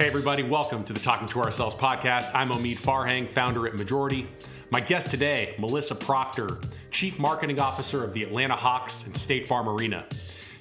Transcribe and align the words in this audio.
Hey, 0.00 0.06
everybody, 0.06 0.42
welcome 0.42 0.82
to 0.84 0.94
the 0.94 0.98
Talking 0.98 1.28
to 1.28 1.42
Ourselves 1.42 1.74
podcast. 1.74 2.30
I'm 2.34 2.48
Omid 2.48 2.78
Farhang, 2.78 3.28
founder 3.28 3.66
at 3.66 3.74
Majority. 3.74 4.26
My 4.70 4.80
guest 4.80 5.10
today, 5.10 5.54
Melissa 5.58 5.94
Proctor, 5.94 6.58
Chief 6.90 7.18
Marketing 7.18 7.60
Officer 7.60 8.02
of 8.02 8.14
the 8.14 8.22
Atlanta 8.22 8.56
Hawks 8.56 9.04
and 9.04 9.14
State 9.14 9.46
Farm 9.46 9.68
Arena. 9.68 10.06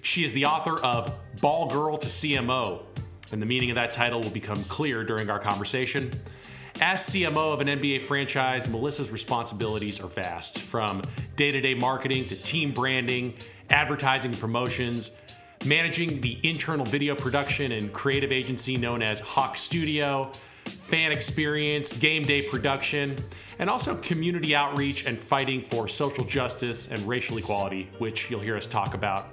She 0.02 0.26
is 0.26 0.34
the 0.34 0.44
author 0.44 0.78
of 0.84 1.16
Ball 1.40 1.70
Girl 1.70 1.98
to 1.98 2.08
CMO, 2.10 2.82
and 3.32 3.42
the 3.42 3.46
meaning 3.46 3.72
of 3.72 3.76
that 3.76 3.94
title 3.94 4.20
will 4.20 4.30
become 4.30 4.62
clear 4.66 5.06
during 5.06 5.30
our 5.30 5.40
conversation. 5.40 6.12
As 6.82 7.08
CMO 7.08 7.54
of 7.54 7.62
an 7.62 7.68
NBA 7.68 8.02
franchise, 8.02 8.68
Melissa's 8.68 9.10
responsibilities 9.10 10.02
are 10.02 10.08
vast 10.08 10.60
from 10.60 11.02
day 11.38 11.50
to 11.50 11.62
day 11.62 11.76
marketing 11.76 12.26
to 12.26 12.36
team 12.36 12.74
branding, 12.74 13.36
advertising, 13.70 14.34
promotions 14.34 15.12
managing 15.66 16.22
the 16.22 16.40
internal 16.44 16.86
video 16.86 17.16
production 17.16 17.74
and 17.74 17.92
creative 17.92 18.32
agency 18.32 18.78
known 18.78 19.02
as 19.02 19.20
Hawk 19.20 19.58
Studio, 19.58 20.32
fan 20.66 21.12
experience, 21.12 21.92
game 21.94 22.24
day 22.24 22.42
production, 22.42 23.18
and 23.60 23.70
also 23.70 23.96
community 23.98 24.56
outreach 24.56 25.06
and 25.06 25.20
fighting 25.20 25.62
for 25.62 25.88
social 25.88 26.24
justice 26.24 26.90
and 26.90 27.02
racial 27.02 27.38
equality, 27.38 27.90
which 27.98 28.30
you'll 28.30 28.40
hear 28.40 28.56
us 28.56 28.68
talk 28.68 28.94
about. 28.94 29.28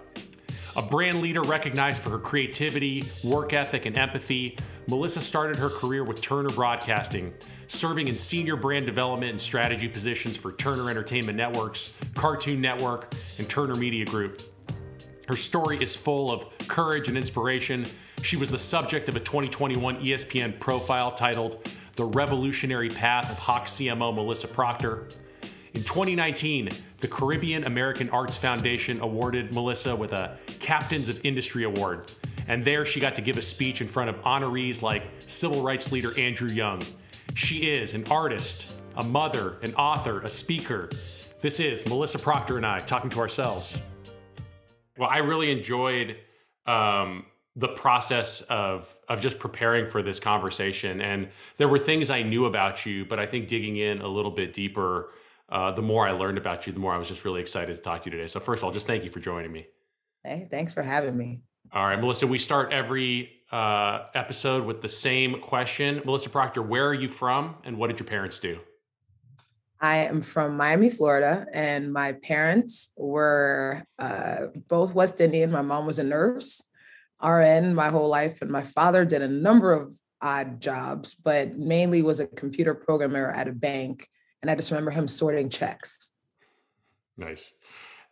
A 0.77 0.83
brand 0.83 1.23
leader 1.23 1.43
recognized 1.43 2.03
for 2.03 2.11
her 2.11 2.19
creativity, 2.19 3.05
work 3.25 3.53
ethic, 3.53 3.87
and 3.87 3.97
empathy, 3.97 4.59
Melissa 4.89 5.21
started 5.21 5.57
her 5.57 5.71
career 5.71 6.05
with 6.05 6.21
Turner 6.21 6.51
Broadcasting, 6.51 7.33
serving 7.67 8.09
in 8.09 8.17
senior 8.17 8.57
brand 8.57 8.85
development 8.85 9.31
and 9.31 9.41
strategy 9.41 9.89
positions 9.89 10.37
for 10.37 10.53
Turner 10.53 10.91
Entertainment 10.91 11.37
Networks, 11.37 11.97
Cartoon 12.15 12.61
Network, 12.61 13.13
and 13.39 13.49
Turner 13.49 13.75
Media 13.75 14.05
Group. 14.05 14.43
Her 15.29 15.37
story 15.37 15.77
is 15.79 15.97
full 15.97 16.31
of 16.31 16.47
courage 16.69 17.09
and 17.09 17.17
inspiration. 17.17 17.85
She 18.23 18.37
was 18.37 18.49
the 18.49 18.59
subject 18.59 19.09
of 19.09 19.17
a 19.17 19.21
2021 19.21 19.97
ESPN 19.97 20.59
profile 20.61 21.11
titled 21.11 21.69
The 21.97 22.05
Revolutionary 22.05 22.89
Path 22.89 23.31
of 23.31 23.39
Hawk 23.39 23.67
CMO 23.67 24.15
Melissa 24.15 24.47
Proctor. 24.47 25.09
In 25.75 25.83
2019, 25.83 26.69
the 26.99 27.09
Caribbean 27.09 27.65
American 27.65 28.09
Arts 28.11 28.37
Foundation 28.37 29.01
awarded 29.01 29.53
Melissa 29.53 29.97
with 29.97 30.13
a 30.13 30.39
Captains 30.61 31.09
of 31.09 31.21
Industry 31.25 31.65
Award. 31.65 32.13
And 32.47 32.65
there 32.65 32.87
she 32.87 33.01
got 33.01 33.17
to 33.17 33.21
give 33.21 33.37
a 33.37 33.43
speech 33.43 33.81
in 33.81 33.89
front 33.89 34.09
of 34.09 34.17
honorees 34.23 34.81
like 34.81 35.03
civil 35.19 35.61
rights 35.61 35.91
leader 35.91 36.17
Andrew 36.17 36.49
Young. 36.49 36.81
She 37.35 37.69
is 37.69 37.95
an 37.95 38.05
artist, 38.13 38.81
a 38.97 39.05
mother, 39.05 39.57
an 39.63 39.75
author, 39.75 40.21
a 40.21 40.31
speaker. 40.31 40.89
This 41.43 41.59
is 41.59 41.85
Melissa 41.85 42.21
Proctor 42.21 42.59
and 42.59 42.65
I 42.65 42.79
talking 42.79 43.11
to 43.11 43.19
ourselves. 43.19 43.83
Well, 44.99 45.09
I 45.11 45.19
really 45.19 45.51
enjoyed 45.51 46.17
um, 46.67 47.27
the 47.55 47.69
process 47.69 48.43
of 48.43 48.95
of 49.09 49.21
just 49.21 49.39
preparing 49.39 49.89
for 49.89 50.03
this 50.03 50.19
conversation, 50.19 51.01
and 51.01 51.29
there 51.57 51.69
were 51.69 51.79
things 51.79 52.11
I 52.11 52.23
knew 52.23 52.47
about 52.47 52.85
you, 52.85 53.05
but 53.05 53.19
I 53.19 53.27
think 53.27 53.49
digging 53.49 53.77
in 53.77 54.01
a 54.01 54.09
little 54.09 54.31
bit 54.31 54.53
deeper, 54.53 55.13
uh, 55.49 55.71
the 55.73 55.83
more 55.83 56.07
I 56.07 56.13
learned 56.13 56.39
about 56.39 56.67
you, 56.67 56.73
the 56.73 56.81
more 56.81 56.93
I 56.93 56.99
was 56.99 57.09
just 57.09 57.25
really 57.25 57.41
excited 57.41 57.77
to 57.77 57.83
talk 57.83 58.03
to 58.03 58.11
you 58.11 58.17
today. 58.17 58.27
So, 58.27 58.41
first 58.41 58.61
of 58.61 58.65
all, 58.65 58.71
just 58.73 58.87
thank 58.87 59.05
you 59.05 59.11
for 59.11 59.21
joining 59.21 59.53
me. 59.53 59.67
Hey, 60.25 60.49
thanks 60.51 60.75
for 60.75 60.83
having 60.83 61.17
me. 61.17 61.41
All 61.73 61.85
right, 61.85 61.99
Melissa, 61.99 62.27
we 62.27 62.39
start 62.39 62.73
every 62.73 63.31
uh, 63.53 64.07
episode 64.15 64.65
with 64.65 64.83
the 64.83 64.89
same 64.89 65.41
question. 65.41 66.03
Melissa 66.05 66.31
Proctor, 66.31 66.63
where 66.63 66.87
are 66.87 66.95
you 66.95 67.09
from, 67.09 67.57
and 67.65 67.79
what 67.79 67.89
did 67.89 67.99
your 67.99 68.09
parents 68.09 68.39
do? 68.39 68.59
I 69.81 69.97
am 69.97 70.23
from 70.23 70.57
Miami, 70.57 70.91
Florida, 70.91 71.47
and 71.53 71.93
my 71.93 72.13
parents 72.13 72.93
were 72.97 73.85
uh, 73.99 74.47
both 74.69 74.95
West 74.95 75.21
Indian. 75.21 75.51
My 75.51 75.63
mom 75.63 75.87
was 75.87 75.99
a 75.99 76.05
nurse, 76.05 76.63
RN, 77.23 77.75
my 77.75 77.91
whole 77.91 78.09
life, 78.09 78.41
and 78.41 78.51
my 78.51 78.63
father 78.63 79.05
did 79.05 79.23
a 79.23 79.29
number 79.29 79.73
of 79.73 79.95
odd 80.23 80.61
jobs, 80.61 81.15
but 81.15 81.59
mainly 81.59 82.03
was 82.03 82.21
a 82.21 82.27
computer 82.27 82.75
programmer 82.75 83.31
at 83.31 83.49
a 83.49 83.53
bank. 83.53 84.09
And 84.41 84.51
I 84.51 84.55
just 84.55 84.71
remember 84.71 84.91
him 84.91 85.09
sorting 85.09 85.51
checks. 85.51 86.13
Nice. 87.17 87.53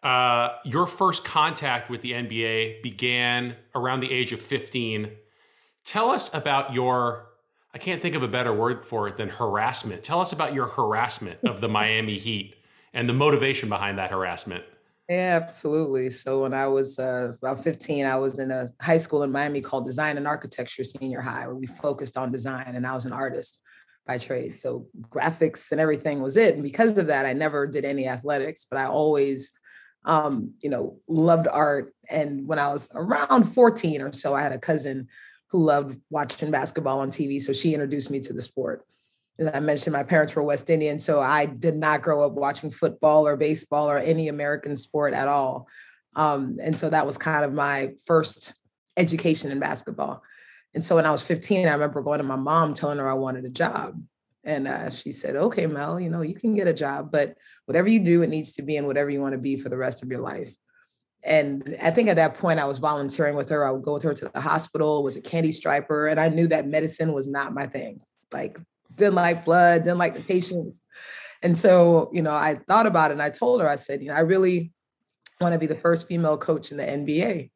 Uh, 0.02 0.50
your 0.64 0.86
first 0.86 1.24
contact 1.24 1.88
with 1.88 2.02
the 2.02 2.12
NBA 2.12 2.82
began 2.82 3.56
around 3.74 4.00
the 4.00 4.12
age 4.12 4.32
of 4.32 4.40
15. 4.40 5.10
Tell 5.84 6.10
us 6.10 6.32
about 6.34 6.74
your 6.74 7.33
I 7.74 7.78
can't 7.78 8.00
think 8.00 8.14
of 8.14 8.22
a 8.22 8.28
better 8.28 8.52
word 8.52 8.84
for 8.84 9.08
it 9.08 9.16
than 9.16 9.28
harassment. 9.28 10.04
Tell 10.04 10.20
us 10.20 10.32
about 10.32 10.54
your 10.54 10.68
harassment 10.68 11.40
of 11.44 11.60
the 11.60 11.68
Miami 11.68 12.18
Heat 12.18 12.54
and 12.92 13.08
the 13.08 13.12
motivation 13.12 13.68
behind 13.68 13.98
that 13.98 14.10
harassment. 14.10 14.62
Yeah, 15.08 15.40
absolutely. 15.42 16.08
So 16.10 16.42
when 16.42 16.54
I 16.54 16.68
was 16.68 17.00
uh, 17.00 17.32
about 17.42 17.64
15, 17.64 18.06
I 18.06 18.14
was 18.16 18.38
in 18.38 18.52
a 18.52 18.68
high 18.80 18.96
school 18.96 19.24
in 19.24 19.32
Miami 19.32 19.60
called 19.60 19.86
Design 19.86 20.16
and 20.16 20.26
Architecture 20.26 20.84
Senior 20.84 21.20
High, 21.20 21.46
where 21.46 21.56
we 21.56 21.66
focused 21.66 22.16
on 22.16 22.30
design, 22.30 22.74
and 22.76 22.86
I 22.86 22.94
was 22.94 23.06
an 23.06 23.12
artist 23.12 23.60
by 24.06 24.18
trade. 24.18 24.54
So 24.54 24.86
graphics 25.08 25.72
and 25.72 25.80
everything 25.80 26.22
was 26.22 26.36
it. 26.36 26.54
And 26.54 26.62
because 26.62 26.96
of 26.96 27.08
that, 27.08 27.26
I 27.26 27.32
never 27.32 27.66
did 27.66 27.84
any 27.84 28.06
athletics, 28.06 28.66
but 28.70 28.78
I 28.78 28.86
always, 28.86 29.50
um, 30.04 30.52
you 30.60 30.70
know, 30.70 31.00
loved 31.08 31.48
art. 31.48 31.92
And 32.08 32.46
when 32.46 32.60
I 32.60 32.72
was 32.72 32.88
around 32.94 33.44
14 33.44 34.00
or 34.00 34.12
so, 34.12 34.32
I 34.32 34.42
had 34.42 34.52
a 34.52 34.58
cousin 34.58 35.08
who 35.48 35.62
loved 35.64 36.00
watching 36.10 36.50
basketball 36.50 37.00
on 37.00 37.10
TV. 37.10 37.40
So 37.40 37.52
she 37.52 37.74
introduced 37.74 38.10
me 38.10 38.20
to 38.20 38.32
the 38.32 38.42
sport. 38.42 38.84
As 39.38 39.50
I 39.52 39.60
mentioned, 39.60 39.92
my 39.92 40.02
parents 40.02 40.34
were 40.34 40.42
West 40.42 40.70
Indian, 40.70 40.98
so 40.98 41.20
I 41.20 41.46
did 41.46 41.76
not 41.76 42.02
grow 42.02 42.24
up 42.24 42.32
watching 42.32 42.70
football 42.70 43.26
or 43.26 43.36
baseball 43.36 43.90
or 43.90 43.98
any 43.98 44.28
American 44.28 44.76
sport 44.76 45.12
at 45.12 45.28
all. 45.28 45.68
Um, 46.16 46.58
and 46.62 46.78
so 46.78 46.88
that 46.88 47.06
was 47.06 47.18
kind 47.18 47.44
of 47.44 47.52
my 47.52 47.94
first 48.06 48.54
education 48.96 49.50
in 49.50 49.58
basketball. 49.58 50.22
And 50.74 50.84
so 50.84 50.96
when 50.96 51.06
I 51.06 51.12
was 51.12 51.22
15, 51.22 51.68
I 51.68 51.72
remember 51.72 52.02
going 52.02 52.18
to 52.18 52.24
my 52.24 52.36
mom 52.36 52.74
telling 52.74 52.98
her 52.98 53.08
I 53.08 53.14
wanted 53.14 53.44
a 53.44 53.50
job. 53.50 54.00
And 54.44 54.68
uh, 54.68 54.90
she 54.90 55.10
said, 55.10 55.36
okay, 55.36 55.66
Mel, 55.66 55.98
you 55.98 56.10
know, 56.10 56.20
you 56.20 56.34
can 56.34 56.54
get 56.54 56.66
a 56.66 56.74
job, 56.74 57.10
but 57.10 57.36
whatever 57.64 57.88
you 57.88 58.00
do, 58.00 58.22
it 58.22 58.28
needs 58.28 58.52
to 58.54 58.62
be 58.62 58.76
in 58.76 58.86
whatever 58.86 59.08
you 59.08 59.20
want 59.20 59.32
to 59.32 59.38
be 59.38 59.56
for 59.56 59.68
the 59.68 59.76
rest 59.76 60.02
of 60.02 60.10
your 60.10 60.20
life. 60.20 60.54
And 61.24 61.76
I 61.82 61.90
think 61.90 62.08
at 62.08 62.16
that 62.16 62.36
point 62.38 62.60
I 62.60 62.66
was 62.66 62.78
volunteering 62.78 63.34
with 63.34 63.48
her. 63.48 63.66
I 63.66 63.70
would 63.70 63.82
go 63.82 63.94
with 63.94 64.02
her 64.02 64.12
to 64.12 64.30
the 64.32 64.40
hospital, 64.40 65.02
was 65.02 65.16
a 65.16 65.22
candy 65.22 65.52
striper, 65.52 66.06
and 66.06 66.20
I 66.20 66.28
knew 66.28 66.46
that 66.48 66.66
medicine 66.66 67.12
was 67.12 67.26
not 67.26 67.54
my 67.54 67.66
thing. 67.66 68.00
Like 68.32 68.58
didn't 68.96 69.14
like 69.14 69.44
blood, 69.44 69.84
didn't 69.84 69.98
like 69.98 70.14
the 70.14 70.22
patients. 70.22 70.82
And 71.42 71.56
so, 71.56 72.10
you 72.12 72.22
know, 72.22 72.34
I 72.34 72.56
thought 72.68 72.86
about 72.86 73.10
it 73.10 73.14
and 73.14 73.22
I 73.22 73.30
told 73.30 73.60
her, 73.60 73.68
I 73.68 73.76
said, 73.76 74.02
you 74.02 74.08
know, 74.08 74.14
I 74.14 74.20
really 74.20 74.72
want 75.40 75.52
to 75.52 75.58
be 75.58 75.66
the 75.66 75.74
first 75.74 76.08
female 76.08 76.38
coach 76.38 76.70
in 76.70 76.78
the 76.78 76.84
NBA 76.84 77.50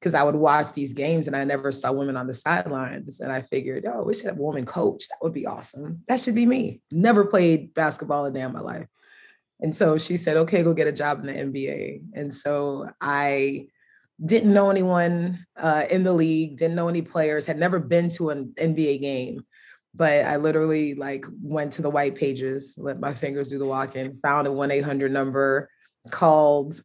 because 0.00 0.14
I 0.14 0.22
would 0.22 0.34
watch 0.34 0.72
these 0.72 0.92
games 0.92 1.26
and 1.26 1.36
I 1.36 1.44
never 1.44 1.70
saw 1.72 1.92
women 1.92 2.16
on 2.16 2.26
the 2.26 2.34
sidelines. 2.34 3.20
And 3.20 3.32
I 3.32 3.42
figured, 3.42 3.84
oh, 3.86 4.04
we 4.04 4.14
should 4.14 4.26
have 4.26 4.38
a 4.38 4.42
woman 4.42 4.66
coach. 4.66 5.06
That 5.08 5.18
would 5.22 5.34
be 5.34 5.46
awesome. 5.46 6.02
That 6.08 6.20
should 6.20 6.34
be 6.34 6.46
me. 6.46 6.80
Never 6.90 7.24
played 7.24 7.74
basketball 7.74 8.24
a 8.26 8.30
day 8.30 8.40
in 8.40 8.52
my 8.52 8.60
life. 8.60 8.86
And 9.60 9.74
so 9.74 9.98
she 9.98 10.16
said, 10.16 10.36
okay, 10.36 10.62
go 10.62 10.72
get 10.72 10.86
a 10.86 10.92
job 10.92 11.20
in 11.20 11.26
the 11.26 11.32
NBA. 11.32 12.02
And 12.14 12.32
so 12.32 12.90
I 13.00 13.66
didn't 14.24 14.52
know 14.52 14.70
anyone 14.70 15.46
uh, 15.56 15.84
in 15.90 16.02
the 16.02 16.12
league, 16.12 16.56
didn't 16.56 16.76
know 16.76 16.88
any 16.88 17.02
players, 17.02 17.46
had 17.46 17.58
never 17.58 17.78
been 17.78 18.08
to 18.10 18.30
an 18.30 18.52
NBA 18.58 19.00
game. 19.00 19.44
But 19.94 20.24
I 20.24 20.36
literally 20.36 20.94
like 20.94 21.24
went 21.42 21.72
to 21.74 21.82
the 21.82 21.90
white 21.90 22.14
pages, 22.14 22.76
let 22.80 23.00
my 23.00 23.14
fingers 23.14 23.48
do 23.48 23.58
the 23.58 23.66
walking, 23.66 24.18
found 24.22 24.46
a 24.46 24.50
1-800 24.50 25.10
number, 25.10 25.70
called, 26.10 26.80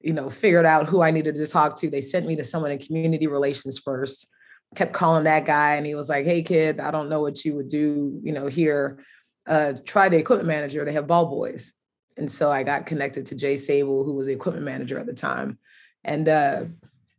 you 0.00 0.12
know, 0.12 0.30
figured 0.30 0.66
out 0.66 0.86
who 0.86 1.02
I 1.02 1.10
needed 1.10 1.36
to 1.36 1.46
talk 1.46 1.76
to. 1.80 1.90
They 1.90 2.00
sent 2.00 2.26
me 2.26 2.36
to 2.36 2.44
someone 2.44 2.70
in 2.70 2.78
community 2.78 3.26
relations 3.26 3.78
first, 3.78 4.28
kept 4.76 4.92
calling 4.92 5.24
that 5.24 5.44
guy. 5.44 5.76
And 5.76 5.86
he 5.86 5.94
was 5.94 6.08
like, 6.08 6.24
hey 6.24 6.42
kid, 6.42 6.80
I 6.80 6.90
don't 6.90 7.08
know 7.08 7.20
what 7.20 7.44
you 7.44 7.56
would 7.56 7.68
do, 7.68 8.20
you 8.22 8.32
know, 8.32 8.46
here. 8.46 9.04
Uh, 9.46 9.74
try 9.84 10.08
the 10.08 10.18
equipment 10.18 10.48
manager. 10.48 10.84
They 10.84 10.92
have 10.92 11.06
ball 11.06 11.26
boys. 11.26 11.72
And 12.16 12.30
so 12.30 12.50
I 12.50 12.62
got 12.62 12.86
connected 12.86 13.26
to 13.26 13.34
Jay 13.34 13.56
Sable, 13.56 14.04
who 14.04 14.12
was 14.12 14.26
the 14.26 14.32
equipment 14.32 14.64
manager 14.64 14.98
at 14.98 15.06
the 15.06 15.14
time. 15.14 15.58
And 16.04 16.28
uh, 16.28 16.64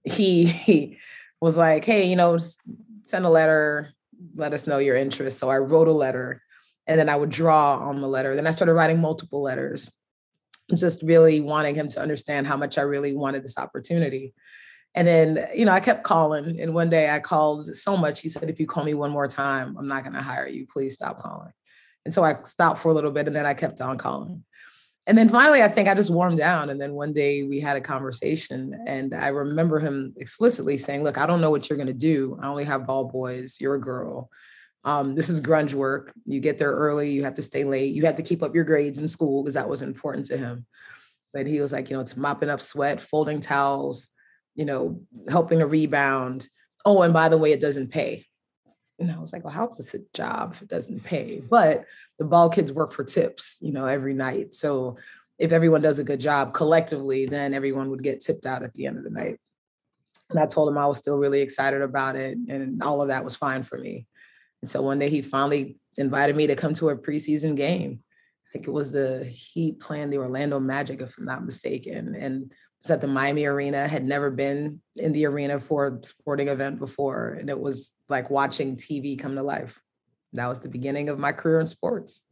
he, 0.04 0.46
he 0.46 0.98
was 1.42 1.58
like, 1.58 1.86
hey, 1.86 2.08
you 2.08 2.16
know, 2.16 2.38
send 3.04 3.26
a 3.26 3.30
letter, 3.30 3.90
let 4.36 4.54
us 4.54 4.68
know 4.68 4.78
your 4.78 4.96
interest. 4.96 5.40
So 5.40 5.50
I 5.50 5.58
wrote 5.58 5.88
a 5.88 5.94
letter 5.94 6.42
and 6.88 7.00
then 7.00 7.10
I 7.10 7.16
would 7.16 7.30
draw 7.30 7.78
on 7.78 8.02
the 8.02 8.08
letter. 8.08 8.36
Then 8.36 8.48
I 8.48 8.52
started 8.52 8.74
writing 8.74 9.00
multiple 9.00 9.42
letters, 9.42 9.92
just 10.76 11.02
really 11.02 11.40
wanting 11.42 11.76
him 11.76 11.90
to 11.90 12.02
understand 12.02 12.48
how 12.48 12.58
much 12.58 12.78
I 12.78 12.82
really 12.82 13.16
wanted 13.16 13.44
this 13.44 13.58
opportunity. 13.58 14.34
And 14.96 15.08
then, 15.08 15.48
you 15.56 15.66
know, 15.66 15.72
I 15.72 15.80
kept 15.80 16.04
calling. 16.04 16.60
And 16.62 16.74
one 16.74 16.90
day 16.90 17.10
I 17.10 17.20
called 17.20 17.74
so 17.76 17.98
much. 17.98 18.22
He 18.22 18.30
said, 18.30 18.50
if 18.50 18.60
you 18.60 18.68
call 18.68 18.84
me 18.84 18.94
one 18.94 19.12
more 19.12 19.28
time, 19.28 19.76
I'm 19.78 19.88
not 19.88 20.04
going 20.04 20.14
to 20.14 20.22
hire 20.22 20.48
you. 20.48 20.68
Please 20.72 20.94
stop 20.94 21.20
calling. 21.20 21.52
And 22.06 22.14
so 22.14 22.24
I 22.24 22.36
stopped 22.44 22.80
for 22.80 22.90
a 22.90 22.94
little 22.94 23.12
bit 23.12 23.28
and 23.28 23.36
then 23.36 23.46
I 23.46 23.54
kept 23.54 23.82
on 23.82 23.98
calling 23.98 24.44
and 25.06 25.18
then 25.18 25.28
finally, 25.28 25.62
I 25.62 25.68
think 25.68 25.90
I 25.90 25.96
just 25.96 26.10
warmed 26.10 26.38
down. 26.38 26.70
And 26.70 26.80
then 26.80 26.94
one 26.94 27.12
day 27.12 27.44
we 27.44 27.60
had 27.60 27.76
a 27.76 27.82
conversation, 27.82 28.84
and 28.88 29.14
I 29.14 29.28
remember 29.28 29.80
him 29.80 30.14
explicitly 30.18 30.78
saying, 30.78 31.04
Look, 31.04 31.18
I 31.18 31.26
don't 31.26 31.42
know 31.42 31.52
what 31.52 31.70
you're 31.70 31.78
going 31.78 31.88
to 31.88 31.94
do. 31.94 32.40
I 32.42 32.48
only 32.48 32.64
have 32.64 32.88
ball 32.88 33.06
boys. 33.06 33.58
You're 33.60 33.76
a 33.76 33.82
girl. 33.82 34.30
Um, 34.86 35.16
this 35.16 35.30
is 35.30 35.42
grunge 35.42 35.74
work. 35.74 36.14
You 36.26 36.40
get 36.40 36.58
there 36.58 36.72
early, 36.72 37.12
you 37.12 37.24
have 37.24 37.36
to 37.36 37.42
stay 37.42 37.64
late, 37.64 37.94
you 37.94 38.06
have 38.06 38.18
to 38.18 38.24
keep 38.24 38.44
up 38.44 38.56
your 38.56 38.66
grades 38.66 39.00
in 39.00 39.08
school 39.08 39.44
because 39.44 39.54
that 39.54 39.70
was 39.70 39.82
important 39.82 40.26
to 40.28 40.38
him. 40.38 40.66
But 41.34 41.48
he 41.48 41.60
was 41.60 41.74
like, 41.74 41.90
You 41.90 41.98
know, 41.98 42.02
it's 42.02 42.18
mopping 42.18 42.50
up 42.50 42.62
sweat, 42.62 43.02
folding 43.02 43.42
towels, 43.42 44.10
you 44.56 44.64
know, 44.64 45.02
helping 45.28 45.62
a 45.62 45.68
rebound. 45.68 46.48
Oh, 46.86 47.02
and 47.02 47.14
by 47.14 47.28
the 47.28 47.38
way, 47.38 47.52
it 47.52 47.62
doesn't 47.62 47.92
pay. 47.92 48.26
And 49.00 49.12
I 49.12 49.20
was 49.20 49.34
like, 49.34 49.44
well, 49.44 49.54
how's 49.54 49.78
this 49.78 49.96
a 49.96 50.00
job 50.14 50.54
if 50.54 50.62
it 50.62 50.68
doesn't 50.68 51.04
pay? 51.04 51.42
But 51.50 51.86
the 52.20 52.26
ball 52.26 52.50
kids 52.50 52.72
work 52.72 52.92
for 52.92 53.04
tips, 53.04 53.58
you 53.62 53.72
know, 53.72 53.86
every 53.86 54.14
night. 54.14 54.54
So 54.54 54.98
if 55.40 55.52
everyone 55.52 55.82
does 55.82 56.00
a 56.00 56.04
good 56.04 56.20
job 56.20 56.54
collectively, 56.54 57.26
then 57.26 57.54
everyone 57.54 57.90
would 57.90 58.04
get 58.04 58.22
tipped 58.22 58.46
out 58.46 58.64
at 58.64 58.74
the 58.74 58.86
end 58.86 58.98
of 58.98 59.04
the 59.04 59.10
night. 59.10 59.40
And 60.30 60.40
I 60.40 60.46
told 60.46 60.70
him 60.70 60.78
I 60.78 60.88
was 60.88 61.00
still 61.00 61.18
really 61.18 61.42
excited 61.42 61.82
about 61.82 62.16
it. 62.16 62.38
And 62.48 62.82
all 62.82 63.02
of 63.02 63.10
that 63.10 63.24
was 63.24 63.36
fine 63.36 63.64
for 63.64 63.78
me. 63.78 64.08
And 64.62 64.70
so 64.70 64.82
one 64.82 65.00
day 65.00 65.10
he 65.10 65.22
finally 65.22 65.78
invited 65.98 66.36
me 66.36 66.48
to 66.48 66.56
come 66.56 66.74
to 66.76 66.90
a 66.90 66.98
preseason 66.98 67.56
game. 67.56 68.00
I 68.48 68.50
think 68.52 68.68
it 68.68 68.72
was 68.72 68.92
the 68.92 69.26
Heat 69.26 69.80
playing 69.80 70.10
the 70.10 70.18
Orlando 70.18 70.60
Magic, 70.60 71.02
if 71.02 71.18
I'm 71.18 71.26
not 71.26 71.46
mistaken. 71.46 72.16
And 72.16 72.52
was 72.84 72.92
at 72.92 73.02
the 73.02 73.08
Miami 73.08 73.46
Arena, 73.46 73.88
had 73.88 74.06
never 74.06 74.30
been 74.30 74.82
in 74.98 75.12
the 75.14 75.26
arena 75.26 75.60
for 75.60 75.88
a 75.88 76.04
sporting 76.06 76.50
event 76.50 76.80
before. 76.80 77.38
And 77.40 77.50
it 77.50 77.60
was 77.60 77.92
like 78.10 78.30
watching 78.30 78.76
TV 78.76 79.18
come 79.18 79.36
to 79.36 79.44
life. 79.44 79.82
That 80.34 80.48
was 80.48 80.60
the 80.60 80.70
beginning 80.70 81.10
of 81.10 81.20
my 81.20 81.32
career 81.32 81.60
in 81.60 81.68
sports. 81.68 82.24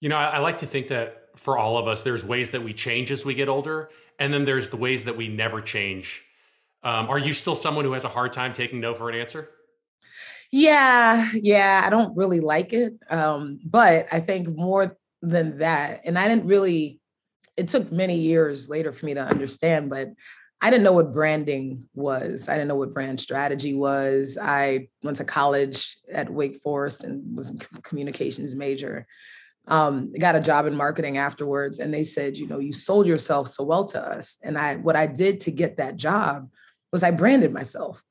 You 0.00 0.08
know, 0.08 0.16
I, 0.16 0.26
I 0.26 0.38
like 0.38 0.58
to 0.58 0.66
think 0.66 0.88
that 0.88 1.28
for 1.36 1.58
all 1.58 1.78
of 1.78 1.88
us, 1.88 2.02
there's 2.02 2.24
ways 2.24 2.50
that 2.50 2.62
we 2.62 2.72
change 2.72 3.10
as 3.10 3.24
we 3.24 3.34
get 3.34 3.48
older, 3.48 3.90
and 4.18 4.32
then 4.32 4.44
there's 4.44 4.68
the 4.68 4.76
ways 4.76 5.04
that 5.04 5.16
we 5.16 5.28
never 5.28 5.60
change. 5.60 6.22
Um, 6.82 7.08
are 7.08 7.18
you 7.18 7.32
still 7.32 7.54
someone 7.54 7.84
who 7.84 7.92
has 7.92 8.04
a 8.04 8.08
hard 8.08 8.32
time 8.32 8.52
taking 8.52 8.80
no 8.80 8.94
for 8.94 9.08
an 9.08 9.18
answer? 9.18 9.50
Yeah, 10.50 11.28
yeah, 11.34 11.82
I 11.84 11.90
don't 11.90 12.16
really 12.16 12.40
like 12.40 12.72
it. 12.72 12.94
Um, 13.10 13.60
but 13.64 14.06
I 14.12 14.20
think 14.20 14.48
more 14.48 14.96
than 15.20 15.58
that, 15.58 16.02
and 16.04 16.18
I 16.18 16.28
didn't 16.28 16.46
really 16.46 17.00
it 17.58 17.66
took 17.66 17.90
many 17.90 18.14
years 18.14 18.70
later 18.70 18.92
for 18.92 19.04
me 19.04 19.14
to 19.14 19.20
understand, 19.20 19.90
but 19.90 20.08
I 20.60 20.70
didn't 20.70 20.84
know 20.84 20.92
what 20.92 21.12
branding 21.12 21.88
was. 21.94 22.48
I 22.48 22.54
didn't 22.54 22.68
know 22.68 22.74
what 22.74 22.94
brand 22.94 23.20
strategy 23.20 23.74
was. 23.74 24.36
I 24.40 24.88
went 25.04 25.16
to 25.18 25.24
college 25.24 25.96
at 26.12 26.30
Wake 26.30 26.56
Forest 26.56 27.04
and 27.04 27.36
was 27.36 27.50
a 27.50 27.82
communications 27.82 28.54
major. 28.54 29.06
Um, 29.68 30.12
got 30.18 30.34
a 30.34 30.40
job 30.40 30.66
in 30.66 30.74
marketing 30.74 31.18
afterwards, 31.18 31.78
and 31.78 31.92
they 31.92 32.02
said, 32.02 32.36
you 32.36 32.48
know, 32.48 32.58
you 32.58 32.72
sold 32.72 33.06
yourself 33.06 33.48
so 33.48 33.62
well 33.62 33.84
to 33.86 34.02
us. 34.02 34.38
And 34.42 34.58
I, 34.58 34.76
what 34.76 34.96
I 34.96 35.06
did 35.06 35.40
to 35.40 35.50
get 35.50 35.76
that 35.76 35.96
job 35.96 36.48
was 36.90 37.02
I 37.02 37.10
branded 37.10 37.52
myself. 37.52 38.02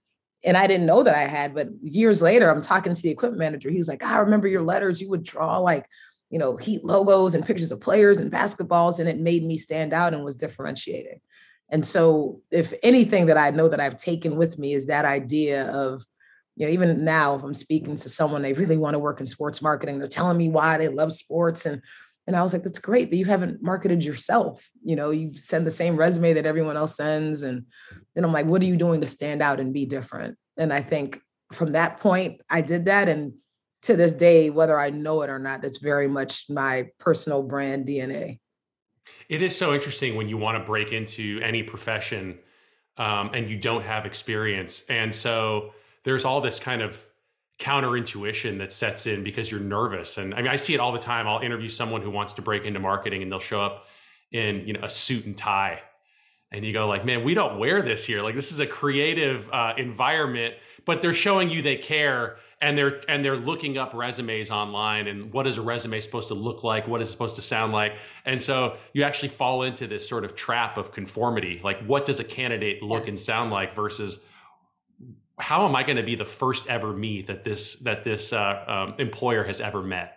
And 0.43 0.55
I 0.55 0.67
didn't 0.67 0.85
know 0.85 1.03
that 1.03 1.15
I 1.15 1.23
had, 1.23 1.55
but 1.55 1.67
years 1.81 2.21
later, 2.21 2.49
I'm 2.49 2.61
talking 2.61 2.93
to 2.93 3.01
the 3.01 3.09
equipment 3.09 3.39
manager. 3.39 3.71
He's 3.71 3.87
like, 3.87 4.03
I 4.03 4.19
remember 4.19 4.47
your 4.47 4.61
letters. 4.61 5.01
You 5.01 5.09
would 5.09 5.23
draw 5.23 5.57
like 5.57 5.87
you 6.29 6.39
know, 6.39 6.57
heat 6.57 6.83
logos 6.83 7.35
and 7.35 7.45
pictures 7.45 7.71
of 7.71 7.79
players 7.79 8.17
and 8.17 8.31
basketballs, 8.31 8.99
and 8.99 9.07
it 9.07 9.19
made 9.19 9.43
me 9.43 9.57
stand 9.57 9.93
out 9.93 10.13
and 10.13 10.23
was 10.23 10.35
differentiating. 10.35 11.21
And 11.69 11.85
so, 11.85 12.41
if 12.51 12.73
anything 12.83 13.25
that 13.25 13.37
I 13.37 13.49
know 13.49 13.67
that 13.67 13.79
I've 13.79 13.97
taken 13.97 14.37
with 14.37 14.57
me 14.57 14.73
is 14.73 14.87
that 14.87 15.05
idea 15.05 15.69
of, 15.71 16.03
you 16.55 16.65
know, 16.65 16.71
even 16.71 17.03
now, 17.03 17.35
if 17.35 17.43
I'm 17.43 17.53
speaking 17.53 17.95
to 17.95 18.09
someone, 18.09 18.41
they 18.41 18.53
really 18.53 18.77
want 18.77 18.95
to 18.95 18.99
work 18.99 19.19
in 19.19 19.25
sports 19.25 19.61
marketing, 19.61 19.99
they're 19.99 20.07
telling 20.07 20.37
me 20.37 20.49
why 20.49 20.77
they 20.77 20.87
love 20.87 21.11
sports. 21.13 21.65
And 21.65 21.81
and 22.27 22.35
I 22.35 22.43
was 22.43 22.51
like, 22.51 22.63
that's 22.63 22.79
great, 22.79 23.09
but 23.09 23.17
you 23.17 23.23
haven't 23.23 23.63
marketed 23.63 24.03
yourself. 24.03 24.69
You 24.83 24.97
know, 24.97 25.11
you 25.11 25.31
send 25.35 25.65
the 25.65 25.71
same 25.71 25.95
resume 25.95 26.33
that 26.33 26.45
everyone 26.45 26.75
else 26.75 26.97
sends. 26.97 27.41
And 27.41 27.65
then 28.13 28.25
I'm 28.25 28.33
like, 28.33 28.45
what 28.45 28.61
are 28.61 28.65
you 28.65 28.75
doing 28.75 28.99
to 28.99 29.07
stand 29.07 29.41
out 29.41 29.61
and 29.61 29.73
be 29.73 29.85
different? 29.85 30.37
And 30.57 30.73
I 30.73 30.81
think 30.81 31.21
from 31.53 31.71
that 31.71 32.01
point, 32.01 32.41
I 32.49 32.59
did 32.61 32.85
that. 32.85 33.07
And 33.07 33.33
to 33.83 33.95
this 33.95 34.13
day, 34.13 34.49
whether 34.49 34.77
I 34.77 34.89
know 34.89 35.21
it 35.21 35.29
or 35.29 35.39
not, 35.39 35.61
that's 35.61 35.77
very 35.77 36.09
much 36.09 36.47
my 36.49 36.87
personal 36.99 37.43
brand 37.43 37.87
DNA. 37.87 38.39
It 39.29 39.41
is 39.41 39.57
so 39.57 39.73
interesting 39.73 40.15
when 40.15 40.29
you 40.29 40.37
want 40.37 40.57
to 40.57 40.63
break 40.63 40.93
into 40.93 41.39
any 41.43 41.63
profession 41.63 42.39
um, 42.97 43.31
and 43.33 43.49
you 43.49 43.57
don't 43.57 43.83
have 43.83 44.05
experience. 44.05 44.83
And 44.89 45.13
so 45.13 45.73
there's 46.03 46.25
all 46.25 46.41
this 46.41 46.59
kind 46.59 46.81
of 46.81 47.03
counter 47.59 47.97
intuition 47.97 48.57
that 48.59 48.71
sets 48.71 49.07
in 49.07 49.23
because 49.23 49.49
you're 49.49 49.59
nervous. 49.59 50.17
And 50.17 50.33
I 50.33 50.37
mean, 50.37 50.47
I 50.47 50.55
see 50.55 50.73
it 50.73 50.79
all 50.79 50.91
the 50.91 50.99
time. 50.99 51.27
I'll 51.27 51.41
interview 51.41 51.69
someone 51.69 52.01
who 52.01 52.11
wants 52.11 52.33
to 52.33 52.41
break 52.41 52.65
into 52.65 52.79
marketing 52.79 53.23
and 53.23 53.31
they'll 53.31 53.39
show 53.39 53.61
up 53.61 53.87
in, 54.31 54.65
you 54.67 54.73
know, 54.73 54.81
a 54.83 54.89
suit 54.89 55.25
and 55.25 55.35
tie. 55.35 55.81
And 56.51 56.63
you 56.63 56.71
go 56.71 56.87
like, 56.87 57.03
man, 57.03 57.23
we 57.23 57.33
don't 57.33 57.59
wear 57.59 57.81
this 57.81 58.05
here. 58.05 58.21
Like 58.21 58.35
this 58.35 58.51
is 58.51 58.59
a 58.59 58.67
creative 58.67 59.49
uh, 59.51 59.73
environment, 59.77 60.55
but 60.85 61.01
they're 61.01 61.13
showing 61.13 61.49
you 61.49 61.61
they 61.61 61.75
care 61.75 62.37
and 62.61 62.77
they're 62.77 63.01
and 63.09 63.23
they're 63.23 63.37
looking 63.37 63.77
up 63.77 63.93
resumes 63.93 64.49
online 64.49 65.07
and 65.07 65.33
what 65.33 65.45
is 65.45 65.57
a 65.57 65.61
resume 65.61 65.99
supposed 65.99 66.29
to 66.29 66.33
look 66.33 66.63
like? 66.63 66.87
What 66.87 67.01
is 67.01 67.09
it 67.09 67.11
supposed 67.11 67.35
to 67.35 67.41
sound 67.41 67.73
like? 67.73 67.97
And 68.25 68.41
so 68.41 68.77
you 68.93 69.03
actually 69.03 69.29
fall 69.29 69.63
into 69.63 69.87
this 69.87 70.07
sort 70.07 70.23
of 70.23 70.35
trap 70.35 70.77
of 70.77 70.93
conformity. 70.93 71.59
Like 71.63 71.83
what 71.85 72.05
does 72.05 72.19
a 72.19 72.23
candidate 72.23 72.81
look 72.81 73.07
and 73.09 73.19
sound 73.19 73.51
like 73.51 73.75
versus 73.75 74.19
how 75.39 75.67
am 75.67 75.75
i 75.75 75.83
going 75.83 75.97
to 75.97 76.03
be 76.03 76.15
the 76.15 76.25
first 76.25 76.67
ever 76.67 76.93
me 76.93 77.21
that 77.21 77.43
this 77.43 77.75
that 77.79 78.03
this 78.03 78.33
uh, 78.33 78.63
um, 78.67 78.95
employer 78.97 79.43
has 79.43 79.61
ever 79.61 79.83
met 79.83 80.16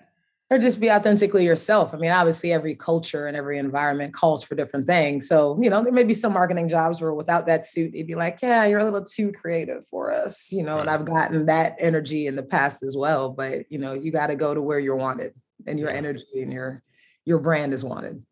or 0.51 0.59
just 0.59 0.81
be 0.81 0.91
authentically 0.91 1.45
yourself. 1.45 1.95
I 1.95 1.97
mean, 1.97 2.11
obviously, 2.11 2.53
every 2.53 2.75
culture 2.75 3.29
and 3.29 3.37
every 3.37 3.57
environment 3.57 4.13
calls 4.13 4.43
for 4.43 4.57
different 4.57 4.85
things. 4.85 5.29
So, 5.29 5.57
you 5.61 5.71
know, 5.71 5.83
there 5.83 5.93
may 5.93 6.03
be 6.03 6.13
some 6.13 6.33
marketing 6.33 6.69
jobs 6.69 7.01
where 7.01 7.15
without 7.15 7.47
that 7.47 7.65
suit, 7.65 7.93
they'd 7.93 8.07
be 8.07 8.17
like, 8.17 8.41
yeah, 8.43 8.67
you're 8.67 8.81
a 8.81 8.85
little 8.85 9.05
too 9.05 9.31
creative 9.31 9.87
for 9.87 10.13
us, 10.13 10.51
you 10.51 10.65
know, 10.65 10.75
right. 10.75 10.81
and 10.81 10.91
I've 10.91 11.05
gotten 11.05 11.47
that 11.47 11.77
energy 11.79 12.27
in 12.27 12.35
the 12.35 12.43
past 12.43 12.83
as 12.83 12.97
well. 12.97 13.31
But, 13.31 13.71
you 13.71 13.79
know, 13.79 13.93
you 13.93 14.11
got 14.11 14.27
to 14.27 14.37
go 14.37 14.53
to 14.53 14.61
where 14.61 14.81
you're 14.81 14.97
wanted 14.97 15.35
and 15.67 15.79
your 15.79 15.91
yeah. 15.91 15.97
energy 15.97 16.43
and 16.43 16.53
your 16.53 16.83
your 17.27 17.39
brand 17.39 17.73
is 17.73 17.85
wanted. 17.85 18.25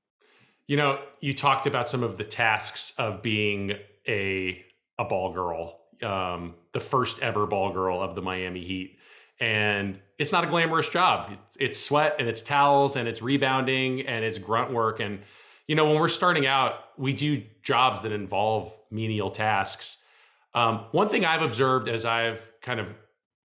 You 0.66 0.76
know, 0.76 0.98
you 1.20 1.34
talked 1.34 1.66
about 1.66 1.88
some 1.88 2.02
of 2.02 2.18
the 2.18 2.24
tasks 2.24 2.94
of 2.98 3.22
being 3.22 3.74
a 4.08 4.64
a 4.98 5.04
ball 5.04 5.32
girl, 5.32 5.82
um, 6.02 6.56
the 6.72 6.80
first 6.80 7.20
ever 7.22 7.46
ball 7.46 7.72
girl 7.72 8.02
of 8.02 8.16
the 8.16 8.22
Miami 8.22 8.64
Heat 8.64 8.98
and 9.40 10.00
it's 10.18 10.32
not 10.32 10.44
a 10.44 10.46
glamorous 10.48 10.88
job. 10.88 11.30
It's, 11.32 11.56
it's, 11.60 11.80
sweat 11.80 12.16
and 12.18 12.28
it's 12.28 12.42
towels 12.42 12.96
and 12.96 13.08
it's 13.08 13.22
rebounding 13.22 14.06
and 14.06 14.24
it's 14.24 14.36
grunt 14.36 14.72
work. 14.72 15.00
And 15.00 15.20
you 15.68 15.76
know, 15.76 15.86
when 15.86 15.98
we're 15.98 16.08
starting 16.08 16.46
out, 16.46 16.74
we 16.96 17.12
do 17.12 17.42
jobs 17.62 18.02
that 18.02 18.10
involve 18.10 18.76
menial 18.90 19.30
tasks. 19.30 20.02
Um, 20.54 20.86
one 20.92 21.08
thing 21.08 21.24
I've 21.24 21.42
observed 21.42 21.88
as 21.88 22.04
I've 22.04 22.42
kind 22.62 22.80
of, 22.80 22.88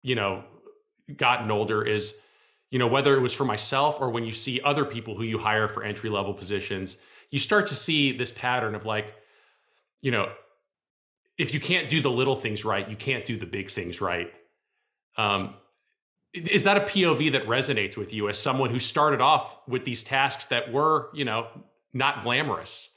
you 0.02 0.14
know, 0.14 0.44
gotten 1.16 1.50
older 1.50 1.84
is, 1.84 2.14
you 2.70 2.78
know, 2.78 2.86
whether 2.86 3.14
it 3.16 3.20
was 3.20 3.32
for 3.32 3.44
myself 3.44 4.00
or 4.00 4.10
when 4.10 4.24
you 4.24 4.32
see 4.32 4.60
other 4.60 4.84
people 4.84 5.16
who 5.16 5.24
you 5.24 5.36
hire 5.38 5.68
for 5.68 5.82
entry 5.82 6.08
level 6.08 6.32
positions, 6.32 6.96
you 7.30 7.38
start 7.38 7.66
to 7.66 7.74
see 7.74 8.16
this 8.16 8.30
pattern 8.30 8.74
of 8.74 8.86
like, 8.86 9.14
you 10.00 10.10
know, 10.10 10.30
if 11.38 11.52
you 11.52 11.60
can't 11.60 11.88
do 11.88 12.00
the 12.00 12.10
little 12.10 12.36
things 12.36 12.64
right, 12.64 12.88
you 12.88 12.96
can't 12.96 13.24
do 13.24 13.36
the 13.36 13.46
big 13.46 13.70
things 13.70 14.00
right. 14.00 14.32
Um, 15.16 15.54
is 16.34 16.64
that 16.64 16.76
a 16.76 16.80
POV 16.80 17.32
that 17.32 17.46
resonates 17.46 17.96
with 17.96 18.12
you 18.12 18.28
as 18.28 18.38
someone 18.38 18.70
who 18.70 18.78
started 18.78 19.20
off 19.20 19.58
with 19.68 19.84
these 19.84 20.02
tasks 20.02 20.46
that 20.46 20.72
were, 20.72 21.10
you 21.12 21.24
know, 21.24 21.48
not 21.92 22.22
glamorous? 22.22 22.90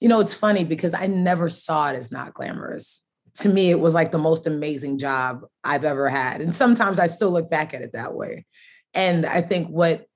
You 0.00 0.08
know, 0.08 0.20
it's 0.20 0.34
funny 0.34 0.64
because 0.64 0.94
I 0.94 1.06
never 1.06 1.48
saw 1.48 1.90
it 1.90 1.96
as 1.96 2.10
not 2.10 2.34
glamorous. 2.34 3.00
To 3.38 3.48
me, 3.48 3.70
it 3.70 3.78
was 3.78 3.94
like 3.94 4.10
the 4.10 4.18
most 4.18 4.46
amazing 4.46 4.98
job 4.98 5.42
I've 5.62 5.84
ever 5.84 6.08
had. 6.08 6.40
And 6.40 6.54
sometimes 6.54 6.98
I 6.98 7.06
still 7.06 7.30
look 7.30 7.48
back 7.48 7.72
at 7.74 7.82
it 7.82 7.92
that 7.92 8.14
way. 8.14 8.44
And 8.92 9.24
I 9.24 9.40
think 9.40 9.68
what 9.68 10.06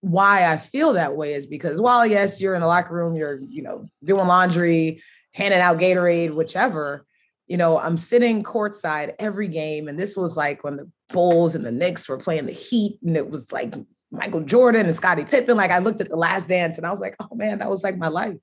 why 0.00 0.50
I 0.50 0.56
feel 0.56 0.92
that 0.94 1.16
way 1.16 1.34
is 1.34 1.46
because 1.46 1.80
while 1.80 2.06
yes, 2.06 2.40
you're 2.40 2.54
in 2.54 2.60
the 2.60 2.66
locker 2.66 2.94
room, 2.94 3.16
you're, 3.16 3.40
you 3.48 3.62
know, 3.62 3.86
doing 4.04 4.26
laundry, 4.26 5.02
handing 5.32 5.60
out 5.60 5.78
Gatorade, 5.78 6.34
whichever, 6.34 7.04
you 7.48 7.56
know, 7.56 7.78
I'm 7.78 7.96
sitting 7.96 8.42
courtside 8.42 9.14
every 9.18 9.48
game. 9.48 9.88
And 9.88 9.98
this 9.98 10.16
was 10.16 10.36
like 10.36 10.62
when 10.62 10.76
the 10.76 10.90
Bulls 11.10 11.54
and 11.54 11.64
the 11.64 11.72
Knicks 11.72 12.08
were 12.08 12.18
playing 12.18 12.46
the 12.46 12.52
Heat, 12.52 12.98
and 13.02 13.16
it 13.16 13.30
was 13.30 13.50
like 13.50 13.74
Michael 14.10 14.42
Jordan 14.42 14.86
and 14.86 14.94
Scottie 14.94 15.24
Pippen. 15.24 15.56
Like 15.56 15.70
I 15.70 15.78
looked 15.78 16.00
at 16.00 16.10
the 16.10 16.16
last 16.16 16.46
dance 16.46 16.76
and 16.76 16.86
I 16.86 16.90
was 16.90 17.00
like, 17.00 17.16
oh 17.20 17.34
man, 17.34 17.58
that 17.58 17.70
was 17.70 17.82
like 17.82 17.96
my 17.96 18.08
life. 18.08 18.36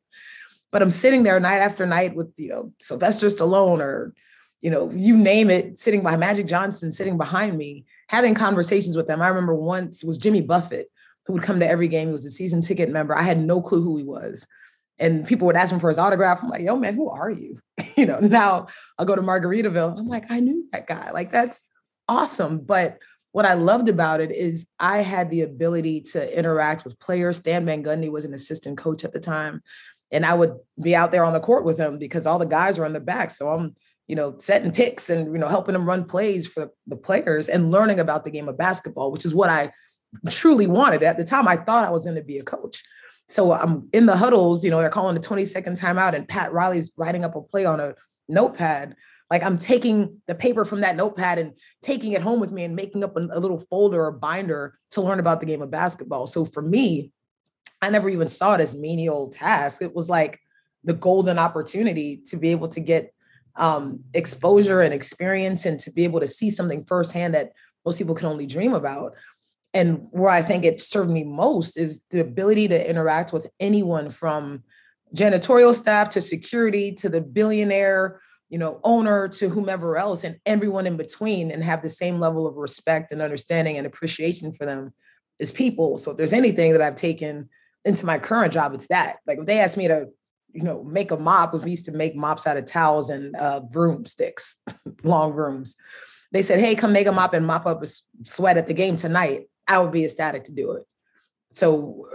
But 0.72 0.82
I'm 0.82 0.92
sitting 0.92 1.24
there 1.24 1.40
night 1.40 1.60
after 1.60 1.86
night 1.86 2.16
with, 2.16 2.34
you 2.38 2.50
know, 2.50 2.74
Sylvester 2.82 3.28
Stallone 3.28 3.80
or, 3.80 4.14
you 4.62 4.72
know, 4.72 4.92
you 4.92 5.16
name 5.16 5.50
it, 5.50 5.80
sitting 5.80 6.02
by 6.02 6.18
Magic 6.18 6.48
Johnson, 6.48 6.92
sitting 6.92 7.18
behind 7.18 7.58
me, 7.58 7.86
having 8.10 8.34
conversations 8.34 8.98
with 8.98 9.08
them. 9.08 9.22
I 9.22 9.28
remember 9.28 9.54
once 9.54 10.04
it 10.04 10.08
was 10.08 10.18
Jimmy 10.18 10.42
Buffett, 10.42 10.88
who 11.26 11.34
would 11.34 11.44
come 11.44 11.60
to 11.60 11.68
every 11.68 11.88
game. 11.88 12.08
He 12.08 12.14
was 12.14 12.26
a 12.26 12.32
season 12.32 12.62
ticket 12.62 12.90
member. 12.90 13.16
I 13.16 13.22
had 13.22 13.40
no 13.40 13.62
clue 13.62 13.84
who 13.84 13.98
he 13.98 14.04
was 14.04 14.48
and 15.00 15.28
people 15.28 15.46
would 15.48 15.56
ask 15.56 15.72
him 15.72 15.80
for 15.80 15.90
his 15.90 16.00
autograph. 16.00 16.42
I'm 16.42 16.50
like, 16.50 16.62
yo, 16.62 16.76
man, 16.76 16.96
who 16.96 17.10
are 17.10 17.30
you? 17.30 17.58
you 17.96 18.06
know, 18.06 18.20
now 18.20 18.68
I'll 18.98 19.06
go 19.06 19.16
to 19.16 19.22
Margaritaville. 19.22 19.98
I'm 19.98 20.08
like, 20.08 20.30
I 20.32 20.40
knew 20.40 20.68
that 20.72 20.88
guy. 20.88 21.12
Like, 21.12 21.32
that's 21.32 21.64
awesome. 22.08 22.60
But 22.60 23.00
what 23.32 23.46
I 23.46 23.56
loved 23.56 23.90
about 23.90 24.22
it 24.22 24.32
is 24.32 24.66
I 24.80 25.00
had 25.00 25.30
the 25.30 25.42
ability 25.42 26.02
to 26.14 26.38
interact 26.38 26.86
with 26.86 27.00
players. 27.00 27.38
Stan 27.38 27.66
Van 27.66 27.84
Gundy 27.84 28.10
was 28.10 28.24
an 28.24 28.34
assistant 28.34 28.78
coach 28.78 29.04
at 29.04 29.12
the 29.12 29.20
time. 29.20 29.62
And 30.12 30.26
I 30.26 30.34
would 30.34 30.56
be 30.82 30.96
out 30.96 31.12
there 31.12 31.26
on 31.26 31.34
the 31.34 31.40
court 31.42 31.66
with 31.66 31.78
him 31.78 32.00
because 32.00 32.26
all 32.26 32.40
the 32.40 32.46
guys 32.46 32.78
were 32.78 32.86
on 32.86 32.94
the 32.94 33.02
back. 33.02 33.32
So 33.32 33.50
I'm, 33.50 33.76
you 34.08 34.16
know, 34.16 34.36
setting 34.40 34.72
picks 34.72 35.10
and, 35.10 35.34
you 35.34 35.40
know, 35.40 35.50
helping 35.50 35.74
them 35.74 35.88
run 35.90 36.06
plays 36.06 36.48
for 36.48 36.70
the 36.88 36.96
players 36.96 37.50
and 37.50 37.72
learning 37.72 38.00
about 38.00 38.24
the 38.24 38.32
game 38.32 38.48
of 38.48 38.58
basketball, 38.58 39.12
which 39.12 39.26
is 39.26 39.36
what 39.36 39.50
I 39.50 39.72
truly 40.30 40.68
wanted. 40.68 41.04
At 41.04 41.18
the 41.18 41.26
time, 41.26 41.48
I 41.48 41.58
thought 41.58 41.84
I 41.84 41.92
was 41.92 42.04
going 42.04 42.16
to 42.16 42.24
be 42.24 42.38
a 42.38 42.44
coach. 42.44 42.84
So 43.28 43.54
I'm 43.54 43.90
in 43.92 44.06
the 44.06 44.16
huddles, 44.16 44.64
you 44.64 44.72
know, 44.72 44.80
they're 44.80 44.90
calling 44.90 45.16
the 45.16 45.22
20 45.22 45.46
second 45.46 45.80
timeout 45.80 46.14
and 46.14 46.28
Pat 46.28 46.54
Riley's 46.54 46.92
writing 46.96 47.24
up 47.24 47.36
a 47.36 47.42
play 47.42 47.66
on 47.66 47.80
a 47.80 47.96
notepad. 48.30 48.96
Like 49.32 49.44
I'm 49.44 49.58
taking 49.58 50.22
the 50.28 50.36
paper 50.36 50.66
from 50.66 50.82
that 50.82 50.96
notepad 50.96 51.40
and 51.40 51.54
taking 51.82 52.12
it 52.12 52.22
home 52.22 52.40
with 52.40 52.52
me 52.52 52.64
and 52.64 52.76
making 52.76 53.04
up 53.04 53.18
a, 53.18 53.22
a 53.32 53.40
little 53.40 53.60
folder 53.60 54.04
or 54.06 54.12
binder 54.12 54.78
to 54.92 55.02
learn 55.02 55.20
about 55.20 55.40
the 55.40 55.48
game 55.48 55.64
of 55.64 55.72
basketball. 55.72 56.28
So 56.28 56.46
for 56.46 56.62
me, 56.62 57.12
I 57.82 57.90
never 57.90 58.10
even 58.10 58.28
saw 58.28 58.54
it 58.54 58.62
as 58.62 58.76
menial 58.76 59.30
task. 59.30 59.82
It 59.82 59.96
was 59.96 60.10
like 60.10 60.40
the 60.84 60.94
golden 60.94 61.40
opportunity 61.40 62.18
to 62.28 62.38
be 62.38 62.50
able 62.50 62.68
to 62.70 62.80
get 62.80 63.14
um, 63.56 64.02
exposure 64.14 64.82
and 64.82 64.94
experience 64.94 65.66
and 65.66 65.80
to 65.80 65.92
be 65.92 66.04
able 66.04 66.20
to 66.20 66.28
see 66.28 66.50
something 66.50 66.86
firsthand 66.86 67.34
that 67.34 67.54
most 67.86 67.98
people 67.98 68.16
can 68.16 68.28
only 68.28 68.46
dream 68.46 68.74
about. 68.74 69.14
And 69.76 70.08
where 70.12 70.32
I 70.32 70.42
think 70.42 70.64
it 70.64 70.80
served 70.80 71.12
me 71.12 71.26
most 71.26 71.78
is 71.78 72.02
the 72.10 72.22
ability 72.22 72.70
to 72.70 72.90
interact 72.90 73.34
with 73.34 73.46
anyone 73.60 74.10
from 74.10 74.64
janitorial 75.14 75.76
staff 75.76 76.10
to 76.10 76.22
security 76.22 76.94
to 76.94 77.10
the 77.10 77.22
billionaire 77.22 78.20
you 78.50 78.58
know 78.58 78.80
owner 78.84 79.28
to 79.28 79.50
whomever 79.50 79.98
else 79.98 80.24
and 80.24 80.40
everyone 80.46 80.88
in 80.88 80.98
between 80.98 81.52
and 81.52 81.64
have 81.64 81.82
the 81.82 81.90
same 81.90 82.20
level 82.20 82.48
of 82.48 82.56
respect 82.56 83.12
and 83.12 83.22
understanding 83.22 83.78
and 83.78 83.88
appreciation 83.88 84.54
for 84.54 84.66
them 84.66 84.94
as 85.40 85.52
people. 85.52 85.98
So 85.98 86.12
if 86.12 86.18
there's 86.18 86.34
anything 86.34 86.72
that 86.72 86.82
i've 86.82 86.96
taken 86.96 87.50
into 87.84 88.06
my 88.06 88.18
current 88.18 88.54
job 88.54 88.74
it's 88.74 88.88
that. 88.88 89.18
Like 89.28 89.40
if 89.40 89.46
they 89.46 89.60
asked 89.60 89.78
me 89.78 89.88
to 89.88 90.08
you 90.54 90.64
know 90.64 90.84
make 90.84 91.12
a 91.12 91.18
mop 91.18 91.52
because 91.52 91.66
we 91.66 91.72
used 91.72 91.86
to 91.86 91.92
make 91.92 92.16
mops 92.16 92.48
out 92.48 92.58
of 92.58 92.66
towels 92.66 93.10
and 93.10 93.36
uh, 93.36 93.60
broomsticks 93.60 94.58
long 95.04 95.34
brooms 95.34 95.76
they 96.32 96.42
said 96.42 96.62
hey 96.62 96.76
come 96.76 96.94
make 96.94 97.08
a 97.08 97.12
mop 97.12 97.34
and 97.34 97.46
mop 97.46 97.66
up 97.66 97.84
a 97.84 97.88
sweat 98.24 98.58
at 98.58 98.68
the 98.68 98.74
game 98.74 98.96
tonight 98.96 99.48
i 99.68 99.80
would 99.80 99.92
be 99.92 100.06
ecstatic 100.06 100.46
to 100.46 100.52
do 100.52 100.74
it. 100.74 100.84
So 101.54 102.08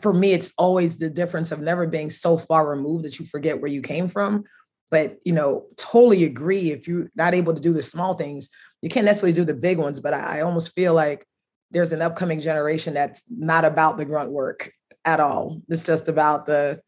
for 0.00 0.12
me 0.12 0.32
it's 0.32 0.52
always 0.56 0.96
the 0.96 1.10
difference 1.10 1.52
of 1.52 1.60
never 1.60 1.86
being 1.86 2.10
so 2.10 2.38
far 2.38 2.68
removed 2.68 3.04
that 3.04 3.18
you 3.18 3.26
forget 3.26 3.60
where 3.60 3.70
you 3.70 3.82
came 3.82 4.08
from. 4.08 4.44
But 4.90 5.18
you 5.24 5.32
know 5.32 5.66
totally 5.76 6.24
agree 6.24 6.70
if 6.70 6.86
you're 6.86 7.10
not 7.14 7.34
able 7.34 7.54
to 7.54 7.60
do 7.60 7.72
the 7.72 7.82
small 7.82 8.14
things 8.14 8.48
you 8.82 8.88
can't 8.88 9.06
necessarily 9.06 9.34
do 9.34 9.44
the 9.44 9.54
big 9.54 9.78
ones 9.78 9.98
but 9.98 10.14
I, 10.14 10.38
I 10.38 10.40
almost 10.42 10.72
feel 10.72 10.94
like 10.94 11.26
there's 11.70 11.92
an 11.92 12.02
upcoming 12.02 12.40
generation 12.40 12.94
that's 12.94 13.24
not 13.28 13.64
about 13.64 13.98
the 13.98 14.04
grunt 14.04 14.30
work 14.30 14.72
at 15.04 15.20
all. 15.20 15.60
It's 15.68 15.84
just 15.84 16.08
about 16.08 16.46
the 16.46 16.80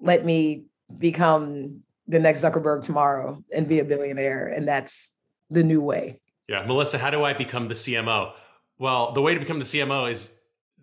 let 0.00 0.24
me 0.24 0.64
become 0.98 1.82
the 2.06 2.18
next 2.18 2.44
zuckerberg 2.44 2.82
tomorrow 2.82 3.42
and 3.54 3.66
be 3.66 3.78
a 3.78 3.84
billionaire 3.84 4.48
and 4.48 4.68
that's 4.68 5.14
the 5.50 5.62
new 5.62 5.80
way. 5.80 6.20
Yeah 6.48 6.64
melissa 6.66 6.98
how 6.98 7.10
do 7.10 7.24
i 7.24 7.32
become 7.32 7.68
the 7.68 7.74
cmo 7.74 8.32
well 8.78 9.12
the 9.12 9.20
way 9.20 9.34
to 9.34 9.40
become 9.40 9.58
the 9.58 9.64
cmo 9.64 10.10
is 10.10 10.28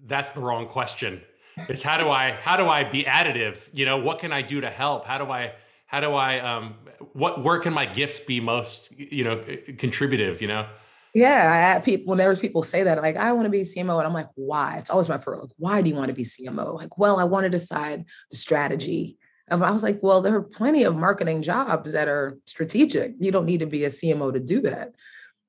that's 0.06 0.32
the 0.32 0.40
wrong 0.40 0.68
question. 0.68 1.22
Is 1.70 1.84
how 1.84 1.98
do 1.98 2.10
i 2.10 2.32
how 2.32 2.58
do 2.58 2.68
i 2.68 2.84
be 2.84 3.04
additive? 3.04 3.58
You 3.74 3.86
know 3.86 3.98
what 3.98 4.20
can 4.20 4.32
i 4.32 4.42
do 4.42 4.62
to 4.62 4.70
help? 4.70 5.06
How 5.06 5.18
do 5.18 5.30
i 5.30 5.54
how 5.86 6.00
do 6.00 6.14
i 6.14 6.40
um 6.40 6.76
what 7.14 7.44
where 7.44 7.60
can 7.60 7.74
my 7.74 7.86
gifts 7.86 8.20
be 8.20 8.40
most 8.40 8.90
you 8.92 9.24
know 9.24 9.44
contributive 9.78 10.42
you 10.42 10.48
know? 10.48 10.68
Yeah 11.14 11.76
i 11.76 11.84
people 11.84 12.12
whenever 12.12 12.36
people 12.36 12.64
say 12.64 12.84
that 12.84 13.02
like 13.02 13.18
i 13.18 13.32
want 13.34 13.46
to 13.46 13.50
be 13.50 13.62
cmo 13.62 13.98
and 13.98 14.08
i'm 14.08 14.14
like 14.14 14.30
why? 14.36 14.78
It's 14.78 14.90
always 14.90 15.10
my 15.10 15.18
first 15.18 15.42
like 15.42 15.52
why 15.58 15.82
do 15.82 15.90
you 15.90 15.96
want 15.96 16.10
to 16.10 16.16
be 16.16 16.24
cmo 16.24 16.76
like 16.76 16.98
well 16.98 17.20
i 17.20 17.26
want 17.26 17.44
to 17.44 17.50
decide 17.50 18.06
the 18.30 18.38
strategy 18.38 19.18
I 19.50 19.72
was 19.72 19.84
like, 19.84 20.00
well, 20.02 20.22
there 20.22 20.34
are 20.38 20.42
plenty 20.42 20.86
of 20.86 20.96
marketing 20.96 21.42
jobs 21.42 21.92
that 21.92 22.08
are 22.08 22.38
strategic. 22.46 23.16
You 23.20 23.34
don't 23.34 23.46
need 23.46 23.60
to 23.60 23.66
be 23.66 23.84
a 23.84 23.90
CMO 23.90 24.32
to 24.32 24.40
do 24.40 24.62
that. 24.62 24.94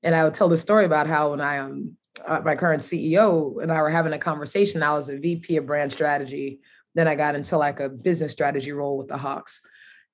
And 0.03 0.17
I 0.17 0.25
would 0.25 0.35
tell 0.35 0.49
the 0.49 0.57
story 0.57 0.85
about 0.85 1.07
how 1.07 1.31
when 1.31 1.41
I 1.41 1.59
um 1.59 1.97
uh, 2.27 2.41
my 2.45 2.55
current 2.55 2.83
CEO 2.83 3.63
and 3.63 3.73
I 3.73 3.81
were 3.81 3.91
having 3.91 4.13
a 4.13 4.19
conversation. 4.19 4.83
I 4.83 4.93
was 4.93 5.09
a 5.09 5.19
VP 5.19 5.57
of 5.57 5.67
brand 5.67 5.93
strategy. 5.93 6.61
Then 6.95 7.09
I 7.09 7.15
got 7.15 7.35
into 7.35 7.57
like 7.57 7.81
a 7.81 7.89
business 7.89 8.33
strategy 8.33 8.73
role 8.73 8.99
with 8.99 9.09
the 9.09 9.17
Hawks. 9.17 9.61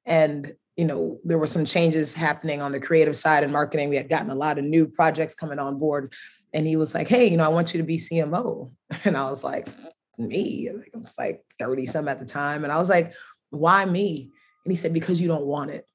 And, 0.07 0.52
you 0.76 0.85
know, 0.85 1.19
there 1.25 1.38
were 1.38 1.47
some 1.47 1.64
changes 1.64 2.14
happening 2.14 2.62
on 2.62 2.73
the 2.73 2.81
creative 2.81 3.17
side 3.17 3.43
and 3.43 3.52
marketing. 3.52 3.88
We 3.88 3.97
had 3.97 4.09
gotten 4.09 4.31
a 4.31 4.35
lot 4.35 4.59
of 4.59 4.64
new 4.64 4.87
projects 4.87 5.35
coming 5.35 5.59
on 5.59 5.78
board. 5.78 6.12
And 6.55 6.67
he 6.67 6.76
was 6.76 6.95
like, 6.95 7.09
hey, 7.09 7.26
you 7.26 7.37
know, 7.37 7.45
I 7.45 7.49
want 7.49 7.75
you 7.75 7.78
to 7.78 7.87
be 7.87 7.99
CMO. 7.99 8.71
And 9.05 9.17
I 9.17 9.28
was 9.28 9.45
like, 9.45 9.69
me? 10.17 10.69
I 10.71 10.99
was 10.99 11.17
like 11.19 11.43
30 11.59 11.87
some 11.87 12.09
at 12.09 12.19
the 12.19 12.26
time. 12.26 12.64
And 12.64 12.73
I 12.73 12.78
was 12.78 12.88
like, 12.88 13.12
why 13.50 13.85
me? 13.85 14.31
And 14.64 14.73
he 14.73 14.76
said, 14.76 14.93
because 14.93 15.21
you 15.21 15.28
don't 15.28 15.47
want 15.47 15.71
it. 15.71 15.87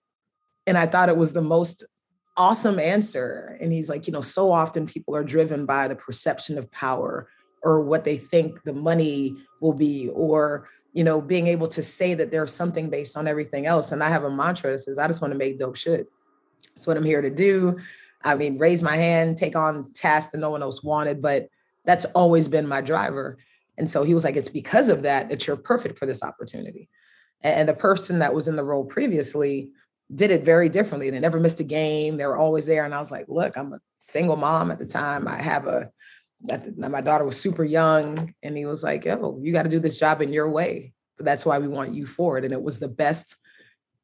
And 0.65 0.77
I 0.77 0.85
thought 0.85 1.09
it 1.09 1.17
was 1.17 1.33
the 1.33 1.41
most 1.41 1.85
awesome 2.35 2.79
answer. 2.79 3.57
And 3.61 3.71
he's 3.71 3.89
like, 3.89 4.07
you 4.07 4.13
know, 4.13 4.21
so 4.21 4.51
often 4.51 4.87
people 4.87 5.15
are 5.15 5.23
driven 5.23 5.65
by 5.65 5.87
the 5.87 5.95
perception 5.95 6.57
of 6.57 6.71
power 6.71 7.29
or 7.61 7.81
what 7.81 8.03
they 8.03 8.17
think 8.17 8.63
the 8.63 8.73
money 8.73 9.37
will 9.61 9.73
be, 9.73 10.09
or, 10.09 10.67
you 10.91 11.03
know, 11.03 11.21
being 11.21 11.47
able 11.47 11.67
to 11.67 11.81
say 11.81 12.13
that 12.13 12.31
there's 12.31 12.53
something 12.53 12.89
based 12.89 13.15
on 13.15 13.27
everything 13.27 13.65
else. 13.65 13.91
And 13.91 14.03
I 14.03 14.09
have 14.09 14.25
a 14.25 14.29
mantra 14.29 14.71
that 14.71 14.79
says, 14.79 14.99
I 14.99 15.07
just 15.07 15.21
want 15.21 15.31
to 15.31 15.37
make 15.37 15.59
dope 15.59 15.77
shit. 15.77 16.07
That's 16.75 16.87
what 16.87 16.97
I'm 16.97 17.05
here 17.05 17.21
to 17.21 17.29
do. 17.29 17.77
I 18.23 18.35
mean, 18.35 18.57
raise 18.57 18.81
my 18.81 18.95
hand, 18.95 19.37
take 19.37 19.55
on 19.55 19.91
tasks 19.93 20.31
that 20.31 20.39
no 20.39 20.49
one 20.49 20.61
else 20.61 20.83
wanted, 20.83 21.21
but 21.21 21.49
that's 21.85 22.05
always 22.15 22.47
been 22.47 22.67
my 22.67 22.81
driver. 22.81 23.37
And 23.77 23.89
so 23.89 24.03
he 24.03 24.13
was 24.13 24.23
like, 24.23 24.35
it's 24.35 24.49
because 24.49 24.89
of 24.89 25.03
that 25.03 25.29
that 25.29 25.47
you're 25.47 25.57
perfect 25.57 25.97
for 25.97 26.05
this 26.05 26.23
opportunity. 26.23 26.89
And 27.41 27.67
the 27.67 27.73
person 27.73 28.19
that 28.19 28.33
was 28.33 28.47
in 28.47 28.55
the 28.55 28.63
role 28.63 28.85
previously, 28.85 29.69
did 30.15 30.31
it 30.31 30.43
very 30.43 30.69
differently. 30.69 31.09
They 31.09 31.19
never 31.19 31.39
missed 31.39 31.59
a 31.59 31.63
game. 31.63 32.17
They 32.17 32.25
were 32.25 32.37
always 32.37 32.65
there. 32.65 32.85
And 32.85 32.93
I 32.93 32.99
was 32.99 33.11
like, 33.11 33.25
look, 33.27 33.57
I'm 33.57 33.73
a 33.73 33.79
single 33.99 34.35
mom 34.35 34.71
at 34.71 34.79
the 34.79 34.85
time. 34.85 35.27
I 35.27 35.41
have 35.41 35.67
a, 35.67 35.89
my 36.77 37.01
daughter 37.01 37.25
was 37.25 37.39
super 37.39 37.63
young. 37.63 38.33
And 38.43 38.57
he 38.57 38.65
was 38.65 38.83
like, 38.83 39.05
yo, 39.05 39.39
you 39.41 39.53
got 39.53 39.63
to 39.63 39.69
do 39.69 39.79
this 39.79 39.99
job 39.99 40.21
in 40.21 40.33
your 40.33 40.49
way. 40.49 40.93
But 41.17 41.25
that's 41.25 41.45
why 41.45 41.59
we 41.59 41.67
want 41.67 41.93
you 41.93 42.05
for 42.05 42.37
it. 42.37 42.43
And 42.43 42.53
it 42.53 42.61
was 42.61 42.79
the 42.79 42.87
best 42.87 43.35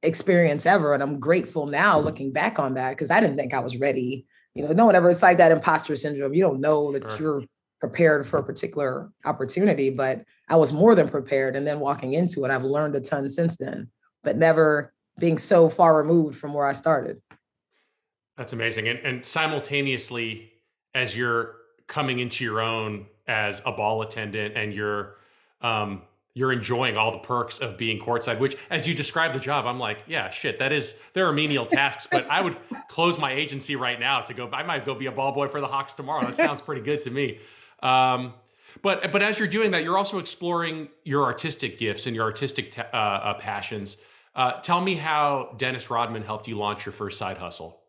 experience 0.01 0.65
ever. 0.65 0.93
And 0.93 1.03
I'm 1.03 1.19
grateful 1.19 1.65
now 1.65 1.99
looking 1.99 2.31
back 2.31 2.59
on 2.59 2.75
that 2.75 2.91
because 2.91 3.11
I 3.11 3.19
didn't 3.19 3.37
think 3.37 3.53
I 3.53 3.59
was 3.59 3.77
ready. 3.77 4.25
You 4.55 4.65
know, 4.65 4.73
no 4.73 4.85
one 4.85 4.95
ever, 4.95 5.09
it's 5.09 5.21
like 5.21 5.37
that 5.37 5.51
imposter 5.51 5.95
syndrome. 5.95 6.33
You 6.33 6.41
don't 6.41 6.61
know 6.61 6.91
that 6.93 7.19
you're 7.19 7.43
prepared 7.79 8.25
for 8.25 8.39
a 8.39 8.43
particular 8.43 9.09
opportunity, 9.25 9.89
but 9.89 10.23
I 10.49 10.55
was 10.55 10.73
more 10.73 10.95
than 10.95 11.09
prepared. 11.09 11.55
And 11.55 11.67
then 11.67 11.79
walking 11.79 12.13
into 12.13 12.45
it, 12.45 12.51
I've 12.51 12.63
learned 12.63 12.95
a 12.95 13.01
ton 13.01 13.27
since 13.29 13.57
then, 13.57 13.89
but 14.23 14.37
never 14.37 14.93
being 15.19 15.37
so 15.37 15.69
far 15.69 15.97
removed 15.97 16.37
from 16.37 16.53
where 16.53 16.65
I 16.65 16.73
started. 16.73 17.21
That's 18.37 18.53
amazing. 18.53 18.87
And, 18.87 18.99
and 18.99 19.25
simultaneously, 19.25 20.51
as 20.95 21.15
you're 21.15 21.55
coming 21.87 22.19
into 22.19 22.43
your 22.43 22.61
own 22.61 23.05
as 23.27 23.61
a 23.65 23.71
ball 23.71 24.01
attendant 24.01 24.55
and 24.55 24.73
you're 24.73 25.15
um, 25.61 26.03
you're 26.35 26.53
enjoying 26.53 26.95
all 26.95 27.11
the 27.11 27.17
perks 27.17 27.59
of 27.59 27.77
being 27.77 27.99
courtside, 27.99 28.39
which 28.39 28.55
as 28.69 28.87
you 28.87 28.95
describe 28.95 29.33
the 29.33 29.39
job, 29.39 29.65
I'm 29.65 29.79
like, 29.79 30.03
yeah, 30.07 30.29
shit, 30.29 30.59
that 30.59 30.71
is 30.71 30.97
there 31.13 31.27
are 31.27 31.33
menial 31.33 31.65
tasks, 31.65 32.07
but 32.09 32.29
I 32.29 32.39
would 32.39 32.55
close 32.87 33.19
my 33.19 33.33
agency 33.33 33.75
right 33.75 33.99
now 33.99 34.21
to 34.21 34.33
go. 34.33 34.49
I 34.53 34.63
might 34.63 34.85
go 34.85 34.95
be 34.95 35.07
a 35.07 35.11
ball 35.11 35.33
boy 35.33 35.49
for 35.49 35.59
the 35.59 35.67
Hawks 35.67 35.93
tomorrow. 35.93 36.25
That 36.25 36.37
sounds 36.37 36.61
pretty 36.61 36.81
good 36.81 37.01
to 37.01 37.11
me. 37.11 37.39
Um, 37.83 38.33
but 38.81 39.11
but 39.11 39.21
as 39.21 39.37
you're 39.37 39.47
doing 39.47 39.71
that, 39.71 39.83
you're 39.83 39.97
also 39.97 40.19
exploring 40.19 40.87
your 41.03 41.25
artistic 41.25 41.77
gifts 41.77 42.07
and 42.07 42.15
your 42.15 42.25
artistic 42.25 42.77
uh, 42.77 42.95
uh, 42.95 43.33
passions. 43.33 43.97
Uh, 44.39 44.53
tell 44.61 44.79
me 44.79 44.95
how 44.95 45.53
Dennis 45.57 45.89
Rodman 45.89 46.23
helped 46.23 46.47
you 46.47 46.57
launch 46.57 46.85
your 46.85 46.93
first 46.93 47.17
side 47.17 47.37
hustle. 47.37 47.81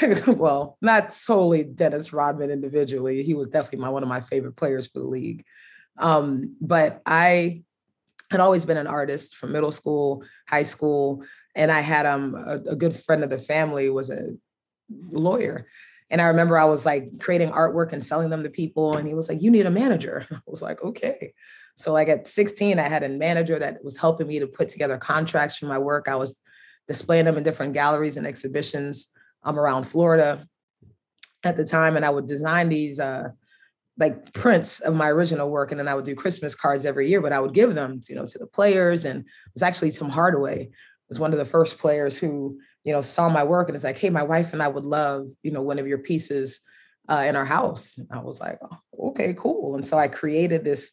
well, 0.28 0.78
not 0.80 1.12
solely 1.12 1.64
Dennis 1.64 2.12
Rodman 2.12 2.52
individually. 2.52 3.24
He 3.24 3.34
was 3.34 3.48
definitely 3.48 3.80
my 3.80 3.88
one 3.88 4.04
of 4.04 4.08
my 4.08 4.20
favorite 4.20 4.54
players 4.54 4.86
for 4.86 5.00
the 5.00 5.08
league. 5.08 5.44
Um, 5.98 6.54
but 6.60 7.02
I 7.04 7.64
had 8.30 8.38
always 8.38 8.64
been 8.66 8.76
an 8.76 8.86
artist 8.86 9.34
from 9.34 9.50
middle 9.50 9.72
school, 9.72 10.22
high 10.48 10.62
school, 10.62 11.24
and 11.56 11.72
I 11.72 11.80
had 11.80 12.06
um, 12.06 12.36
a, 12.36 12.70
a 12.70 12.76
good 12.76 12.94
friend 12.94 13.24
of 13.24 13.30
the 13.30 13.40
family 13.40 13.90
was 13.90 14.10
a 14.10 14.36
lawyer. 15.10 15.66
And 16.08 16.22
I 16.22 16.26
remember 16.26 16.56
I 16.56 16.66
was 16.66 16.86
like 16.86 17.18
creating 17.18 17.50
artwork 17.50 17.92
and 17.92 18.04
selling 18.04 18.30
them 18.30 18.44
to 18.44 18.50
people. 18.50 18.96
And 18.96 19.08
he 19.08 19.14
was 19.14 19.28
like, 19.28 19.42
You 19.42 19.50
need 19.50 19.66
a 19.66 19.72
manager. 19.72 20.24
I 20.30 20.38
was 20.46 20.62
like, 20.62 20.84
Okay. 20.84 21.34
So 21.78 21.92
like 21.92 22.08
at 22.08 22.26
16, 22.26 22.80
I 22.80 22.88
had 22.88 23.04
a 23.04 23.08
manager 23.08 23.56
that 23.60 23.84
was 23.84 23.96
helping 23.96 24.26
me 24.26 24.40
to 24.40 24.48
put 24.48 24.68
together 24.68 24.98
contracts 24.98 25.56
for 25.56 25.66
my 25.66 25.78
work. 25.78 26.08
I 26.08 26.16
was 26.16 26.42
displaying 26.88 27.24
them 27.24 27.36
in 27.36 27.44
different 27.44 27.72
galleries 27.72 28.16
and 28.16 28.26
exhibitions 28.26 29.12
um, 29.44 29.56
around 29.56 29.84
Florida 29.84 30.44
at 31.44 31.54
the 31.54 31.64
time. 31.64 31.94
And 31.94 32.04
I 32.04 32.10
would 32.10 32.26
design 32.26 32.68
these 32.68 32.98
uh, 32.98 33.28
like 33.96 34.32
prints 34.32 34.80
of 34.80 34.96
my 34.96 35.08
original 35.08 35.50
work. 35.50 35.70
And 35.70 35.78
then 35.78 35.86
I 35.86 35.94
would 35.94 36.04
do 36.04 36.16
Christmas 36.16 36.56
cards 36.56 36.84
every 36.84 37.08
year, 37.08 37.20
but 37.20 37.32
I 37.32 37.38
would 37.38 37.54
give 37.54 37.76
them, 37.76 38.00
to, 38.00 38.12
you 38.12 38.18
know, 38.18 38.26
to 38.26 38.38
the 38.38 38.46
players. 38.48 39.04
And 39.04 39.20
it 39.20 39.54
was 39.54 39.62
actually 39.62 39.92
Tim 39.92 40.08
Hardaway 40.08 40.70
was 41.08 41.20
one 41.20 41.32
of 41.32 41.38
the 41.38 41.44
first 41.44 41.78
players 41.78 42.18
who, 42.18 42.58
you 42.82 42.92
know, 42.92 43.02
saw 43.02 43.28
my 43.28 43.44
work 43.44 43.68
and 43.68 43.76
it's 43.76 43.84
like, 43.84 43.98
hey, 43.98 44.10
my 44.10 44.24
wife 44.24 44.52
and 44.52 44.60
I 44.60 44.68
would 44.68 44.84
love, 44.84 45.28
you 45.44 45.52
know, 45.52 45.62
one 45.62 45.78
of 45.78 45.86
your 45.86 45.98
pieces 45.98 46.58
uh, 47.08 47.24
in 47.24 47.36
our 47.36 47.44
house. 47.44 47.98
And 47.98 48.08
I 48.10 48.18
was 48.18 48.40
like, 48.40 48.58
oh, 48.68 49.08
okay, 49.10 49.32
cool. 49.38 49.76
And 49.76 49.86
so 49.86 49.96
I 49.96 50.08
created 50.08 50.64
this 50.64 50.90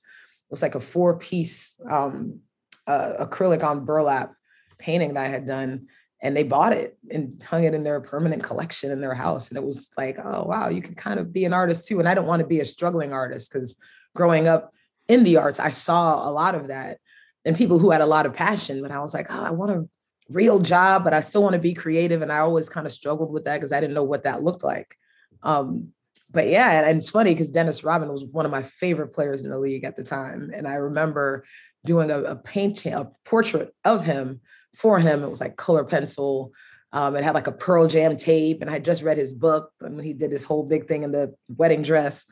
was 0.50 0.62
like 0.62 0.76
a 0.76 0.80
four 0.80 1.18
piece 1.18 1.80
um, 1.90 2.40
uh, 2.88 3.26
acrylic 3.26 3.64
on 3.64 3.86
burlap 3.86 4.34
painting 4.78 5.14
that 5.14 5.26
I 5.26 5.30
had 5.30 5.46
done. 5.46 5.88
And 6.22 6.36
they 6.36 6.44
bought 6.44 6.74
it 6.74 6.98
and 7.12 7.42
hung 7.44 7.66
it 7.66 7.74
in 7.74 7.84
their 7.84 8.02
permanent 8.02 8.42
collection 8.42 8.90
in 8.90 9.02
their 9.02 9.14
house. 9.14 9.50
And 9.50 9.58
it 9.58 9.64
was 9.64 9.92
like, 9.98 10.18
oh, 10.24 10.44
wow, 10.44 10.70
you 10.70 10.82
can 10.82 10.96
kind 10.96 11.20
of 11.20 11.32
be 11.34 11.46
an 11.46 11.54
artist 11.54 11.88
too. 11.88 12.00
And 12.00 12.08
I 12.08 12.14
don't 12.14 12.26
want 12.26 12.40
to 12.40 12.48
be 12.48 12.62
a 12.62 12.66
struggling 12.66 13.14
artist 13.14 13.52
because 13.52 13.76
growing 14.16 14.48
up 14.48 14.74
in 15.08 15.24
the 15.24 15.38
arts, 15.38 15.60
I 15.60 15.70
saw 15.70 16.28
a 16.28 16.32
lot 16.32 16.56
of 16.56 16.68
that 16.68 16.98
and 17.44 17.56
people 17.56 17.78
who 17.78 17.92
had 17.92 18.02
a 18.02 18.08
lot 18.08 18.26
of 18.26 18.34
passion. 18.34 18.82
But 18.82 18.92
I 18.92 19.00
was 19.00 19.14
like, 19.14 19.28
oh, 19.30 19.44
I 19.44 19.52
want 19.52 19.72
a 19.72 19.88
real 20.30 20.60
job, 20.60 21.04
but 21.04 21.14
I 21.14 21.22
still 21.22 21.44
want 21.44 21.54
to 21.54 21.60
be 21.60 21.74
creative. 21.74 22.22
And 22.22 22.32
I 22.32 22.40
always 22.40 22.70
kind 22.70 22.88
of 22.88 22.94
struggled 22.94 23.32
with 23.32 23.46
that 23.46 23.58
because 23.58 23.72
I 23.72 23.80
didn't 23.80 23.94
know 23.94 24.04
what 24.04 24.24
that 24.24 24.44
looked 24.44 24.64
like. 24.64 24.98
Um, 25.44 25.90
but 26.36 26.50
yeah, 26.50 26.88
and 26.88 26.98
it's 26.98 27.10
funny 27.10 27.34
because 27.34 27.50
Dennis 27.50 27.84
Rodman 27.84 28.12
was 28.12 28.26
one 28.26 28.46
of 28.46 28.52
my 28.52 28.62
favorite 28.62 29.14
players 29.14 29.44
in 29.44 29.50
the 29.50 29.58
league 29.58 29.86
at 29.86 29.96
the 29.96 30.04
time. 30.04 30.52
And 30.54 30.68
I 30.68 30.74
remember 30.74 31.46
doing 31.86 32.12
a, 32.12 32.20
a 32.24 32.36
paint, 32.36 32.86
a 32.86 33.10
portrait 33.24 33.74
of 33.86 34.04
him 34.04 34.42
for 34.76 35.00
him. 35.00 35.24
It 35.24 35.30
was 35.30 35.40
like 35.40 35.56
color 35.56 35.86
pencil. 35.86 36.52
Um, 36.92 37.16
it 37.16 37.24
had 37.24 37.36
like 37.36 37.48
a 37.48 37.54
Pearl 37.54 37.88
Jam 37.88 38.18
tape, 38.18 38.62
and 38.62 38.70
I 38.70 38.80
just 38.80 39.02
read 39.02 39.18
his 39.18 39.32
book 39.32 39.72
when 39.80 39.98
he 39.98 40.14
did 40.14 40.30
this 40.30 40.44
whole 40.44 40.64
big 40.64 40.88
thing 40.88 41.04
in 41.04 41.12
the 41.12 41.34
wedding 41.48 41.82
dress. 41.82 42.26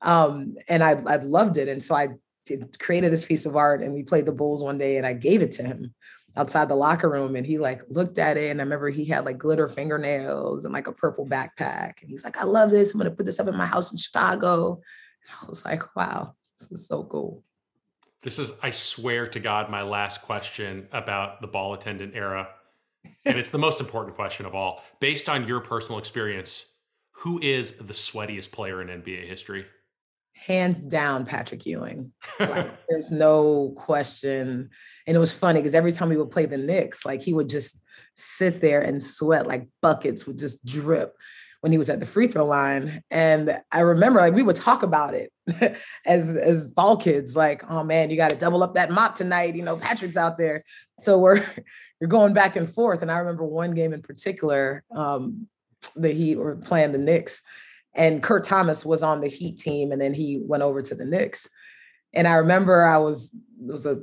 Um, 0.00 0.56
and 0.68 0.82
I, 0.82 0.92
I 1.06 1.16
loved 1.16 1.58
it. 1.58 1.68
And 1.68 1.82
so 1.82 1.94
I 1.94 2.08
created 2.78 3.12
this 3.12 3.24
piece 3.24 3.46
of 3.46 3.54
art 3.54 3.82
and 3.82 3.92
we 3.92 4.02
played 4.02 4.26
the 4.26 4.32
Bulls 4.32 4.64
one 4.64 4.78
day 4.78 4.96
and 4.96 5.06
I 5.06 5.12
gave 5.12 5.42
it 5.42 5.52
to 5.52 5.62
him 5.62 5.94
outside 6.36 6.68
the 6.68 6.74
locker 6.74 7.10
room 7.10 7.36
and 7.36 7.46
he 7.46 7.58
like 7.58 7.82
looked 7.88 8.18
at 8.18 8.36
it 8.36 8.50
and 8.50 8.60
I 8.60 8.64
remember 8.64 8.88
he 8.88 9.04
had 9.04 9.24
like 9.24 9.38
glitter 9.38 9.68
fingernails 9.68 10.64
and 10.64 10.72
like 10.72 10.86
a 10.86 10.92
purple 10.92 11.26
backpack 11.26 12.00
and 12.00 12.10
he's 12.10 12.24
like 12.24 12.38
I 12.38 12.44
love 12.44 12.70
this. 12.70 12.92
I'm 12.92 12.98
going 12.98 13.10
to 13.10 13.16
put 13.16 13.26
this 13.26 13.38
up 13.38 13.48
in 13.48 13.56
my 13.56 13.66
house 13.66 13.92
in 13.92 13.98
Chicago. 13.98 14.80
And 15.28 15.36
I 15.42 15.48
was 15.48 15.64
like 15.64 15.94
wow 15.94 16.34
this 16.58 16.70
is 16.72 16.86
so 16.86 17.04
cool. 17.04 17.42
This 18.22 18.38
is 18.38 18.52
I 18.62 18.70
swear 18.70 19.26
to 19.26 19.40
god 19.40 19.70
my 19.70 19.82
last 19.82 20.22
question 20.22 20.88
about 20.92 21.40
the 21.40 21.48
ball 21.48 21.74
attendant 21.74 22.14
era 22.14 22.48
and 23.24 23.38
it's 23.38 23.50
the 23.50 23.58
most 23.58 23.80
important 23.80 24.14
question 24.14 24.46
of 24.46 24.54
all. 24.54 24.82
Based 25.00 25.28
on 25.28 25.46
your 25.46 25.60
personal 25.60 25.98
experience 25.98 26.64
who 27.10 27.40
is 27.40 27.72
the 27.76 27.92
sweatiest 27.92 28.50
player 28.50 28.80
in 28.82 28.88
NBA 28.88 29.28
history 29.28 29.66
hands 30.32 30.80
down 30.80 31.24
Patrick 31.24 31.64
Ewing. 31.66 32.12
Like, 32.40 32.72
there's 32.88 33.10
no 33.10 33.72
question. 33.76 34.70
And 35.06 35.16
it 35.16 35.20
was 35.20 35.34
funny 35.34 35.60
because 35.60 35.74
every 35.74 35.92
time 35.92 36.08
we 36.08 36.16
would 36.16 36.30
play 36.30 36.46
the 36.46 36.58
Knicks, 36.58 37.04
like 37.04 37.22
he 37.22 37.32
would 37.32 37.48
just 37.48 37.82
sit 38.14 38.60
there 38.60 38.80
and 38.80 39.02
sweat 39.02 39.46
like 39.46 39.68
buckets 39.80 40.26
would 40.26 40.38
just 40.38 40.64
drip 40.64 41.16
when 41.60 41.70
he 41.70 41.78
was 41.78 41.88
at 41.88 42.00
the 42.00 42.06
free 42.06 42.26
throw 42.26 42.44
line. 42.44 43.02
And 43.10 43.60
I 43.70 43.80
remember 43.80 44.18
like 44.18 44.34
we 44.34 44.42
would 44.42 44.56
talk 44.56 44.82
about 44.82 45.14
it 45.14 45.32
as 46.06 46.34
as 46.34 46.66
ball 46.66 46.96
kids, 46.96 47.36
like, 47.36 47.68
oh 47.70 47.84
man, 47.84 48.10
you 48.10 48.16
got 48.16 48.30
to 48.30 48.36
double 48.36 48.62
up 48.62 48.74
that 48.74 48.90
mop 48.90 49.14
tonight. 49.14 49.54
You 49.54 49.62
know, 49.62 49.76
Patrick's 49.76 50.16
out 50.16 50.38
there. 50.38 50.64
So 50.98 51.18
we're 51.18 51.44
you're 52.00 52.08
going 52.08 52.34
back 52.34 52.56
and 52.56 52.68
forth. 52.68 53.00
And 53.00 53.10
I 53.10 53.18
remember 53.18 53.44
one 53.44 53.72
game 53.72 53.92
in 53.92 54.02
particular, 54.02 54.82
um, 54.94 55.46
the 55.94 56.10
Heat 56.10 56.36
were 56.36 56.56
playing 56.56 56.92
the 56.92 56.98
Knicks 56.98 57.42
and 57.94 58.22
Kurt 58.22 58.44
Thomas 58.44 58.84
was 58.84 59.02
on 59.02 59.20
the 59.20 59.28
Heat 59.28 59.58
team, 59.58 59.92
and 59.92 60.00
then 60.00 60.14
he 60.14 60.40
went 60.42 60.62
over 60.62 60.82
to 60.82 60.94
the 60.94 61.04
Knicks. 61.04 61.48
And 62.14 62.26
I 62.26 62.34
remember 62.34 62.84
I 62.84 62.98
was 62.98 63.32
it 63.34 63.70
was 63.70 63.86
a 63.86 64.02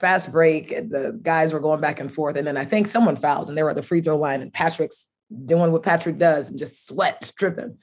fast 0.00 0.32
break, 0.32 0.72
and 0.72 0.90
the 0.90 1.18
guys 1.22 1.52
were 1.52 1.60
going 1.60 1.80
back 1.80 2.00
and 2.00 2.12
forth, 2.12 2.36
and 2.36 2.46
then 2.46 2.56
I 2.56 2.64
think 2.64 2.86
someone 2.86 3.16
fouled, 3.16 3.48
and 3.48 3.56
they 3.56 3.62
were 3.62 3.70
at 3.70 3.76
the 3.76 3.82
free 3.82 4.00
throw 4.00 4.16
line, 4.16 4.42
and 4.42 4.52
Patrick's 4.52 5.06
doing 5.44 5.72
what 5.72 5.82
Patrick 5.82 6.16
does 6.16 6.50
and 6.50 6.58
just 6.58 6.86
sweat 6.86 7.32
dripping. 7.36 7.76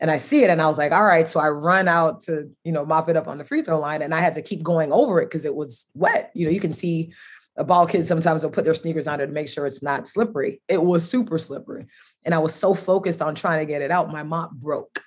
And 0.00 0.10
I 0.10 0.16
see 0.16 0.44
it, 0.44 0.50
and 0.50 0.62
I 0.62 0.66
was 0.66 0.78
like, 0.78 0.92
all 0.92 1.04
right. 1.04 1.26
So 1.26 1.40
I 1.40 1.48
run 1.48 1.88
out 1.88 2.20
to 2.22 2.50
you 2.64 2.72
know 2.72 2.84
mop 2.84 3.08
it 3.08 3.16
up 3.16 3.28
on 3.28 3.38
the 3.38 3.44
free 3.44 3.62
throw 3.62 3.78
line, 3.78 4.02
and 4.02 4.14
I 4.14 4.20
had 4.20 4.34
to 4.34 4.42
keep 4.42 4.62
going 4.62 4.92
over 4.92 5.20
it 5.20 5.26
because 5.26 5.44
it 5.44 5.54
was 5.54 5.86
wet. 5.94 6.30
You 6.34 6.46
know, 6.46 6.52
you 6.52 6.60
can 6.60 6.72
see 6.72 7.12
a 7.58 7.64
ball 7.64 7.86
kid 7.86 8.06
sometimes 8.06 8.44
will 8.44 8.50
put 8.50 8.64
their 8.64 8.74
sneakers 8.74 9.08
on 9.08 9.20
it 9.20 9.26
to 9.26 9.32
make 9.32 9.48
sure 9.48 9.66
it's 9.66 9.82
not 9.82 10.06
slippery. 10.06 10.62
It 10.68 10.82
was 10.82 11.08
super 11.08 11.38
slippery. 11.38 11.86
And 12.24 12.34
I 12.34 12.38
was 12.38 12.54
so 12.54 12.72
focused 12.72 13.20
on 13.20 13.34
trying 13.34 13.60
to 13.60 13.70
get 13.70 13.82
it 13.82 13.90
out, 13.90 14.12
my 14.12 14.22
mop 14.22 14.52
broke. 14.52 15.02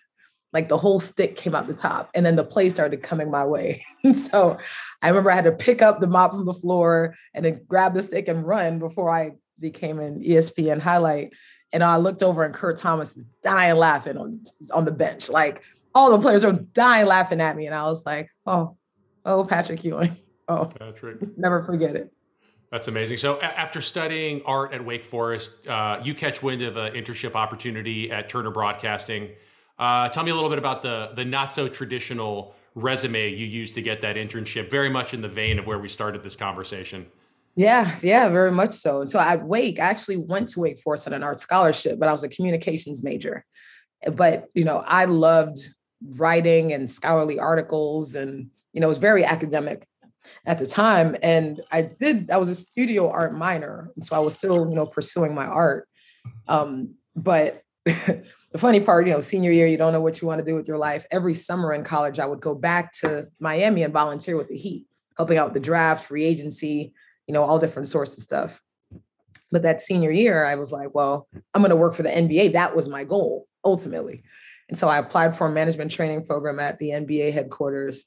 Like 0.51 0.67
the 0.67 0.77
whole 0.77 0.99
stick 0.99 1.37
came 1.37 1.55
out 1.55 1.67
the 1.67 1.73
top, 1.73 2.09
and 2.13 2.25
then 2.25 2.35
the 2.35 2.43
play 2.43 2.67
started 2.67 3.01
coming 3.01 3.31
my 3.31 3.45
way. 3.45 3.85
So 4.13 4.57
I 5.03 5.09
remember 5.09 5.29
I 5.29 5.35
had 5.35 5.43
to 5.43 5.51
pick 5.51 5.83
up 5.83 5.99
the 5.99 6.07
mop 6.07 6.31
from 6.31 6.45
the 6.45 6.55
floor 6.55 7.15
and 7.35 7.45
then 7.45 7.61
grab 7.67 7.93
the 7.93 8.01
stick 8.01 8.27
and 8.27 8.45
run 8.45 8.79
before 8.79 9.11
I 9.11 9.33
became 9.59 9.99
an 9.99 10.23
ESPN 10.23 10.79
highlight. 10.79 11.33
And 11.71 11.83
I 11.83 11.97
looked 11.97 12.23
over 12.23 12.43
and 12.43 12.53
Kurt 12.53 12.77
Thomas 12.77 13.15
is 13.15 13.23
dying 13.43 13.77
laughing 13.77 14.17
on, 14.17 14.41
on 14.73 14.85
the 14.85 14.91
bench. 14.91 15.29
Like 15.29 15.61
all 15.93 16.09
the 16.09 16.19
players 16.19 16.43
are 16.43 16.53
dying 16.53 17.05
laughing 17.05 17.41
at 17.41 17.55
me. 17.55 17.67
And 17.67 17.75
I 17.75 17.83
was 17.83 18.05
like, 18.05 18.29
oh, 18.47 18.75
oh, 19.23 19.45
Patrick 19.45 19.83
Ewing. 19.83 20.17
Oh, 20.47 20.65
Patrick. 20.65 21.37
Never 21.37 21.63
forget 21.63 21.95
it. 21.95 22.11
That's 22.71 22.87
amazing. 22.87 23.17
So, 23.17 23.37
a- 23.39 23.43
after 23.43 23.81
studying 23.81 24.41
art 24.45 24.73
at 24.73 24.83
Wake 24.83 25.03
Forest, 25.03 25.67
uh, 25.67 25.99
you 26.03 26.15
catch 26.15 26.41
wind 26.41 26.61
of 26.61 26.77
an 26.77 26.93
internship 26.93 27.35
opportunity 27.35 28.09
at 28.09 28.29
Turner 28.29 28.51
Broadcasting. 28.51 29.29
Uh, 29.77 30.07
tell 30.09 30.23
me 30.23 30.31
a 30.31 30.35
little 30.35 30.49
bit 30.49 30.59
about 30.59 30.81
the 30.81 31.11
the 31.15 31.25
not 31.25 31.51
so 31.51 31.67
traditional 31.67 32.55
resume 32.75 33.29
you 33.29 33.45
used 33.45 33.75
to 33.75 33.81
get 33.81 33.99
that 34.01 34.15
internship. 34.15 34.69
Very 34.69 34.89
much 34.89 35.13
in 35.13 35.21
the 35.21 35.27
vein 35.27 35.59
of 35.59 35.67
where 35.67 35.79
we 35.79 35.89
started 35.89 36.23
this 36.23 36.37
conversation. 36.37 37.05
Yeah, 37.55 37.93
yeah, 38.01 38.29
very 38.29 38.51
much 38.51 38.71
so. 38.71 39.01
And 39.01 39.09
so 39.09 39.19
at 39.19 39.43
Wake, 39.43 39.77
I 39.77 39.83
actually 39.83 40.17
went 40.17 40.47
to 40.49 40.61
Wake 40.61 40.79
Forest 40.79 41.07
on 41.07 41.13
an 41.13 41.23
art 41.23 41.39
scholarship, 41.39 41.99
but 41.99 42.07
I 42.07 42.13
was 42.13 42.23
a 42.23 42.29
communications 42.29 43.03
major. 43.03 43.43
But 44.13 44.45
you 44.53 44.63
know, 44.63 44.83
I 44.87 45.05
loved 45.05 45.59
writing 46.15 46.71
and 46.71 46.89
scholarly 46.89 47.37
articles, 47.37 48.15
and 48.15 48.49
you 48.71 48.79
know, 48.79 48.87
it 48.87 48.89
was 48.89 48.97
very 48.97 49.25
academic 49.25 49.85
at 50.45 50.59
the 50.59 50.67
time. 50.67 51.15
And 51.21 51.61
I 51.71 51.83
did, 51.83 52.31
I 52.31 52.37
was 52.37 52.49
a 52.49 52.55
studio 52.55 53.09
art 53.09 53.33
minor. 53.33 53.91
And 53.95 54.05
so 54.05 54.15
I 54.15 54.19
was 54.19 54.33
still, 54.33 54.69
you 54.69 54.75
know, 54.75 54.85
pursuing 54.85 55.33
my 55.35 55.45
art. 55.45 55.87
Um, 56.47 56.95
but 57.15 57.63
the 57.85 58.57
funny 58.57 58.79
part, 58.79 59.07
you 59.07 59.13
know, 59.13 59.21
senior 59.21 59.51
year, 59.51 59.67
you 59.67 59.77
don't 59.77 59.93
know 59.93 60.01
what 60.01 60.21
you 60.21 60.27
want 60.27 60.39
to 60.39 60.45
do 60.45 60.55
with 60.55 60.67
your 60.67 60.77
life. 60.77 61.05
Every 61.11 61.33
summer 61.33 61.73
in 61.73 61.83
college, 61.83 62.19
I 62.19 62.25
would 62.25 62.41
go 62.41 62.55
back 62.55 62.93
to 62.99 63.25
Miami 63.39 63.83
and 63.83 63.93
volunteer 63.93 64.37
with 64.37 64.49
the 64.49 64.57
Heat, 64.57 64.85
helping 65.17 65.37
out 65.37 65.45
with 65.45 65.53
the 65.55 65.59
draft, 65.59 66.07
free 66.07 66.23
agency, 66.23 66.93
you 67.27 67.33
know, 67.33 67.43
all 67.43 67.59
different 67.59 67.87
sorts 67.87 68.17
of 68.17 68.23
stuff. 68.23 68.61
But 69.51 69.63
that 69.63 69.81
senior 69.81 70.11
year, 70.11 70.45
I 70.45 70.55
was 70.55 70.71
like, 70.71 70.93
well, 70.93 71.27
I'm 71.53 71.61
going 71.61 71.71
to 71.71 71.75
work 71.75 71.93
for 71.93 72.03
the 72.03 72.09
NBA. 72.09 72.53
That 72.53 72.75
was 72.75 72.87
my 72.87 73.03
goal 73.03 73.47
ultimately. 73.65 74.23
And 74.69 74.77
so 74.77 74.87
I 74.87 74.97
applied 74.97 75.35
for 75.35 75.47
a 75.47 75.51
management 75.51 75.91
training 75.91 76.25
program 76.25 76.59
at 76.59 76.79
the 76.79 76.89
NBA 76.89 77.33
headquarters. 77.33 78.05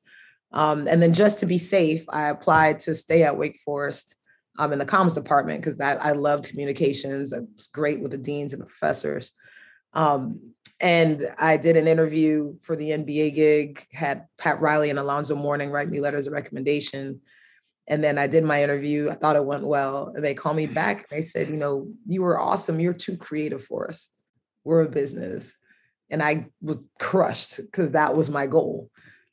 Um, 0.54 0.86
and 0.86 1.02
then 1.02 1.12
just 1.12 1.40
to 1.40 1.46
be 1.46 1.58
safe, 1.58 2.04
I 2.08 2.28
applied 2.28 2.78
to 2.80 2.94
stay 2.94 3.24
at 3.24 3.36
Wake 3.36 3.58
Forest 3.58 4.14
um, 4.58 4.72
in 4.72 4.78
the 4.78 4.86
comms 4.86 5.14
department 5.14 5.60
because 5.60 5.76
that 5.76 6.02
I 6.02 6.12
loved 6.12 6.48
communications. 6.48 7.34
I 7.34 7.40
was 7.40 7.66
great 7.66 8.00
with 8.00 8.12
the 8.12 8.18
deans 8.18 8.52
and 8.52 8.62
the 8.62 8.66
professors. 8.66 9.32
Um, 9.94 10.54
and 10.80 11.22
I 11.40 11.56
did 11.56 11.76
an 11.76 11.88
interview 11.88 12.54
for 12.62 12.76
the 12.76 12.90
NBA 12.90 13.34
gig, 13.34 13.86
had 13.92 14.26
Pat 14.38 14.60
Riley 14.60 14.90
and 14.90 14.98
Alonzo 14.98 15.34
Mourning 15.34 15.70
write 15.70 15.88
me 15.88 16.00
letters 16.00 16.28
of 16.28 16.32
recommendation. 16.32 17.20
And 17.88 18.02
then 18.02 18.16
I 18.16 18.28
did 18.28 18.44
my 18.44 18.62
interview. 18.62 19.10
I 19.10 19.14
thought 19.14 19.36
it 19.36 19.44
went 19.44 19.66
well. 19.66 20.12
And 20.14 20.24
they 20.24 20.34
called 20.34 20.56
me 20.56 20.66
back 20.66 20.98
and 20.98 21.18
they 21.18 21.22
said, 21.22 21.48
you 21.48 21.56
know, 21.56 21.88
you 22.06 22.22
were 22.22 22.40
awesome. 22.40 22.80
You're 22.80 22.92
too 22.92 23.16
creative 23.16 23.62
for 23.62 23.88
us. 23.88 24.10
We're 24.64 24.82
a 24.82 24.88
business. 24.88 25.54
And 26.10 26.22
I 26.22 26.46
was 26.62 26.78
crushed 26.98 27.56
because 27.56 27.92
that 27.92 28.16
was 28.16 28.30
my 28.30 28.46
goal. 28.46 28.90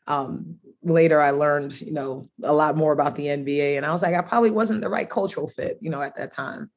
Um, 0.08 0.58
later 0.84 1.22
I 1.22 1.32
learned, 1.32 1.80
you 1.82 1.94
know, 1.94 2.28
a 2.44 2.54
lot 2.54 2.76
more 2.76 2.92
about 2.92 3.16
the 3.16 3.28
NBA. 3.28 3.78
And 3.78 3.86
I 3.86 3.92
was 3.92 4.02
like, 4.02 4.16
I 4.16 4.22
probably 4.22 4.52
wasn't 4.52 4.82
the 4.82 4.90
right 4.90 5.10
cultural 5.10 5.48
fit, 5.48 5.78
you 5.82 5.90
know, 5.90 6.02
at 6.02 6.16
that 6.18 6.32
time. 6.32 6.72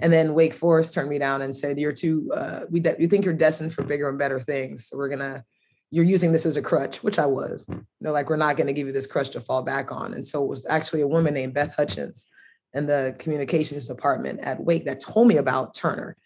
And 0.00 0.12
then 0.12 0.34
Wake 0.34 0.54
Forest 0.54 0.92
turned 0.94 1.08
me 1.08 1.18
down 1.18 1.42
and 1.42 1.56
said, 1.56 1.78
You're 1.78 1.92
too, 1.92 2.30
uh, 2.34 2.60
we, 2.70 2.80
de- 2.80 2.96
we 2.98 3.06
think 3.06 3.24
you're 3.24 3.34
destined 3.34 3.72
for 3.72 3.82
bigger 3.82 4.08
and 4.08 4.18
better 4.18 4.38
things. 4.38 4.88
So 4.88 4.96
we're 4.96 5.08
going 5.08 5.20
to, 5.20 5.42
you're 5.90 6.04
using 6.04 6.32
this 6.32 6.44
as 6.44 6.56
a 6.56 6.62
crutch, 6.62 7.02
which 7.02 7.18
I 7.18 7.26
was. 7.26 7.66
You 7.68 7.84
know, 8.00 8.12
like, 8.12 8.28
we're 8.28 8.36
not 8.36 8.56
going 8.56 8.66
to 8.66 8.72
give 8.72 8.86
you 8.86 8.92
this 8.92 9.06
crutch 9.06 9.30
to 9.30 9.40
fall 9.40 9.62
back 9.62 9.90
on. 9.90 10.12
And 10.14 10.26
so 10.26 10.42
it 10.42 10.48
was 10.48 10.66
actually 10.68 11.00
a 11.00 11.08
woman 11.08 11.32
named 11.32 11.54
Beth 11.54 11.74
Hutchins 11.74 12.26
in 12.74 12.86
the 12.86 13.16
communications 13.18 13.86
department 13.86 14.40
at 14.40 14.62
Wake 14.62 14.84
that 14.84 15.00
told 15.00 15.28
me 15.28 15.38
about 15.38 15.74
Turner. 15.74 16.16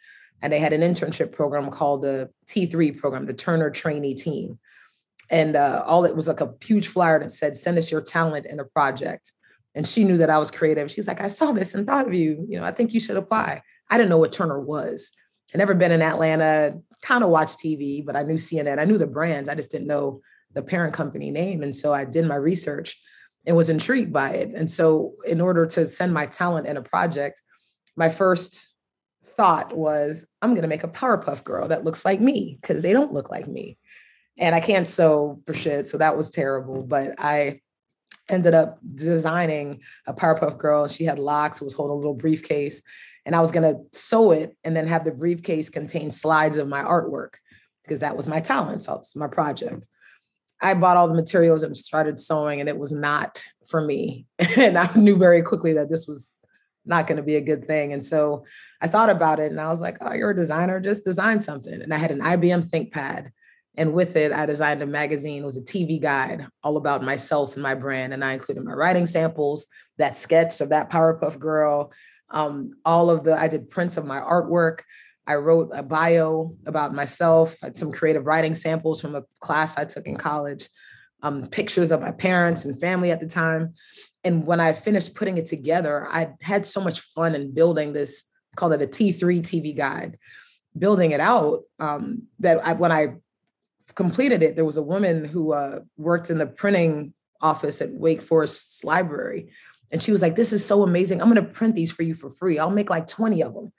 And 0.43 0.53
they 0.53 0.59
had 0.59 0.73
an 0.73 0.81
internship 0.81 1.33
program 1.33 1.71
called 1.71 2.03
the 2.03 2.31
T3 2.47 2.99
program, 2.99 3.27
the 3.27 3.35
Turner 3.35 3.71
Trainee 3.71 4.15
Team 4.15 4.59
and 5.31 5.57
uh, 5.57 5.83
all 5.87 6.05
it 6.05 6.17
was 6.17 6.29
like 6.29 6.41
a 6.41 6.55
huge 6.63 6.89
flyer 6.89 7.21
that 7.21 7.33
said 7.33 7.57
send 7.57 7.79
us 7.79 7.91
your 7.91 8.01
talent 8.01 8.47
in 8.47 8.61
a 8.61 8.65
project. 8.65 9.33
And 9.75 9.87
she 9.87 10.03
knew 10.03 10.17
that 10.17 10.31
i 10.31 10.39
was 10.39 10.51
creative. 10.51 10.91
She's 10.91 11.09
like 11.09 11.21
i 11.21 11.29
saw 11.29 11.53
this 11.53 11.75
and 11.75 11.87
thought 11.87 12.07
of 12.07 12.15
you. 12.15 12.45
You 12.49 12.59
know 12.59 12.67
i 12.67 12.73
think 12.73 12.93
you 12.93 13.01
should 13.01 13.17
apply. 13.17 13.63
I 13.89 13.97
didn't 13.97 14.11
know 14.11 14.19
what 14.19 14.33
turner 14.33 14.61
was. 14.61 15.13
I 15.55 15.59
never 15.59 15.75
been 15.75 15.93
in 15.93 16.03
atlanta 16.03 16.79
kind 17.03 17.25
of 17.25 17.31
watched 17.31 17.59
tv 17.59 18.05
but 18.05 18.15
i 18.15 18.23
knew 18.23 18.35
cnn 18.35 18.79
i 18.79 18.85
knew 18.85 18.99
the 18.99 19.07
brands. 19.07 19.49
I 19.49 19.55
just 19.55 19.71
didn't 19.71 19.87
know 19.87 20.21
the 20.53 20.63
parent 20.63 20.95
company 20.95 21.31
name. 21.31 21.63
And 21.63 21.75
so 21.75 21.93
i 21.93 22.05
did 22.05 22.27
my 22.27 22.37
research 22.37 22.97
and 23.47 23.57
was 23.57 23.71
intrigued 23.71 24.13
by 24.13 24.33
it. 24.33 24.51
And 24.55 24.71
so 24.71 25.15
in 25.27 25.41
order 25.41 25.65
to 25.65 25.87
send 25.87 26.13
my 26.13 26.27
talent 26.27 26.67
in 26.67 26.77
a 26.77 26.83
project 26.83 27.41
my 27.97 28.09
first 28.09 28.75
thought 29.25 29.77
was 29.77 30.27
i'm 30.43 30.55
going 30.55 30.63
to 30.63 30.69
make 30.69 30.85
a 30.85 30.89
powerpuff 30.89 31.45
girl 31.45 31.69
that 31.69 31.85
looks 31.85 32.05
like 32.05 32.21
me 32.21 32.59
because 32.61 32.83
they 32.83 32.93
don't 32.93 33.13
look 33.13 33.31
like 33.31 33.47
me 33.47 33.79
and 34.41 34.55
I 34.55 34.61
can't 34.61 34.89
sew 34.89 35.41
for 35.47 35.55
shit. 35.55 35.87
So 35.87 35.99
that 35.99 36.17
was 36.17 36.31
terrible. 36.31 36.83
But 36.83 37.13
I 37.19 37.61
ended 38.29 38.55
up 38.55 38.79
designing 38.95 39.81
a 40.07 40.15
Powerpuff 40.15 40.59
Girl. 40.59 40.89
She 40.89 41.05
had 41.05 41.19
locks, 41.19 41.61
was 41.61 41.75
holding 41.75 41.93
a 41.93 41.97
little 41.97 42.15
briefcase. 42.15 42.83
And 43.27 43.37
I 43.37 43.41
was 43.41 43.53
going 43.53 43.75
to 43.75 43.81
sew 43.97 44.33
it 44.33 44.57
and 44.65 44.75
then 44.75 44.87
have 44.87 45.05
the 45.05 45.13
briefcase 45.13 45.69
contain 45.69 46.11
slides 46.11 46.57
of 46.57 46.69
my 46.69 46.83
artwork 46.83 47.35
because 47.85 48.01
that 48.01 48.17
was 48.17 48.27
my 48.27 48.41
talent. 48.41 48.83
So 48.83 48.95
it's 48.95 49.15
my 49.15 49.29
project. 49.29 49.87
I 50.63 50.75
bought 50.75 50.97
all 50.97 51.09
the 51.09 51.15
materials 51.15 51.63
and 51.63 51.77
started 51.77 52.19
sewing, 52.19 52.61
and 52.61 52.69
it 52.69 52.77
was 52.77 52.93
not 52.93 53.43
for 53.69 53.81
me. 53.81 54.27
and 54.57 54.77
I 54.77 54.91
knew 54.95 55.17
very 55.17 55.43
quickly 55.43 55.75
that 55.75 55.89
this 55.89 56.07
was 56.07 56.35
not 56.87 57.07
going 57.07 57.17
to 57.17 57.23
be 57.23 57.37
a 57.37 57.41
good 57.43 57.67
thing. 57.67 57.93
And 57.93 58.05
so 58.05 58.45
I 58.81 58.89
thought 58.89 59.11
about 59.11 59.39
it 59.39 59.51
and 59.51 59.61
I 59.61 59.69
was 59.69 59.83
like, 59.83 59.99
oh, 60.01 60.15
you're 60.15 60.31
a 60.31 60.37
designer, 60.37 60.81
just 60.81 61.05
design 61.05 61.41
something. 61.41 61.83
And 61.83 61.93
I 61.93 61.99
had 61.99 62.11
an 62.11 62.21
IBM 62.21 62.69
ThinkPad. 62.71 63.31
And 63.77 63.93
with 63.93 64.17
it, 64.17 64.33
I 64.33 64.47
designed 64.47 64.83
a 64.83 64.87
magazine. 64.87 65.43
It 65.43 65.47
was 65.47 65.57
a 65.57 65.63
TV 65.63 66.01
guide 66.01 66.47
all 66.63 66.77
about 66.77 67.03
myself 67.03 67.55
and 67.55 67.63
my 67.63 67.75
brand. 67.75 68.13
And 68.13 68.25
I 68.25 68.33
included 68.33 68.65
my 68.65 68.73
writing 68.73 69.07
samples, 69.07 69.67
that 69.99 70.17
sketch 70.17 70.61
of 70.61 70.71
that 70.71 70.91
Powerpuff 70.91 71.39
Girl, 71.39 71.93
um, 72.31 72.73
all 72.85 73.11
of 73.11 73.25
the, 73.25 73.35
I 73.35 73.49
did 73.49 73.71
prints 73.71 73.97
of 73.97 74.05
my 74.05 74.19
artwork. 74.21 74.81
I 75.27 75.35
wrote 75.35 75.71
a 75.73 75.83
bio 75.83 76.51
about 76.67 76.95
myself, 76.95 77.61
had 77.61 77.77
some 77.77 77.93
creative 77.93 78.27
writing 78.27 78.55
samples 78.55 79.01
from 79.01 79.15
a 79.15 79.23
class 79.41 79.77
I 79.79 79.85
took 79.85 80.07
in 80.07 80.17
college, 80.17 80.69
um, 81.23 81.47
pictures 81.49 81.93
of 81.93 82.01
my 82.01 82.11
parents 82.11 82.65
and 82.65 82.81
family 82.81 83.13
at 83.13 83.21
the 83.21 83.29
time. 83.29 83.75
And 84.25 84.47
when 84.47 84.61
I 84.61 84.73
finished 84.73 85.15
putting 85.15 85.39
it 85.39 85.47
together, 85.47 86.07
I 86.09 86.31
had 86.41 86.67
so 86.67 86.81
much 86.81 87.01
fun 87.01 87.35
in 87.35 87.55
building 87.55 87.93
this, 87.93 88.25
called 88.57 88.73
it 88.73 88.83
a 88.83 88.87
T3 88.87 89.41
TV 89.41 89.77
guide, 89.77 90.19
building 90.77 91.13
it 91.13 91.21
out 91.21 91.61
um, 91.79 92.23
that 92.41 92.65
I, 92.67 92.73
when 92.73 92.91
I 92.91 93.15
completed 93.95 94.43
it, 94.43 94.57
there 94.57 94.65
was 94.65 94.77
a 94.77 94.83
woman 94.83 95.25
who 95.25 95.53
uh, 95.53 95.81
worked 95.97 96.31
in 96.31 96.39
the 96.39 96.47
printing 96.47 97.15
office 97.41 97.81
at 97.81 97.93
Wake 97.93 98.23
Forest's 98.23 98.85
library. 98.85 99.53
And 99.93 100.03
she 100.03 100.13
was 100.13 100.23
like, 100.23 100.37
This 100.37 100.53
is 100.53 100.65
so 100.65 100.83
amazing. 100.83 101.21
I'm 101.21 101.33
going 101.33 101.45
to 101.45 101.53
print 101.53 101.75
these 101.75 101.93
for 101.93 102.03
you 102.03 102.15
for 102.15 102.31
free. 102.31 102.59
I'll 102.59 102.71
make 102.71 102.91
like 102.91 103.07
20 103.07 103.43
of 103.43 103.55
them. 103.55 103.73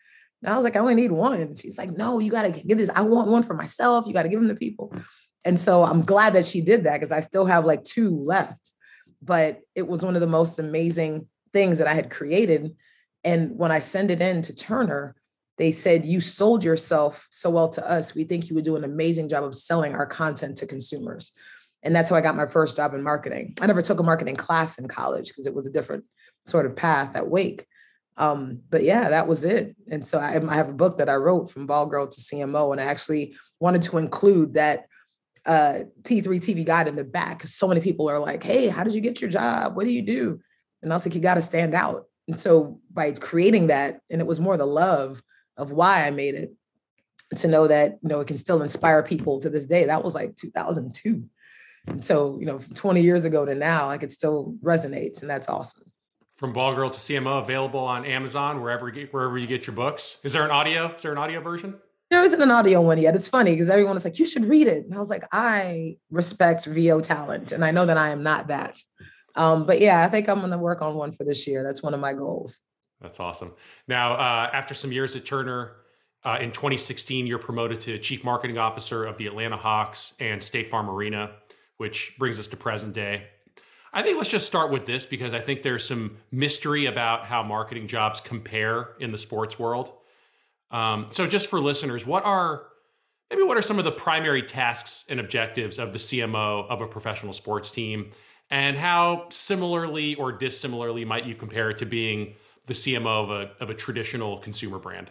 And 0.43 0.51
I 0.51 0.55
was 0.55 0.63
like, 0.63 0.75
I 0.75 0.79
only 0.79 0.95
need 0.95 1.11
one. 1.11 1.55
She's 1.55 1.77
like, 1.77 1.91
No, 1.91 2.19
you 2.19 2.31
got 2.31 2.43
to 2.43 2.51
get 2.51 2.77
this. 2.77 2.89
I 2.93 3.01
want 3.01 3.29
one 3.29 3.43
for 3.43 3.53
myself. 3.53 4.07
You 4.07 4.13
got 4.13 4.23
to 4.23 4.29
give 4.29 4.39
them 4.39 4.49
to 4.49 4.55
people. 4.55 4.93
And 5.43 5.59
so 5.59 5.83
I'm 5.83 6.03
glad 6.03 6.33
that 6.33 6.45
she 6.45 6.61
did 6.61 6.83
that 6.83 6.93
because 6.93 7.11
I 7.11 7.21
still 7.21 7.45
have 7.45 7.65
like 7.65 7.83
two 7.83 8.15
left. 8.23 8.73
But 9.21 9.61
it 9.75 9.87
was 9.87 10.03
one 10.03 10.15
of 10.15 10.21
the 10.21 10.27
most 10.27 10.59
amazing 10.59 11.27
things 11.53 11.77
that 11.77 11.87
I 11.87 11.93
had 11.93 12.09
created. 12.09 12.75
And 13.23 13.57
when 13.57 13.71
I 13.71 13.79
send 13.79 14.11
it 14.11 14.21
in 14.21 14.41
to 14.43 14.55
Turner, 14.55 15.15
they 15.57 15.71
said, 15.71 16.05
You 16.05 16.21
sold 16.21 16.63
yourself 16.63 17.27
so 17.29 17.49
well 17.49 17.69
to 17.69 17.89
us. 17.89 18.15
We 18.15 18.23
think 18.23 18.49
you 18.49 18.55
would 18.55 18.65
do 18.65 18.75
an 18.75 18.83
amazing 18.83 19.29
job 19.29 19.43
of 19.43 19.55
selling 19.55 19.93
our 19.93 20.05
content 20.05 20.57
to 20.57 20.65
consumers. 20.65 21.31
And 21.83 21.95
that's 21.95 22.09
how 22.09 22.15
I 22.15 22.21
got 22.21 22.35
my 22.35 22.45
first 22.45 22.75
job 22.75 22.93
in 22.93 23.03
marketing. 23.03 23.55
I 23.61 23.65
never 23.65 23.81
took 23.81 23.99
a 23.99 24.03
marketing 24.03 24.35
class 24.35 24.77
in 24.77 24.87
college 24.87 25.27
because 25.27 25.47
it 25.47 25.55
was 25.55 25.65
a 25.65 25.71
different 25.71 26.03
sort 26.45 26.65
of 26.65 26.75
path 26.75 27.15
at 27.15 27.27
Wake. 27.27 27.65
Um, 28.17 28.61
but 28.69 28.83
yeah, 28.83 29.09
that 29.09 29.27
was 29.27 29.43
it. 29.43 29.75
And 29.89 30.05
so 30.05 30.19
I, 30.19 30.39
I, 30.47 30.55
have 30.55 30.69
a 30.69 30.73
book 30.73 30.97
that 30.97 31.09
I 31.09 31.15
wrote 31.15 31.49
from 31.49 31.65
ball 31.65 31.87
girl 31.87 32.07
to 32.07 32.21
CMO, 32.21 32.71
and 32.71 32.79
I 32.79 32.83
actually 32.83 33.35
wanted 33.59 33.81
to 33.83 33.97
include 33.97 34.53
that 34.55 34.85
uh, 35.45 35.79
T3 36.03 36.25
TV 36.25 36.65
guide 36.65 36.87
in 36.87 36.95
the 36.95 37.03
back 37.03 37.39
because 37.39 37.55
so 37.55 37.67
many 37.67 37.81
people 37.81 38.09
are 38.09 38.19
like, 38.19 38.43
"Hey, 38.43 38.67
how 38.67 38.83
did 38.83 38.93
you 38.93 39.01
get 39.01 39.21
your 39.21 39.29
job? 39.29 39.75
What 39.75 39.85
do 39.85 39.91
you 39.91 40.01
do?" 40.01 40.39
And 40.83 40.91
I 40.91 40.95
was 40.95 41.05
like, 41.05 41.15
"You 41.15 41.21
got 41.21 41.35
to 41.35 41.41
stand 41.41 41.73
out." 41.73 42.05
And 42.27 42.39
so 42.39 42.79
by 42.91 43.13
creating 43.13 43.67
that, 43.67 44.01
and 44.11 44.21
it 44.21 44.27
was 44.27 44.39
more 44.39 44.57
the 44.57 44.67
love 44.67 45.23
of 45.61 45.71
why 45.71 46.05
I 46.05 46.11
made 46.11 46.35
it, 46.35 46.53
to 47.37 47.47
know 47.47 47.67
that 47.67 47.97
you 48.01 48.09
know 48.09 48.19
it 48.19 48.27
can 48.27 48.37
still 48.37 48.61
inspire 48.61 49.03
people 49.03 49.39
to 49.39 49.49
this 49.49 49.65
day. 49.65 49.85
That 49.85 50.03
was 50.03 50.13
like 50.15 50.35
2002. 50.35 51.23
And 51.87 52.03
so, 52.03 52.37
you 52.39 52.45
know, 52.45 52.59
20 52.75 53.01
years 53.01 53.25
ago 53.25 53.45
to 53.45 53.55
now, 53.55 53.87
like 53.87 54.03
it 54.03 54.11
still 54.11 54.55
resonates, 54.63 55.21
and 55.21 55.29
that's 55.29 55.49
awesome. 55.49 55.83
From 56.37 56.53
Ball 56.53 56.75
Girl 56.75 56.89
to 56.89 56.99
CMO, 56.99 57.41
available 57.41 57.79
on 57.79 58.05
Amazon, 58.05 58.61
wherever 58.61 58.89
wherever 58.89 59.37
you 59.37 59.47
get 59.47 59.67
your 59.67 59.75
books. 59.75 60.17
Is 60.23 60.33
there 60.33 60.43
an 60.43 60.51
audio? 60.51 60.93
Is 60.95 61.01
there 61.03 61.11
an 61.11 61.17
audio 61.17 61.39
version? 61.39 61.75
There 62.09 62.23
isn't 62.23 62.41
an 62.41 62.51
audio 62.51 62.81
one 62.81 62.97
yet. 62.97 63.15
It's 63.15 63.29
funny 63.29 63.51
because 63.51 63.69
everyone 63.69 63.95
is 63.95 64.03
like, 64.03 64.19
you 64.19 64.25
should 64.25 64.45
read 64.45 64.67
it. 64.67 64.83
And 64.85 64.93
I 64.93 64.97
was 64.99 65.09
like, 65.09 65.23
I 65.31 65.97
respect 66.09 66.65
VO 66.65 66.99
talent. 66.99 67.53
And 67.53 67.63
I 67.63 67.71
know 67.71 67.85
that 67.85 67.97
I 67.97 68.09
am 68.09 68.21
not 68.21 68.47
that. 68.47 68.77
Um, 69.35 69.65
but 69.65 69.79
yeah, 69.79 70.03
I 70.03 70.09
think 70.09 70.27
I'm 70.27 70.39
going 70.39 70.51
to 70.51 70.57
work 70.57 70.81
on 70.81 70.95
one 70.95 71.13
for 71.13 71.23
this 71.23 71.47
year. 71.47 71.63
That's 71.63 71.81
one 71.81 71.93
of 71.93 72.01
my 72.01 72.11
goals. 72.11 72.59
That's 73.01 73.19
awesome. 73.19 73.53
Now, 73.87 74.13
uh, 74.13 74.49
after 74.53 74.73
some 74.73 74.91
years 74.91 75.15
at 75.15 75.25
Turner, 75.25 75.77
uh, 76.23 76.37
in 76.39 76.51
2016, 76.51 77.25
you're 77.25 77.39
promoted 77.39 77.81
to 77.81 77.97
Chief 77.97 78.23
Marketing 78.23 78.59
Officer 78.59 79.05
of 79.05 79.17
the 79.17 79.25
Atlanta 79.25 79.57
Hawks 79.57 80.13
and 80.19 80.43
State 80.43 80.69
Farm 80.69 80.89
Arena 80.89 81.31
which 81.81 82.13
brings 82.19 82.37
us 82.37 82.45
to 82.45 82.55
present 82.55 82.93
day. 82.93 83.23
I 83.91 84.03
think 84.03 84.15
let's 84.15 84.29
just 84.29 84.45
start 84.45 84.69
with 84.69 84.85
this 84.85 85.03
because 85.03 85.33
I 85.33 85.39
think 85.39 85.63
there's 85.63 85.83
some 85.83 86.17
mystery 86.31 86.85
about 86.85 87.25
how 87.25 87.41
marketing 87.41 87.87
jobs 87.87 88.21
compare 88.21 88.89
in 88.99 89.11
the 89.11 89.17
sports 89.17 89.57
world. 89.57 89.91
Um, 90.69 91.07
so, 91.09 91.25
just 91.25 91.47
for 91.47 91.59
listeners, 91.59 92.05
what 92.05 92.23
are 92.23 92.67
maybe 93.31 93.41
what 93.41 93.57
are 93.57 93.63
some 93.63 93.79
of 93.79 93.83
the 93.83 93.91
primary 93.91 94.43
tasks 94.43 95.05
and 95.09 95.19
objectives 95.19 95.79
of 95.79 95.91
the 95.91 95.97
CMO 95.97 96.69
of 96.69 96.81
a 96.81 96.87
professional 96.87 97.33
sports 97.33 97.71
team, 97.71 98.11
and 98.51 98.77
how 98.77 99.25
similarly 99.31 100.13
or 100.13 100.31
dissimilarly 100.31 101.03
might 101.03 101.25
you 101.25 101.33
compare 101.33 101.71
it 101.71 101.79
to 101.79 101.87
being 101.87 102.35
the 102.67 102.73
CMO 102.73 103.23
of 103.23 103.29
a 103.31 103.51
of 103.59 103.69
a 103.69 103.73
traditional 103.73 104.37
consumer 104.39 104.79
brand? 104.79 105.09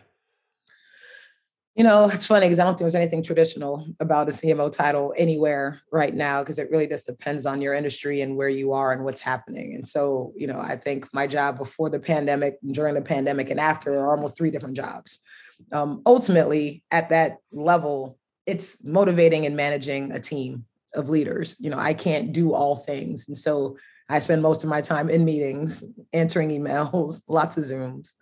You 1.76 1.84
know, 1.84 2.10
it's 2.12 2.26
funny 2.26 2.46
because 2.46 2.58
I 2.58 2.64
don't 2.64 2.72
think 2.72 2.80
there's 2.80 2.94
anything 2.94 3.22
traditional 3.22 3.86
about 4.00 4.28
a 4.28 4.32
CMO 4.32 4.70
title 4.72 5.14
anywhere 5.16 5.80
right 5.92 6.12
now 6.12 6.42
because 6.42 6.58
it 6.58 6.70
really 6.70 6.86
just 6.86 7.06
depends 7.06 7.46
on 7.46 7.62
your 7.62 7.74
industry 7.74 8.20
and 8.22 8.36
where 8.36 8.48
you 8.48 8.72
are 8.72 8.92
and 8.92 9.04
what's 9.04 9.20
happening. 9.20 9.74
And 9.74 9.86
so, 9.86 10.32
you 10.36 10.46
know, 10.46 10.60
I 10.60 10.76
think 10.76 11.08
my 11.14 11.26
job 11.26 11.58
before 11.58 11.88
the 11.88 12.00
pandemic, 12.00 12.58
during 12.72 12.94
the 12.94 13.00
pandemic, 13.00 13.50
and 13.50 13.60
after 13.60 13.94
are 13.94 14.14
almost 14.14 14.36
three 14.36 14.50
different 14.50 14.76
jobs. 14.76 15.20
Um, 15.72 16.02
ultimately, 16.06 16.82
at 16.90 17.08
that 17.10 17.38
level, 17.52 18.18
it's 18.46 18.82
motivating 18.84 19.46
and 19.46 19.56
managing 19.56 20.10
a 20.12 20.18
team 20.18 20.64
of 20.94 21.08
leaders. 21.08 21.56
You 21.60 21.70
know, 21.70 21.78
I 21.78 21.94
can't 21.94 22.32
do 22.32 22.52
all 22.52 22.76
things. 22.76 23.28
And 23.28 23.36
so 23.36 23.76
I 24.10 24.18
spend 24.18 24.42
most 24.42 24.64
of 24.64 24.70
my 24.70 24.80
time 24.80 25.08
in 25.08 25.24
meetings, 25.24 25.84
answering 26.12 26.50
emails, 26.50 27.22
lots 27.28 27.56
of 27.56 27.64
Zooms. 27.64 28.14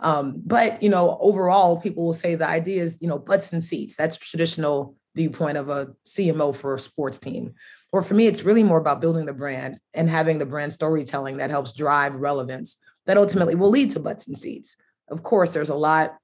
Um, 0.00 0.42
but 0.44 0.82
you 0.82 0.88
know, 0.88 1.16
overall, 1.20 1.80
people 1.80 2.04
will 2.04 2.12
say 2.12 2.34
the 2.34 2.48
idea 2.48 2.82
is, 2.82 3.00
you 3.00 3.08
know, 3.08 3.18
butts 3.18 3.52
and 3.52 3.62
seats. 3.62 3.96
That's 3.96 4.16
traditional 4.16 4.96
viewpoint 5.14 5.56
of 5.56 5.68
a 5.68 5.88
CMO 6.04 6.54
for 6.54 6.74
a 6.74 6.80
sports 6.80 7.18
team. 7.18 7.54
Or 7.92 8.02
for 8.02 8.14
me, 8.14 8.26
it's 8.26 8.42
really 8.42 8.62
more 8.62 8.78
about 8.78 9.00
building 9.00 9.26
the 9.26 9.32
brand 9.32 9.80
and 9.94 10.10
having 10.10 10.38
the 10.38 10.46
brand 10.46 10.72
storytelling 10.72 11.38
that 11.38 11.50
helps 11.50 11.72
drive 11.72 12.14
relevance 12.14 12.76
that 13.06 13.16
ultimately 13.16 13.54
will 13.54 13.70
lead 13.70 13.90
to 13.90 14.00
butts 14.00 14.26
and 14.26 14.36
seats. 14.36 14.76
Of 15.08 15.22
course, 15.22 15.52
there's 15.54 15.70
a 15.70 15.74
lot 15.74 16.16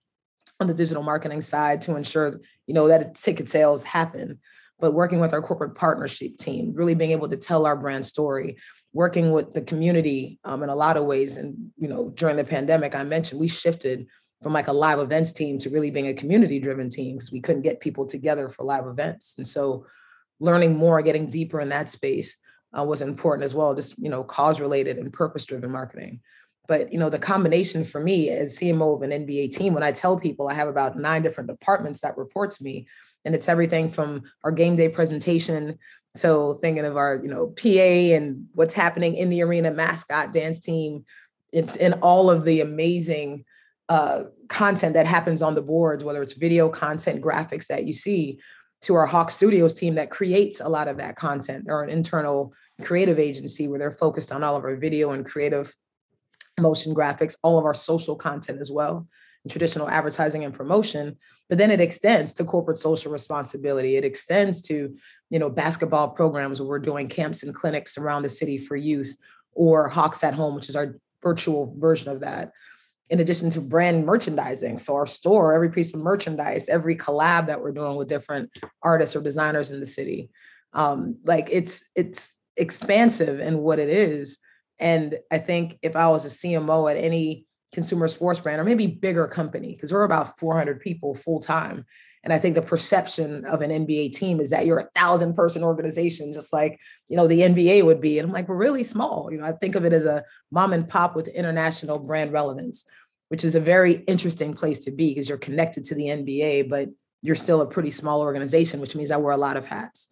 on 0.60 0.66
the 0.66 0.74
digital 0.74 1.02
marketing 1.02 1.40
side 1.40 1.80
to 1.82 1.96
ensure, 1.96 2.40
you 2.66 2.74
know, 2.74 2.88
that 2.88 3.14
ticket 3.14 3.48
sales 3.48 3.82
happen. 3.82 4.38
But 4.78 4.92
working 4.92 5.20
with 5.20 5.32
our 5.32 5.40
corporate 5.40 5.74
partnership 5.74 6.36
team, 6.36 6.72
really 6.74 6.94
being 6.94 7.12
able 7.12 7.28
to 7.28 7.36
tell 7.36 7.64
our 7.64 7.76
brand 7.76 8.04
story, 8.04 8.56
working 8.94 9.32
with 9.32 9.52
the 9.52 9.60
community 9.60 10.38
um, 10.44 10.62
in 10.62 10.70
a 10.70 10.74
lot 10.74 10.96
of 10.96 11.04
ways. 11.04 11.36
And, 11.36 11.72
you 11.76 11.88
know, 11.88 12.10
during 12.10 12.36
the 12.36 12.44
pandemic, 12.44 12.94
I 12.94 13.02
mentioned 13.02 13.40
we 13.40 13.48
shifted 13.48 14.06
from 14.40 14.52
like 14.52 14.68
a 14.68 14.72
live 14.72 15.00
events 15.00 15.32
team 15.32 15.58
to 15.58 15.70
really 15.70 15.90
being 15.90 16.06
a 16.06 16.14
community 16.14 16.60
driven 16.60 16.88
team 16.88 17.16
because 17.16 17.32
we 17.32 17.40
couldn't 17.40 17.62
get 17.62 17.80
people 17.80 18.06
together 18.06 18.48
for 18.48 18.62
live 18.62 18.86
events. 18.86 19.34
And 19.36 19.46
so 19.46 19.84
learning 20.38 20.76
more, 20.76 21.02
getting 21.02 21.28
deeper 21.28 21.60
in 21.60 21.68
that 21.70 21.88
space 21.88 22.36
uh, 22.78 22.84
was 22.84 23.02
important 23.02 23.44
as 23.44 23.54
well, 23.54 23.74
just, 23.74 23.98
you 23.98 24.08
know, 24.08 24.22
cause 24.22 24.60
related 24.60 24.96
and 24.96 25.12
purpose 25.12 25.44
driven 25.44 25.72
marketing. 25.72 26.20
But, 26.68 26.92
you 26.92 26.98
know, 26.98 27.10
the 27.10 27.18
combination 27.18 27.84
for 27.84 28.00
me 28.00 28.30
as 28.30 28.56
CMO 28.58 28.96
of 28.96 29.02
an 29.02 29.10
NBA 29.10 29.54
team, 29.54 29.74
when 29.74 29.82
I 29.82 29.92
tell 29.92 30.18
people 30.18 30.48
I 30.48 30.54
have 30.54 30.68
about 30.68 30.96
nine 30.96 31.22
different 31.22 31.50
departments 31.50 32.00
that 32.00 32.16
report 32.16 32.52
to 32.52 32.62
me, 32.62 32.86
and 33.24 33.34
it's 33.34 33.48
everything 33.48 33.88
from 33.88 34.22
our 34.44 34.52
game 34.52 34.76
day 34.76 34.88
presentation 34.88 35.78
so 36.14 36.54
thinking 36.54 36.84
of 36.84 36.96
our, 36.96 37.20
you 37.22 37.28
know, 37.28 37.48
PA 37.48 38.14
and 38.16 38.46
what's 38.54 38.74
happening 38.74 39.16
in 39.16 39.30
the 39.30 39.42
arena, 39.42 39.70
mascot, 39.72 40.32
dance 40.32 40.60
team, 40.60 41.04
it's 41.52 41.76
in 41.76 41.92
all 41.94 42.30
of 42.30 42.44
the 42.44 42.60
amazing 42.60 43.44
uh, 43.88 44.24
content 44.48 44.94
that 44.94 45.06
happens 45.06 45.42
on 45.42 45.54
the 45.54 45.62
boards, 45.62 46.04
whether 46.04 46.22
it's 46.22 46.32
video 46.32 46.68
content, 46.68 47.22
graphics 47.22 47.66
that 47.66 47.86
you 47.86 47.92
see, 47.92 48.38
to 48.82 48.94
our 48.94 49.06
Hawk 49.06 49.30
Studios 49.30 49.74
team 49.74 49.94
that 49.96 50.10
creates 50.10 50.60
a 50.60 50.68
lot 50.68 50.88
of 50.88 50.98
that 50.98 51.16
content, 51.16 51.66
or 51.68 51.82
an 51.82 51.90
internal 51.90 52.52
creative 52.82 53.18
agency 53.18 53.66
where 53.66 53.78
they're 53.78 53.90
focused 53.90 54.30
on 54.30 54.44
all 54.44 54.56
of 54.56 54.64
our 54.64 54.76
video 54.76 55.10
and 55.10 55.26
creative 55.26 55.74
motion 56.60 56.94
graphics, 56.94 57.36
all 57.42 57.58
of 57.58 57.64
our 57.64 57.74
social 57.74 58.14
content 58.14 58.60
as 58.60 58.70
well 58.70 59.08
traditional 59.48 59.88
advertising 59.88 60.44
and 60.44 60.54
promotion 60.54 61.16
but 61.48 61.58
then 61.58 61.70
it 61.70 61.80
extends 61.80 62.32
to 62.34 62.44
corporate 62.44 62.78
social 62.78 63.12
responsibility. 63.12 63.96
It 63.96 64.04
extends 64.04 64.60
to 64.62 64.94
you 65.30 65.38
know 65.38 65.50
basketball 65.50 66.08
programs 66.10 66.60
where 66.60 66.68
we're 66.68 66.78
doing 66.78 67.08
camps 67.08 67.42
and 67.42 67.54
clinics 67.54 67.98
around 67.98 68.22
the 68.22 68.28
city 68.28 68.58
for 68.58 68.76
youth 68.76 69.16
or 69.52 69.88
hawks 69.88 70.22
at 70.24 70.34
home 70.34 70.54
which 70.54 70.68
is 70.68 70.76
our 70.76 70.96
virtual 71.22 71.74
version 71.78 72.10
of 72.10 72.20
that 72.20 72.52
in 73.10 73.20
addition 73.20 73.50
to 73.50 73.60
brand 73.60 74.06
merchandising. 74.06 74.78
So 74.78 74.94
our 74.94 75.06
store 75.06 75.54
every 75.54 75.70
piece 75.70 75.94
of 75.94 76.00
merchandise 76.00 76.68
every 76.68 76.96
collab 76.96 77.46
that 77.46 77.60
we're 77.60 77.72
doing 77.72 77.96
with 77.96 78.08
different 78.08 78.50
artists 78.82 79.14
or 79.14 79.20
designers 79.20 79.70
in 79.70 79.80
the 79.80 79.86
city. 79.86 80.30
Um, 80.72 81.18
like 81.24 81.48
it's 81.50 81.84
it's 81.94 82.34
expansive 82.56 83.40
in 83.40 83.58
what 83.58 83.78
it 83.78 83.88
is. 83.88 84.38
And 84.80 85.18
i 85.30 85.38
think 85.38 85.78
if 85.82 85.94
i 85.94 86.08
was 86.08 86.24
a 86.26 86.28
cmo 86.28 86.90
at 86.90 86.96
any 86.96 87.46
consumer 87.74 88.08
sports 88.08 88.40
brand 88.40 88.60
or 88.60 88.64
maybe 88.64 88.86
bigger 88.86 89.26
company 89.26 89.72
because 89.74 89.92
we're 89.92 90.04
about 90.04 90.38
400 90.38 90.80
people 90.80 91.14
full 91.14 91.40
time 91.40 91.84
And 92.24 92.32
I 92.32 92.38
think 92.38 92.54
the 92.54 92.62
perception 92.62 93.44
of 93.44 93.60
an 93.60 93.70
NBA 93.70 94.14
team 94.14 94.40
is 94.40 94.48
that 94.48 94.64
you're 94.64 94.78
a 94.78 94.90
thousand 94.94 95.34
person 95.34 95.62
organization, 95.62 96.32
just 96.32 96.54
like, 96.54 96.80
you 97.08 97.16
know, 97.16 97.26
the 97.26 97.42
NBA 97.42 97.84
would 97.84 98.00
be. 98.00 98.18
And 98.18 98.26
I'm 98.26 98.32
like, 98.32 98.48
we're 98.48 98.56
really 98.56 98.82
small. 98.82 99.28
You 99.30 99.38
know, 99.38 99.44
I 99.44 99.52
think 99.52 99.74
of 99.74 99.84
it 99.84 99.92
as 99.92 100.06
a 100.06 100.24
mom 100.50 100.72
and 100.72 100.88
pop 100.88 101.14
with 101.14 101.28
international 101.28 101.98
brand 101.98 102.32
relevance, 102.32 102.86
which 103.28 103.44
is 103.44 103.54
a 103.54 103.60
very 103.60 103.92
interesting 104.06 104.54
place 104.54 104.78
to 104.80 104.90
be 104.90 105.10
because 105.10 105.28
you're 105.28 105.36
connected 105.36 105.84
to 105.84 105.94
the 105.94 106.06
NBA, 106.06 106.70
but 106.70 106.88
you're 107.20 107.34
still 107.34 107.60
a 107.60 107.66
pretty 107.66 107.90
small 107.90 108.22
organization, 108.22 108.80
which 108.80 108.96
means 108.96 109.10
I 109.10 109.18
wear 109.18 109.34
a 109.34 109.36
lot 109.36 109.58
of 109.58 109.66
hats. 109.66 110.08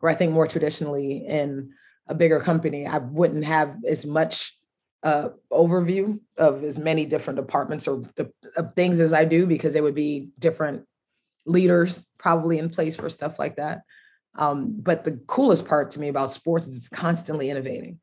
Where 0.00 0.10
I 0.10 0.16
think 0.16 0.32
more 0.32 0.48
traditionally 0.48 1.24
in 1.24 1.70
a 2.08 2.14
bigger 2.14 2.40
company, 2.40 2.88
I 2.88 2.98
wouldn't 2.98 3.44
have 3.44 3.76
as 3.88 4.04
much 4.04 4.58
uh, 5.02 5.30
overview 5.50 6.20
of 6.36 6.62
as 6.62 6.78
many 6.78 7.04
different 7.04 7.36
departments 7.36 7.88
or 7.88 8.02
of 8.56 8.74
things 8.74 9.00
as 9.00 9.12
I 9.12 9.24
do 9.24 9.46
because 9.46 9.72
there 9.72 9.82
would 9.82 9.94
be 9.94 10.28
different 10.38 10.84
leaders 11.44 12.06
probably 12.18 12.58
in 12.58 12.70
place 12.70 12.96
for 12.96 13.10
stuff 13.10 13.38
like 13.38 13.56
that. 13.56 13.82
Um, 14.36 14.76
but 14.78 15.04
the 15.04 15.20
coolest 15.26 15.66
part 15.66 15.90
to 15.92 16.00
me 16.00 16.08
about 16.08 16.30
sports 16.30 16.66
is 16.66 16.76
it's 16.76 16.88
constantly 16.88 17.50
innovating. 17.50 17.98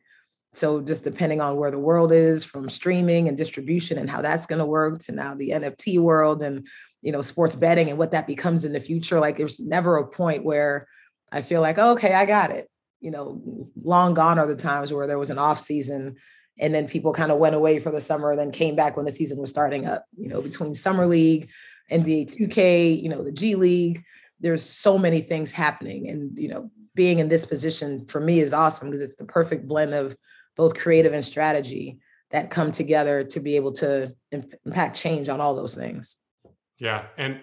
So 0.52 0.82
just 0.82 1.04
depending 1.04 1.42
on 1.42 1.58
where 1.58 1.72
the 1.72 1.80
world 1.80 2.12
is 2.12 2.44
from 2.44 2.70
streaming 2.70 3.28
and 3.28 3.38
distribution 3.38 3.98
and 3.98 4.10
how 4.10 4.22
that's 4.22 4.46
going 4.46 4.60
to 4.60 4.66
work 4.66 5.00
to 5.02 5.12
now 5.12 5.36
the 5.36 5.52
NFT 5.52 6.00
world 6.00 6.42
and 6.42 6.68
you 7.02 7.12
know 7.12 7.22
sports 7.22 7.56
betting 7.56 7.90
and 7.90 7.98
what 7.98 8.12
that 8.12 8.28
becomes 8.28 8.66
in 8.66 8.74
the 8.74 8.80
future 8.80 9.20
like 9.20 9.38
there's 9.38 9.60
never 9.60 9.98
a 9.98 10.08
point 10.08 10.44
where 10.44 10.88
I 11.32 11.44
feel 11.44 11.62
like 11.62 11.78
okay 11.78 12.14
I 12.14 12.26
got 12.26 12.52
it. 12.52 12.68
You 13.00 13.12
know, 13.12 13.70
long 13.82 14.14
gone 14.14 14.40
are 14.40 14.48
the 14.48 14.56
times 14.56 14.92
where 14.92 15.08
there 15.08 15.20
was 15.20 15.30
an 15.30 15.38
off 15.38 15.60
season 15.60 16.18
and 16.60 16.74
then 16.74 16.88
people 16.88 17.14
kind 17.14 17.32
of 17.32 17.38
went 17.38 17.56
away 17.56 17.80
for 17.80 17.92
the 17.92 18.02
summer 18.02 18.36
then 18.36 18.52
came 18.52 18.76
back 18.76 18.96
when 18.96 19.06
the 19.06 19.12
season 19.12 19.40
was 19.40 19.50
starting 19.50 19.86
up 19.86 20.06
you 20.18 20.28
know 20.28 20.42
between 20.42 20.74
summer 20.74 21.06
league 21.06 21.50
nba 21.92 22.26
2k 22.26 23.02
you 23.02 23.10
know 23.10 23.24
the 23.24 23.32
g 23.32 23.56
league. 23.56 24.04
There's 24.42 24.64
so 24.64 24.98
many 24.98 25.20
things 25.20 25.52
happening 25.52 26.10
and 26.10 26.38
you 26.38 26.50
know 26.50 26.72
being 26.96 27.20
in 27.20 27.30
this 27.30 27.46
position 27.46 28.06
for 28.08 28.20
me 28.20 28.40
is 28.40 28.54
awesome 28.54 28.90
because 28.90 29.02
it's 29.02 29.16
the 29.16 29.26
perfect 29.26 29.68
blend 29.68 29.94
of 29.94 30.16
both 30.56 30.76
creative 30.76 31.14
and 31.14 31.24
strategy 31.24 32.00
that 32.32 32.50
come 32.50 32.72
together 32.72 33.24
to 33.24 33.40
be 33.40 33.56
able 33.56 33.72
to 33.72 34.14
impact 34.32 34.96
change 34.96 35.30
on 35.30 35.42
all 35.42 35.56
those 35.56 35.76
things. 35.76 36.18
Yeah 36.78 37.08
and 37.18 37.40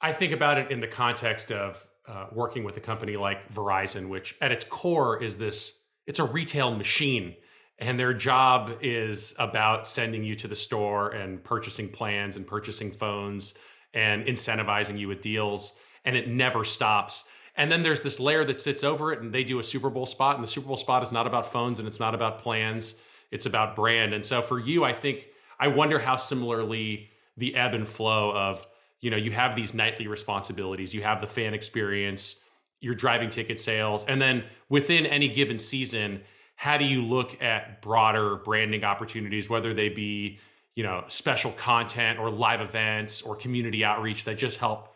i 0.00 0.12
think 0.12 0.32
about 0.32 0.58
it 0.58 0.70
in 0.70 0.80
the 0.80 0.88
context 0.88 1.50
of 1.50 1.84
uh, 2.06 2.26
working 2.32 2.64
with 2.64 2.76
a 2.76 2.80
company 2.80 3.16
like 3.16 3.52
verizon 3.52 4.08
which 4.08 4.36
at 4.40 4.52
its 4.52 4.64
core 4.64 5.22
is 5.22 5.38
this 5.38 5.80
it's 6.06 6.18
a 6.18 6.24
retail 6.24 6.74
machine 6.74 7.34
and 7.78 7.98
their 7.98 8.14
job 8.14 8.78
is 8.80 9.34
about 9.38 9.86
sending 9.86 10.22
you 10.24 10.36
to 10.36 10.48
the 10.48 10.56
store 10.56 11.10
and 11.10 11.42
purchasing 11.42 11.88
plans 11.88 12.36
and 12.36 12.46
purchasing 12.46 12.92
phones 12.92 13.54
and 13.92 14.24
incentivizing 14.26 14.98
you 14.98 15.08
with 15.08 15.20
deals 15.20 15.72
and 16.04 16.16
it 16.16 16.28
never 16.28 16.64
stops. 16.64 17.24
And 17.56 17.70
then 17.70 17.82
there's 17.82 18.02
this 18.02 18.20
layer 18.20 18.44
that 18.44 18.60
sits 18.60 18.84
over 18.84 19.12
it 19.12 19.20
and 19.20 19.32
they 19.32 19.44
do 19.44 19.58
a 19.58 19.64
super 19.64 19.90
bowl 19.90 20.06
spot 20.06 20.34
and 20.34 20.42
the 20.42 20.48
super 20.48 20.68
bowl 20.68 20.76
spot 20.76 21.02
is 21.02 21.12
not 21.12 21.26
about 21.26 21.52
phones 21.52 21.78
and 21.78 21.88
it's 21.88 22.00
not 22.00 22.14
about 22.14 22.40
plans. 22.40 22.94
It's 23.30 23.46
about 23.46 23.74
brand. 23.76 24.14
And 24.14 24.24
so 24.24 24.42
for 24.42 24.58
you 24.58 24.84
i 24.84 24.92
think 24.92 25.26
i 25.58 25.68
wonder 25.68 25.98
how 25.98 26.16
similarly 26.16 27.10
the 27.36 27.54
ebb 27.54 27.74
and 27.74 27.88
flow 27.88 28.32
of 28.32 28.66
you 29.00 29.10
know 29.10 29.16
you 29.16 29.32
have 29.32 29.56
these 29.56 29.74
nightly 29.74 30.06
responsibilities 30.06 30.94
you 30.94 31.02
have 31.02 31.20
the 31.20 31.26
fan 31.26 31.54
experience 31.54 32.40
you're 32.80 32.94
driving 32.94 33.30
ticket 33.30 33.58
sales 33.58 34.04
and 34.04 34.20
then 34.20 34.44
within 34.68 35.06
any 35.06 35.28
given 35.28 35.58
season 35.58 36.20
how 36.56 36.76
do 36.76 36.84
you 36.84 37.02
look 37.02 37.42
at 37.42 37.82
broader 37.82 38.36
branding 38.36 38.84
opportunities, 38.84 39.48
whether 39.48 39.74
they 39.74 39.88
be 39.88 40.38
you 40.74 40.82
know 40.82 41.04
special 41.08 41.52
content 41.52 42.18
or 42.18 42.30
live 42.30 42.60
events 42.60 43.22
or 43.22 43.36
community 43.36 43.84
outreach 43.84 44.24
that 44.24 44.38
just 44.38 44.58
help 44.58 44.94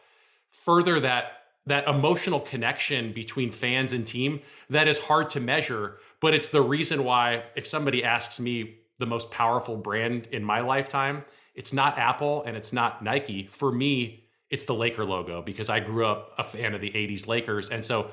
further 0.51 1.01
that 1.01 1.33
that 1.67 1.87
emotional 1.87 2.41
connection 2.41 3.13
between 3.13 3.53
fans 3.53 3.93
and 3.93 4.07
team 4.07 4.41
that 4.71 4.89
is 4.89 4.99
hard 4.99 5.31
to 5.31 5.41
measure 5.41 5.99
but 6.21 6.35
it's 6.35 6.49
the 6.49 6.61
reason 6.61 7.05
why 7.05 7.45
if 7.55 7.67
somebody 7.67 8.03
asks 8.03 8.41
me 8.41 8.79
the 8.99 9.07
most 9.07 9.31
powerful 9.31 9.77
brand 9.77 10.27
in 10.33 10.43
my 10.43 10.61
lifetime 10.61 11.25
it's 11.55 11.73
not 11.73 11.99
apple 11.99 12.45
and 12.45 12.57
it's 12.57 12.73
not 12.73 13.03
nike. 13.03 13.47
For 13.47 13.71
me 13.71 14.25
it's 14.51 14.65
the 14.65 14.75
laker 14.75 15.05
logo 15.05 15.43
because 15.43 15.69
i 15.69 15.79
grew 15.79 16.07
up 16.07 16.33
a 16.39 16.45
fan 16.45 16.75
of 16.75 16.81
the 16.81 16.91
80s 16.91 17.27
lakers. 17.27 17.69
And 17.71 17.85
so 17.85 18.11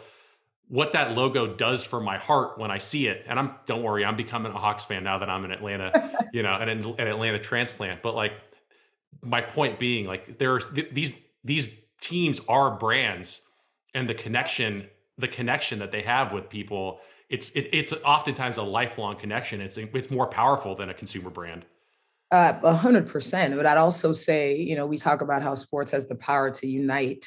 what 0.68 0.94
that 0.94 1.12
logo 1.12 1.56
does 1.56 1.84
for 1.84 2.02
my 2.02 2.18
heart 2.18 2.58
when 2.58 2.72
I 2.72 2.80
see 2.80 3.08
it. 3.08 3.24
And 3.28 3.40
I'm 3.40 3.56
don't 3.66 3.84
worry, 3.84 4.04
I'm 4.04 4.16
becoming 4.16 4.52
a 4.52 4.58
Hawks 4.58 4.86
fan 4.86 5.04
now 5.04 5.20
that 5.20 5.30
I'm 5.30 5.46
in 5.46 5.52
Atlanta, 5.52 6.28
you 6.34 6.44
know, 6.44 6.56
an, 6.56 6.70
an 6.70 7.08
Atlanta 7.08 7.40
transplant. 7.40 8.02
But 8.02 8.16
like 8.16 8.34
my 9.22 9.42
point 9.42 9.80
being, 9.80 10.06
like 10.06 10.38
there's 10.38 10.72
th- 10.72 10.90
these 10.92 11.14
these 11.44 11.74
teams 12.02 12.42
are 12.48 12.78
brands, 12.78 13.42
and 13.94 14.10
the 14.10 14.16
connection 14.16 14.88
the 15.18 15.28
connection 15.28 15.80
that 15.80 15.92
they 15.92 16.02
have 16.02 16.34
with 16.34 16.50
people 16.50 17.00
it's 17.30 17.50
it, 17.52 17.70
it's 17.74 17.94
oftentimes 18.04 18.58
a 18.58 18.64
lifelong 18.64 19.18
connection. 19.18 19.62
It's 19.62 19.78
it's 19.78 20.12
more 20.12 20.28
powerful 20.28 20.76
than 20.76 20.90
a 20.90 20.94
consumer 20.94 21.30
brand. 21.30 21.66
Uh, 22.32 22.54
a 22.64 22.74
hundred 22.74 23.08
percent. 23.08 23.56
But 23.56 23.66
I'd 23.66 23.78
also 23.78 24.12
say, 24.12 24.56
you 24.56 24.76
know, 24.76 24.86
we 24.86 24.98
talk 24.98 25.22
about 25.22 25.42
how 25.42 25.56
sports 25.56 25.92
has 25.92 26.08
the 26.08 26.16
power 26.16 26.52
to 26.52 26.68
unite 26.68 27.26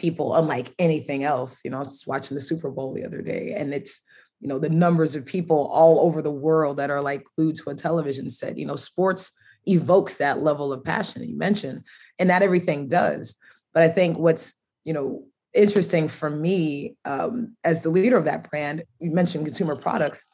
people 0.00 0.34
unlike 0.34 0.74
anything 0.78 1.22
else. 1.22 1.60
You 1.64 1.70
know, 1.70 1.78
I 1.78 1.82
was 1.82 2.04
watching 2.06 2.34
the 2.34 2.40
Super 2.40 2.70
Bowl 2.70 2.94
the 2.94 3.04
other 3.04 3.22
day, 3.22 3.54
and 3.56 3.72
it's 3.74 4.00
you 4.40 4.48
know 4.48 4.58
the 4.58 4.70
numbers 4.70 5.14
of 5.14 5.26
people 5.26 5.68
all 5.72 6.00
over 6.00 6.22
the 6.22 6.30
world 6.30 6.78
that 6.78 6.90
are 6.90 7.02
like 7.02 7.24
glued 7.36 7.56
to 7.56 7.70
a 7.70 7.74
television 7.74 8.30
set. 8.30 8.58
You 8.58 8.66
know, 8.66 8.76
sports 8.76 9.32
evokes 9.66 10.16
that 10.16 10.42
level 10.42 10.72
of 10.72 10.82
passion 10.82 11.22
you 11.22 11.36
mentioned, 11.36 11.84
and 12.18 12.28
not 12.28 12.42
everything 12.42 12.88
does. 12.88 13.36
But 13.74 13.82
I 13.82 13.88
think 13.88 14.18
what's 14.18 14.54
you 14.84 14.92
know 14.92 15.24
interesting 15.52 16.08
for 16.08 16.30
me 16.30 16.96
um, 17.04 17.56
as 17.64 17.82
the 17.82 17.90
leader 17.90 18.16
of 18.16 18.24
that 18.24 18.48
brand, 18.50 18.84
you 18.98 19.10
mentioned 19.10 19.44
consumer 19.44 19.76
products. 19.76 20.24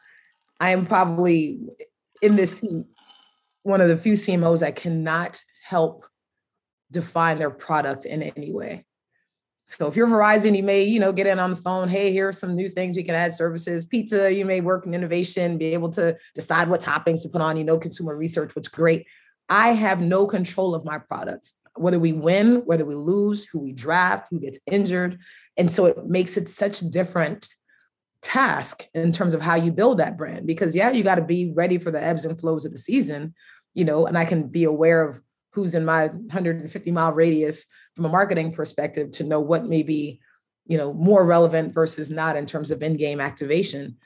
I 0.61 0.70
am 0.70 0.87
probably 0.87 1.59
in 2.22 2.37
this 2.37 2.61
seat 2.61 2.87
one 3.66 3.81
of 3.81 3.88
the 3.88 3.96
few 3.96 4.12
CMOs 4.12 4.61
that 4.61 4.76
cannot 4.76 5.40
help 5.64 6.07
define 6.92 7.37
their 7.37 7.50
product 7.50 8.05
in 8.05 8.22
any 8.22 8.52
way. 8.52 8.86
So 9.68 9.88
if 9.88 9.96
you're 9.96 10.07
Verizon, 10.07 10.57
you 10.57 10.62
may, 10.62 10.85
you 10.85 11.00
know, 11.00 11.12
get 11.12 11.26
in 11.26 11.40
on 11.40 11.50
the 11.50 11.57
phone. 11.57 11.88
Hey, 11.88 12.12
here 12.12 12.29
are 12.29 12.33
some 12.33 12.55
new 12.55 12.68
things 12.68 12.94
we 12.94 13.02
can 13.02 13.16
add 13.16 13.35
services. 13.35 13.85
Pizza, 13.85 14.33
you 14.33 14.44
may 14.44 14.61
work 14.61 14.87
in 14.87 14.94
innovation, 14.94 15.59
be 15.59 15.74
able 15.74 15.90
to 15.90 16.16
decide 16.37 16.68
what 16.68 16.81
toppings 16.81 17.22
to 17.22 17.29
put 17.29 17.42
on, 17.42 17.57
you 17.57 17.64
know, 17.64 17.76
consumer 17.76 18.16
research, 18.16 18.55
which 18.55 18.70
great. 18.70 19.07
I 19.48 19.70
have 19.70 20.00
no 20.00 20.24
control 20.24 20.72
of 20.72 20.85
my 20.85 20.98
products, 20.98 21.55
whether 21.74 21.98
we 21.98 22.12
win, 22.12 22.62
whether 22.64 22.85
we 22.85 22.94
lose, 22.94 23.44
who 23.44 23.59
we 23.59 23.72
draft, 23.72 24.29
who 24.31 24.38
gets 24.38 24.61
injured. 24.70 25.18
And 25.57 25.70
so 25.70 25.87
it 25.87 26.07
makes 26.07 26.37
it 26.37 26.48
such 26.48 26.81
a 26.81 26.88
different 26.88 27.48
task 28.22 28.87
in 28.94 29.11
terms 29.11 29.35
of 29.35 29.42
how 29.42 29.57
you 29.57 29.72
build 29.72 29.98
that 29.98 30.16
brand. 30.16 30.46
Because 30.46 30.76
yeah, 30.76 30.92
you 30.92 31.02
got 31.02 31.16
to 31.16 31.24
be 31.24 31.52
ready 31.57 31.79
for 31.79 31.90
the 31.90 32.02
ebbs 32.02 32.24
and 32.24 32.38
flows 32.38 32.64
of 32.64 32.70
the 32.70 32.79
season, 32.79 33.35
you 33.74 33.85
know, 33.85 34.07
and 34.07 34.16
I 34.16 34.26
can 34.26 34.46
be 34.46 34.62
aware 34.62 35.02
of 35.02 35.20
who's 35.57 35.75
in 35.75 35.87
my 35.87 36.09
150 36.09 36.90
mile 36.90 37.12
radius 37.12 37.66
from 37.95 38.05
a 38.05 38.11
marketing 38.11 38.53
perspective 38.53 39.11
to 39.11 39.25
know 39.25 39.40
what 39.40 39.64
may 39.64 39.83
be 39.83 40.21
you 40.66 40.77
know 40.77 40.92
more 40.92 41.25
relevant 41.25 41.73
versus 41.73 42.11
not 42.11 42.37
in 42.37 42.45
terms 42.45 42.71
of 42.71 42.83
in-game 42.83 43.21
activation. 43.21 43.97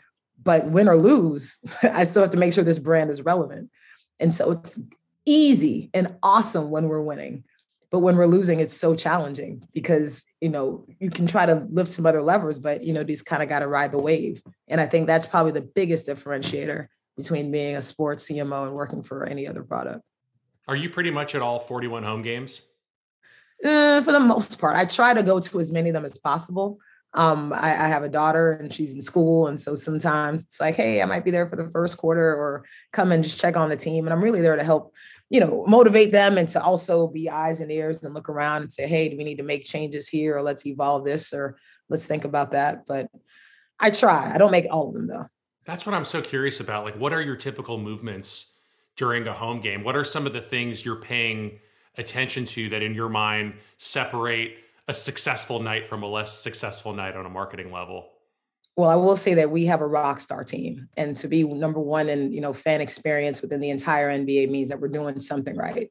But 0.43 0.71
win 0.71 0.89
or 0.89 0.97
lose 0.97 1.59
i 1.83 2.05
still 2.05 2.23
have 2.23 2.31
to 2.31 2.39
make 2.39 2.55
sure 2.55 2.65
this 2.65 2.79
brand 2.79 3.11
is 3.11 3.23
relevant. 3.23 3.69
And 4.21 4.33
so 4.33 4.53
it's 4.53 4.79
easy 5.27 5.91
and 5.93 6.15
awesome 6.23 6.71
when 6.71 6.89
we're 6.89 7.03
winning 7.03 7.45
but 7.91 7.99
when 7.99 8.17
we're 8.17 8.27
losing 8.27 8.61
it's 8.61 8.77
so 8.77 8.95
challenging 8.95 9.63
because 9.75 10.25
you 10.41 10.49
know 10.49 10.87
you 10.99 11.11
can 11.11 11.27
try 11.27 11.45
to 11.45 11.67
lift 11.71 11.91
some 11.91 12.07
other 12.07 12.23
levers 12.23 12.59
but 12.59 12.85
you 12.85 12.93
know 12.93 13.03
these 13.03 13.23
kind 13.23 13.43
of 13.43 13.49
got 13.49 13.59
to 13.59 13.67
ride 13.67 13.93
the 13.93 13.99
wave. 13.99 14.41
And 14.69 14.81
i 14.81 14.87
think 14.87 15.09
that's 15.09 15.27
probably 15.27 15.53
the 15.53 15.69
biggest 15.75 16.07
differentiator 16.07 16.87
between 17.17 17.51
being 17.51 17.77
a 17.77 17.83
sports 17.83 18.31
cmo 18.31 18.67
and 18.67 18.75
working 18.75 19.03
for 19.03 19.27
any 19.27 19.49
other 19.49 19.65
product 19.65 20.03
are 20.71 20.77
you 20.77 20.89
pretty 20.89 21.11
much 21.11 21.35
at 21.35 21.43
all 21.43 21.59
41 21.59 22.05
home 22.05 22.23
games 22.23 22.63
uh, 23.65 24.01
for 24.01 24.13
the 24.13 24.21
most 24.21 24.59
part, 24.59 24.77
I 24.77 24.87
try 24.87 25.13
to 25.13 25.23
go 25.23 25.39
to 25.39 25.61
as 25.61 25.71
many 25.71 25.91
of 25.91 25.95
them 25.95 26.05
as 26.05 26.17
possible. 26.17 26.79
Um, 27.13 27.53
I, 27.53 27.71
I, 27.73 27.89
have 27.89 28.05
a 28.05 28.09
daughter 28.09 28.53
and 28.53 28.73
she's 28.73 28.95
in 28.95 29.01
school, 29.01 29.49
and 29.49 29.59
so 29.59 29.75
sometimes 29.75 30.45
it's 30.45 30.61
like, 30.61 30.77
hey, 30.77 31.03
I 31.03 31.05
might 31.05 31.25
be 31.25 31.33
there 31.33 31.47
for 31.49 31.57
the 31.57 31.69
first 31.69 31.99
quarter, 31.99 32.23
or 32.23 32.65
come 32.93 33.11
and 33.13 33.23
just 33.23 33.41
check 33.41 33.57
on 33.57 33.69
the 33.69 33.77
team. 33.77 34.07
And 34.07 34.15
I'm 34.15 34.23
really 34.23 34.41
there 34.41 34.57
to 34.57 34.63
help, 34.63 34.95
you 35.29 35.41
know, 35.41 35.65
motivate 35.67 36.13
them 36.13 36.39
and 36.39 36.49
to 36.51 36.63
also 36.63 37.09
be 37.09 37.29
eyes 37.29 37.61
and 37.61 37.71
ears 37.71 38.03
and 38.05 38.15
look 38.15 38.29
around 38.29 38.63
and 38.63 38.73
say, 38.73 38.87
hey, 38.87 39.09
do 39.09 39.17
we 39.17 39.25
need 39.25 39.39
to 39.39 39.43
make 39.43 39.65
changes 39.67 40.09
here, 40.09 40.37
or 40.37 40.43
let's 40.43 40.65
evolve 40.65 41.05
this, 41.05 41.35
or 41.35 41.59
let's 41.89 42.07
think 42.07 42.25
about 42.25 42.53
that. 42.53 42.87
But 42.87 43.09
I 43.79 43.91
try. 43.91 44.33
I 44.33 44.39
don't 44.39 44.53
make 44.53 44.67
all 44.71 44.89
of 44.89 44.95
them 44.95 45.09
though. 45.09 45.27
That's 45.67 45.85
what 45.85 45.95
I'm 45.95 46.05
so 46.05 46.23
curious 46.23 46.61
about. 46.61 46.85
Like, 46.85 46.97
what 46.97 47.13
are 47.13 47.21
your 47.21 47.37
typical 47.37 47.77
movements 47.77 48.50
during 48.97 49.27
a 49.27 49.33
home 49.33 49.61
game? 49.61 49.85
What 49.85 49.97
are 49.97 50.05
some 50.05 50.27
of 50.27 50.33
the 50.33 50.41
things 50.41 50.85
you're 50.85 50.97
paying? 50.97 51.59
attention 52.01 52.45
to 52.47 52.69
that 52.71 52.83
in 52.83 52.95
your 52.95 53.09
mind 53.09 53.55
separate 53.79 54.57
a 54.89 54.95
successful 54.95 55.61
night 55.61 55.87
from 55.87 56.03
a 56.03 56.07
less 56.07 56.39
successful 56.39 56.93
night 56.93 57.17
on 57.17 57.27
a 57.27 57.31
marketing 57.31 57.71
level? 57.73 58.09
Well, 58.77 58.89
I 58.89 58.97
will 58.97 59.17
say 59.17 59.35
that 59.35 59.51
we 59.51 59.67
have 59.67 59.83
a 59.83 59.87
rock 59.87 60.21
star 60.21 60.43
team, 60.43 60.89
and 60.97 61.15
to 61.17 61.29
be 61.29 61.45
number 61.45 61.81
one 61.81 62.09
in 62.09 62.33
you 62.33 62.41
know 62.41 62.53
fan 62.53 62.81
experience 62.81 63.43
within 63.43 63.61
the 63.61 63.71
entire 63.71 64.11
NBA 64.11 64.51
means 64.51 64.69
that 64.71 64.81
we're 64.81 64.89
doing 64.89 65.21
something 65.21 65.57
right. 65.57 65.91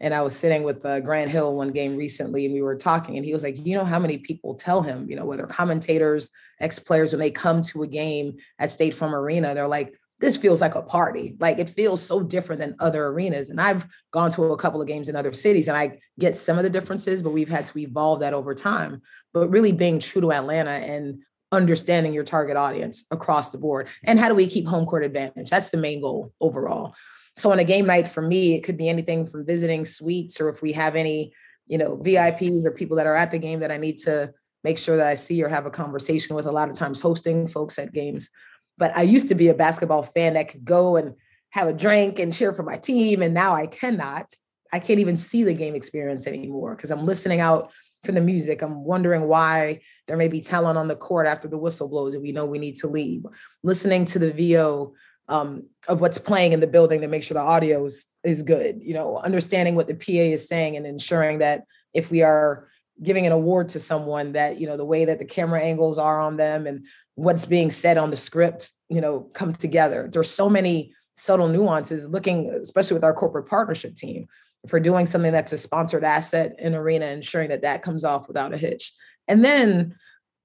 And 0.00 0.14
I 0.14 0.22
was 0.22 0.36
sitting 0.36 0.62
with 0.62 0.86
uh, 0.86 1.00
Grant 1.00 1.28
Hill 1.28 1.56
one 1.56 1.72
game 1.72 1.96
recently, 1.96 2.44
and 2.44 2.54
we 2.54 2.62
were 2.62 2.76
talking, 2.76 3.16
and 3.16 3.26
he 3.26 3.32
was 3.32 3.42
like, 3.42 3.66
"You 3.66 3.76
know 3.76 3.84
how 3.84 3.98
many 3.98 4.18
people 4.18 4.54
tell 4.54 4.82
him, 4.82 5.10
you 5.10 5.16
know, 5.16 5.24
whether 5.24 5.46
commentators, 5.46 6.30
ex 6.60 6.78
players, 6.78 7.12
when 7.12 7.20
they 7.20 7.32
come 7.32 7.60
to 7.62 7.82
a 7.82 7.86
game 7.86 8.36
at 8.60 8.70
State 8.70 8.94
Farm 8.94 9.14
Arena, 9.14 9.54
they're 9.54 9.66
like, 9.66 9.98
this 10.20 10.36
feels 10.36 10.60
like 10.60 10.74
a 10.74 10.82
party. 10.82 11.36
Like 11.38 11.58
it 11.58 11.70
feels 11.70 12.02
so 12.04 12.20
different 12.20 12.60
than 12.60 12.76
other 12.80 13.06
arenas. 13.06 13.50
And 13.50 13.60
I've 13.60 13.86
gone 14.10 14.30
to 14.32 14.44
a 14.44 14.56
couple 14.56 14.80
of 14.80 14.88
games 14.88 15.08
in 15.08 15.16
other 15.16 15.32
cities 15.32 15.68
and 15.68 15.76
I 15.76 16.00
get 16.18 16.34
some 16.34 16.58
of 16.58 16.64
the 16.64 16.70
differences, 16.70 17.22
but 17.22 17.30
we've 17.30 17.48
had 17.48 17.66
to 17.68 17.78
evolve 17.78 18.20
that 18.20 18.34
over 18.34 18.54
time. 18.54 19.00
But 19.32 19.48
really 19.48 19.72
being 19.72 20.00
true 20.00 20.20
to 20.22 20.32
Atlanta 20.32 20.70
and 20.70 21.22
understanding 21.52 22.12
your 22.12 22.24
target 22.24 22.56
audience 22.56 23.04
across 23.10 23.50
the 23.50 23.58
board. 23.58 23.88
And 24.04 24.18
how 24.18 24.28
do 24.28 24.34
we 24.34 24.46
keep 24.46 24.66
home 24.66 24.86
court 24.86 25.04
advantage? 25.04 25.50
That's 25.50 25.70
the 25.70 25.78
main 25.78 26.02
goal 26.02 26.32
overall. 26.40 26.94
So 27.36 27.52
on 27.52 27.60
a 27.60 27.64
game 27.64 27.86
night 27.86 28.08
for 28.08 28.20
me, 28.20 28.54
it 28.54 28.64
could 28.64 28.76
be 28.76 28.88
anything 28.88 29.26
from 29.26 29.46
visiting 29.46 29.84
suites 29.84 30.40
or 30.40 30.48
if 30.48 30.60
we 30.60 30.72
have 30.72 30.96
any, 30.96 31.32
you 31.66 31.78
know, 31.78 31.96
VIPs 31.96 32.64
or 32.64 32.72
people 32.72 32.96
that 32.96 33.06
are 33.06 33.14
at 33.14 33.30
the 33.30 33.38
game 33.38 33.60
that 33.60 33.70
I 33.70 33.76
need 33.76 33.98
to 33.98 34.32
make 34.64 34.76
sure 34.78 34.96
that 34.96 35.06
I 35.06 35.14
see 35.14 35.42
or 35.42 35.48
have 35.48 35.64
a 35.64 35.70
conversation 35.70 36.34
with 36.34 36.46
a 36.46 36.50
lot 36.50 36.68
of 36.68 36.76
times 36.76 37.00
hosting 37.00 37.46
folks 37.46 37.78
at 37.78 37.92
games 37.92 38.30
but 38.78 38.96
I 38.96 39.02
used 39.02 39.28
to 39.28 39.34
be 39.34 39.48
a 39.48 39.54
basketball 39.54 40.02
fan 40.02 40.34
that 40.34 40.48
could 40.48 40.64
go 40.64 40.96
and 40.96 41.14
have 41.50 41.68
a 41.68 41.72
drink 41.72 42.18
and 42.18 42.32
cheer 42.32 42.54
for 42.54 42.62
my 42.62 42.76
team. 42.76 43.22
And 43.22 43.34
now 43.34 43.54
I 43.54 43.66
cannot. 43.66 44.32
I 44.72 44.78
can't 44.78 45.00
even 45.00 45.16
see 45.16 45.44
the 45.44 45.54
game 45.54 45.74
experience 45.74 46.26
anymore 46.26 46.74
because 46.74 46.90
I'm 46.90 47.04
listening 47.04 47.40
out 47.40 47.72
for 48.04 48.12
the 48.12 48.20
music. 48.20 48.62
I'm 48.62 48.84
wondering 48.84 49.22
why 49.22 49.80
there 50.06 50.16
may 50.16 50.28
be 50.28 50.40
talent 50.40 50.78
on 50.78 50.88
the 50.88 50.96
court 50.96 51.26
after 51.26 51.48
the 51.48 51.58
whistle 51.58 51.88
blows 51.88 52.14
and 52.14 52.22
we 52.22 52.32
know 52.32 52.46
we 52.46 52.58
need 52.58 52.76
to 52.76 52.86
leave. 52.86 53.24
Listening 53.62 54.04
to 54.06 54.18
the 54.18 54.32
VO 54.32 54.94
um, 55.28 55.64
of 55.88 56.00
what's 56.00 56.18
playing 56.18 56.52
in 56.52 56.60
the 56.60 56.66
building 56.66 57.00
to 57.00 57.08
make 57.08 57.22
sure 57.22 57.34
the 57.34 57.40
audio 57.40 57.84
is, 57.84 58.06
is 58.24 58.42
good, 58.42 58.80
you 58.82 58.94
know, 58.94 59.18
understanding 59.18 59.74
what 59.74 59.88
the 59.88 59.94
PA 59.94 60.12
is 60.12 60.48
saying 60.48 60.76
and 60.76 60.86
ensuring 60.86 61.40
that 61.40 61.64
if 61.92 62.10
we 62.10 62.22
are 62.22 62.68
giving 63.02 63.26
an 63.26 63.32
award 63.32 63.68
to 63.70 63.78
someone 63.78 64.32
that, 64.32 64.60
you 64.60 64.66
know, 64.66 64.76
the 64.76 64.84
way 64.84 65.04
that 65.04 65.18
the 65.18 65.24
camera 65.24 65.60
angles 65.60 65.98
are 65.98 66.20
on 66.20 66.36
them 66.36 66.66
and 66.66 66.86
what's 67.18 67.44
being 67.44 67.68
said 67.68 67.98
on 67.98 68.12
the 68.12 68.16
script, 68.16 68.70
you 68.88 69.00
know, 69.00 69.22
come 69.34 69.52
together. 69.52 70.08
There's 70.10 70.30
so 70.30 70.48
many 70.48 70.94
subtle 71.14 71.48
nuances 71.48 72.08
looking, 72.08 72.48
especially 72.50 72.94
with 72.94 73.02
our 73.02 73.12
corporate 73.12 73.48
partnership 73.48 73.96
team, 73.96 74.28
for 74.68 74.78
doing 74.78 75.04
something 75.04 75.32
that's 75.32 75.52
a 75.52 75.58
sponsored 75.58 76.04
asset 76.04 76.54
in 76.60 76.76
arena, 76.76 77.06
ensuring 77.06 77.48
that 77.48 77.62
that 77.62 77.82
comes 77.82 78.04
off 78.04 78.28
without 78.28 78.54
a 78.54 78.56
hitch. 78.56 78.92
And 79.26 79.44
then 79.44 79.96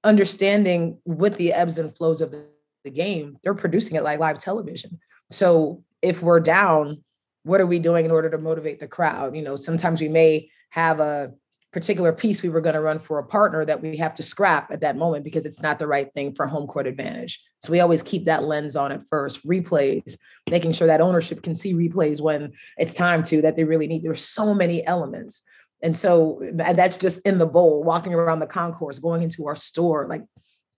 understanding 0.03 0.97
with 1.05 1.37
the 1.37 1.53
ebbs 1.53 1.77
and 1.77 1.95
flows 1.95 2.21
of 2.21 2.31
the, 2.31 2.43
game, 2.91 3.37
they're 3.43 3.53
producing 3.53 3.95
it 3.95 4.03
like 4.03 4.19
live 4.19 4.37
television. 4.37 4.99
So 5.31 5.85
if 6.01 6.21
we're 6.21 6.41
down, 6.41 7.01
what 7.43 7.61
are 7.61 7.65
we 7.65 7.79
doing 7.79 8.03
in 8.03 8.11
order 8.11 8.29
to 8.29 8.37
motivate 8.37 8.81
the 8.81 8.89
crowd? 8.89 9.37
You 9.37 9.41
know, 9.41 9.55
sometimes 9.55 10.01
we 10.01 10.09
may 10.09 10.49
have 10.71 10.99
a 10.99 11.31
particular 11.73 12.13
piece 12.13 12.43
we 12.43 12.49
were 12.49 12.61
going 12.61 12.75
to 12.75 12.81
run 12.81 12.99
for 12.99 13.17
a 13.17 13.25
partner 13.25 13.65
that 13.65 13.81
we 13.81 13.97
have 13.97 14.13
to 14.13 14.23
scrap 14.23 14.71
at 14.71 14.81
that 14.81 14.95
moment 14.95 15.23
because 15.23 15.45
it's 15.45 15.61
not 15.61 15.79
the 15.79 15.87
right 15.87 16.13
thing 16.13 16.33
for 16.33 16.45
home 16.45 16.67
court 16.67 16.85
advantage. 16.85 17.41
So 17.61 17.71
we 17.71 17.79
always 17.79 18.03
keep 18.03 18.25
that 18.25 18.43
lens 18.43 18.75
on 18.75 18.91
at 18.91 19.07
first. 19.07 19.45
Replays, 19.45 20.17
making 20.49 20.73
sure 20.73 20.87
that 20.87 21.01
ownership 21.01 21.41
can 21.41 21.55
see 21.55 21.73
replays 21.73 22.21
when 22.21 22.53
it's 22.77 22.93
time 22.93 23.23
to 23.23 23.41
that 23.41 23.55
they 23.55 23.63
really 23.63 23.87
need. 23.87 24.03
There's 24.03 24.23
so 24.23 24.53
many 24.53 24.85
elements. 24.85 25.41
And 25.81 25.97
so 25.97 26.39
that's 26.53 26.95
just 26.95 27.19
in 27.25 27.39
the 27.39 27.47
bowl, 27.47 27.83
walking 27.83 28.13
around 28.13 28.39
the 28.39 28.47
concourse, 28.47 28.99
going 28.99 29.23
into 29.23 29.47
our 29.47 29.55
store, 29.55 30.07
like 30.07 30.23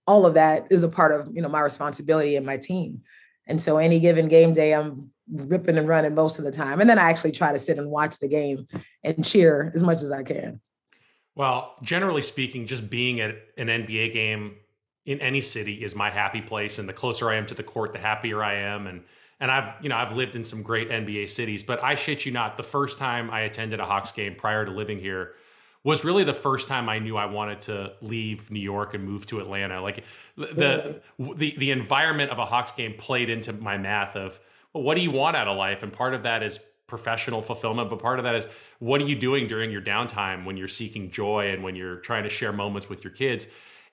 all 0.06 0.24
of 0.24 0.34
that 0.34 0.66
is 0.70 0.82
a 0.82 0.88
part 0.88 1.12
of, 1.12 1.28
you 1.32 1.42
know, 1.42 1.48
my 1.48 1.60
responsibility 1.60 2.36
and 2.36 2.46
my 2.46 2.56
team. 2.56 3.02
And 3.46 3.60
so 3.60 3.76
any 3.76 4.00
given 4.00 4.28
game 4.28 4.54
day, 4.54 4.74
I'm 4.74 5.12
ripping 5.30 5.78
and 5.78 5.86
running 5.86 6.14
most 6.14 6.38
of 6.38 6.44
the 6.44 6.50
time. 6.50 6.80
And 6.80 6.88
then 6.88 6.98
I 6.98 7.10
actually 7.10 7.32
try 7.32 7.52
to 7.52 7.58
sit 7.58 7.78
and 7.78 7.90
watch 7.90 8.18
the 8.18 8.28
game 8.28 8.66
and 9.04 9.24
cheer 9.24 9.70
as 9.74 9.82
much 9.82 10.02
as 10.02 10.10
I 10.10 10.22
can. 10.22 10.60
Well, 11.36 11.74
generally 11.82 12.22
speaking, 12.22 12.66
just 12.66 12.90
being 12.90 13.20
at 13.20 13.36
an 13.58 13.68
NBA 13.68 14.12
game 14.12 14.56
in 15.04 15.20
any 15.20 15.42
city 15.42 15.84
is 15.84 15.94
my 15.94 16.10
happy 16.10 16.40
place, 16.40 16.78
and 16.78 16.88
the 16.88 16.92
closer 16.92 17.30
I 17.30 17.36
am 17.36 17.46
to 17.46 17.54
the 17.54 17.62
court, 17.62 17.92
the 17.92 17.98
happier 18.00 18.42
I 18.42 18.54
am. 18.54 18.86
And 18.86 19.02
and 19.38 19.50
I've 19.50 19.74
you 19.82 19.90
know 19.90 19.96
I've 19.96 20.16
lived 20.16 20.34
in 20.34 20.42
some 20.42 20.62
great 20.62 20.88
NBA 20.88 21.28
cities, 21.28 21.62
but 21.62 21.82
I 21.84 21.94
shit 21.94 22.24
you 22.24 22.32
not, 22.32 22.56
the 22.56 22.62
first 22.62 22.98
time 22.98 23.30
I 23.30 23.42
attended 23.42 23.78
a 23.78 23.84
Hawks 23.84 24.10
game 24.12 24.34
prior 24.34 24.64
to 24.64 24.72
living 24.72 24.98
here 24.98 25.34
was 25.84 26.04
really 26.04 26.24
the 26.24 26.34
first 26.34 26.66
time 26.66 26.88
I 26.88 26.98
knew 26.98 27.16
I 27.16 27.26
wanted 27.26 27.60
to 27.62 27.92
leave 28.00 28.50
New 28.50 28.58
York 28.58 28.94
and 28.94 29.04
move 29.04 29.26
to 29.26 29.38
Atlanta. 29.38 29.80
Like 29.82 30.04
the 30.36 31.02
the 31.18 31.54
the 31.58 31.70
environment 31.70 32.30
of 32.30 32.38
a 32.38 32.46
Hawks 32.46 32.72
game 32.72 32.94
played 32.98 33.28
into 33.28 33.52
my 33.52 33.76
math 33.76 34.16
of 34.16 34.40
well, 34.72 34.82
what 34.82 34.96
do 34.96 35.02
you 35.02 35.10
want 35.10 35.36
out 35.36 35.48
of 35.48 35.56
life, 35.56 35.82
and 35.82 35.92
part 35.92 36.14
of 36.14 36.22
that 36.22 36.42
is 36.42 36.58
professional 36.86 37.42
fulfillment, 37.42 37.90
but 37.90 37.98
part 37.98 38.18
of 38.18 38.24
that 38.24 38.34
is 38.34 38.46
what 38.78 39.00
are 39.00 39.04
you 39.04 39.16
doing 39.16 39.46
during 39.46 39.70
your 39.70 39.82
downtime 39.82 40.44
when 40.44 40.56
you're 40.56 40.68
seeking 40.68 41.10
joy 41.10 41.50
and 41.50 41.62
when 41.62 41.74
you're 41.74 41.96
trying 41.96 42.22
to 42.24 42.28
share 42.28 42.52
moments 42.52 42.88
with 42.88 43.02
your 43.02 43.12
kids? 43.12 43.46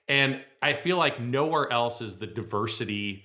And 0.08 0.42
I 0.62 0.74
feel 0.74 0.96
like 0.96 1.20
nowhere 1.20 1.70
else 1.72 2.00
is 2.00 2.16
the 2.16 2.26
diversity, 2.26 3.24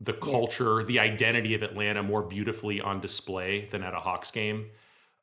the 0.00 0.12
culture, 0.12 0.82
the 0.82 0.98
identity 0.98 1.54
of 1.54 1.62
Atlanta 1.62 2.02
more 2.02 2.22
beautifully 2.22 2.80
on 2.80 3.00
display 3.00 3.66
than 3.66 3.82
at 3.82 3.94
a 3.94 4.00
Hawks 4.00 4.30
game. 4.30 4.66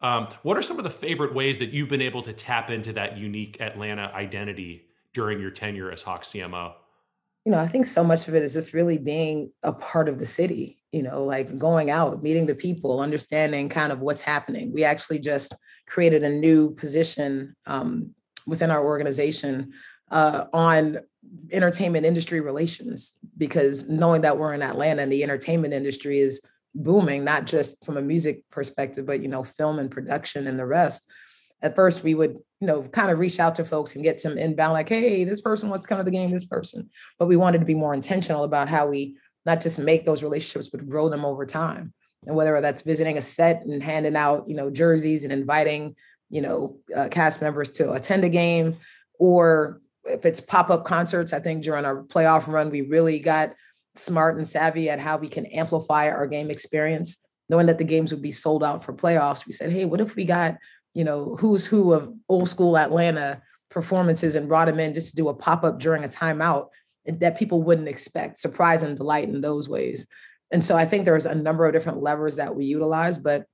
Um, 0.02 0.28
what 0.44 0.58
are 0.58 0.62
some 0.62 0.78
of 0.78 0.84
the 0.84 0.90
favorite 0.90 1.34
ways 1.34 1.60
that 1.60 1.70
you've 1.70 1.90
been 1.90 2.02
able 2.02 2.22
to 2.24 2.34
tap 2.34 2.70
into 2.70 2.94
that 2.94 3.18
unique 3.18 3.62
Atlanta 3.62 4.12
identity 4.14 4.88
during 5.14 5.40
your 5.40 5.52
tenure 5.52 5.92
as 5.92 6.02
Hawks 6.02 6.30
CMO? 6.30 6.74
You 7.46 7.52
know, 7.52 7.60
I 7.60 7.68
think 7.68 7.86
so 7.86 8.04
much 8.04 8.28
of 8.28 8.36
it 8.36 8.44
is 8.44 8.54
just 8.54 8.74
really 8.74 8.98
being 8.98 9.52
a 9.64 9.74
part 9.74 10.10
of 10.10 10.20
the 10.20 10.26
city 10.26 10.83
you 10.94 11.02
know, 11.02 11.24
like 11.24 11.58
going 11.58 11.90
out, 11.90 12.22
meeting 12.22 12.46
the 12.46 12.56
people, 12.56 13.02
understanding 13.02 13.68
kind 13.68 13.92
of 13.92 14.00
what's 14.00 14.22
happening. 14.22 14.72
We 14.72 14.84
actually 14.84 15.20
just 15.20 15.56
created 15.88 16.24
a 16.24 16.30
new 16.30 16.76
position 16.76 17.56
um, 17.66 18.12
within 18.46 18.70
our 18.70 18.86
organization 18.86 19.74
uh, 20.12 20.46
on 20.54 21.00
entertainment 21.52 22.06
industry 22.06 22.42
relations 22.42 23.18
because 23.38 23.90
knowing 23.90 24.22
that 24.22 24.38
we're 24.38 24.54
in 24.54 24.62
Atlanta 24.62 25.02
and 25.02 25.12
the 25.12 25.24
entertainment 25.24 25.74
industry 25.74 26.20
is 26.20 26.42
booming, 26.76 27.24
not 27.24 27.48
just 27.48 27.84
from 27.84 27.98
a 27.98 28.02
music 28.02 28.44
perspective, 28.52 29.08
but 29.08 29.22
you 29.22 29.28
know, 29.28 29.44
film 29.44 29.80
and 29.80 29.90
production 29.90 30.46
and 30.46 30.60
the 30.60 30.66
rest. 30.66 31.10
At 31.64 31.76
first, 31.76 32.04
we 32.04 32.14
would, 32.14 32.38
you 32.60 32.68
know, 32.68 32.84
kind 32.84 33.10
of 33.10 33.18
reach 33.18 33.40
out 33.40 33.56
to 33.56 33.66
folks 33.66 33.96
and 33.96 34.04
get 34.04 34.20
some 34.20 34.38
inbound, 34.38 34.74
like, 34.74 34.90
"Hey, 34.90 35.24
this 35.24 35.42
person 35.42 35.70
wants 35.70 35.86
to 35.86 35.88
come 35.88 35.98
to 35.98 36.04
the 36.04 36.12
game. 36.12 36.30
This 36.30 36.46
person," 36.46 36.90
but 37.18 37.28
we 37.28 37.38
wanted 37.38 37.60
to 37.60 37.66
be 37.66 37.74
more 37.74 37.94
intentional 37.94 38.44
about 38.44 38.68
how 38.68 38.88
we 38.88 39.16
not 39.46 39.62
just 39.62 39.80
make 39.80 40.06
those 40.06 40.24
relationships, 40.24 40.68
but 40.70 40.88
grow 40.88 41.10
them 41.10 41.26
over 41.26 41.46
time. 41.46 41.94
And 42.26 42.36
whether 42.36 42.60
that's 42.62 42.84
visiting 42.84 43.18
a 43.18 43.22
set 43.22 43.66
and 43.66 43.84
handing 43.84 44.16
out, 44.16 44.48
you 44.48 44.56
know, 44.56 44.70
jerseys 44.70 45.24
and 45.24 45.34
inviting, 45.34 45.96
you 46.30 46.42
know, 46.42 46.78
uh, 46.96 47.10
cast 47.10 47.42
members 47.42 47.72
to 47.72 47.94
attend 47.94 48.24
a 48.24 48.30
game, 48.30 48.78
or 49.20 49.82
if 50.06 50.26
it's 50.26 50.40
pop-up 50.40 50.86
concerts, 50.86 51.34
I 51.34 51.40
think 51.40 51.64
during 51.64 51.86
our 51.86 52.04
playoff 52.04 52.48
run, 52.48 52.70
we 52.70 52.82
really 52.82 53.20
got 53.20 53.54
smart 53.96 54.38
and 54.38 54.48
savvy 54.48 54.90
at 54.90 55.00
how 55.00 55.18
we 55.18 55.28
can 55.30 55.46
amplify 55.48 56.10
our 56.10 56.28
game 56.28 56.50
experience. 56.50 57.18
Knowing 57.50 57.68
that 57.68 57.78
the 57.78 57.84
games 57.84 58.12
would 58.12 58.22
be 58.22 58.32
sold 58.32 58.64
out 58.64 58.84
for 58.84 58.94
playoffs, 58.94 59.46
we 59.46 59.52
said, 59.52 59.72
hey, 59.72 59.86
what 59.86 60.00
if 60.00 60.16
we 60.16 60.24
got, 60.26 60.58
you 60.94 61.04
know, 61.04 61.36
who's 61.40 61.66
who 61.66 61.92
of 61.94 62.12
old 62.30 62.48
school 62.48 62.78
Atlanta 62.78 63.42
performances 63.70 64.36
and 64.36 64.48
brought 64.48 64.68
them 64.68 64.80
in 64.80 64.94
just 64.94 65.10
to 65.10 65.16
do 65.16 65.28
a 65.28 65.34
pop-up 65.34 65.78
during 65.80 66.06
a 66.06 66.08
timeout 66.08 66.68
that 67.06 67.38
people 67.38 67.62
wouldn't 67.62 67.88
expect, 67.88 68.38
surprise 68.38 68.84
and 68.84 68.96
delight 68.96 69.28
in 69.28 69.42
those 69.42 69.68
ways. 69.68 70.08
And 70.52 70.64
so 70.64 70.76
I 70.76 70.86
think 70.86 71.06
there's 71.06 71.26
a 71.26 71.36
number 71.36 71.66
of 71.66 71.74
different 71.74 72.02
levers 72.02 72.36
that 72.36 72.56
we 72.56 72.66
utilize, 72.66 73.18
but 73.18 73.46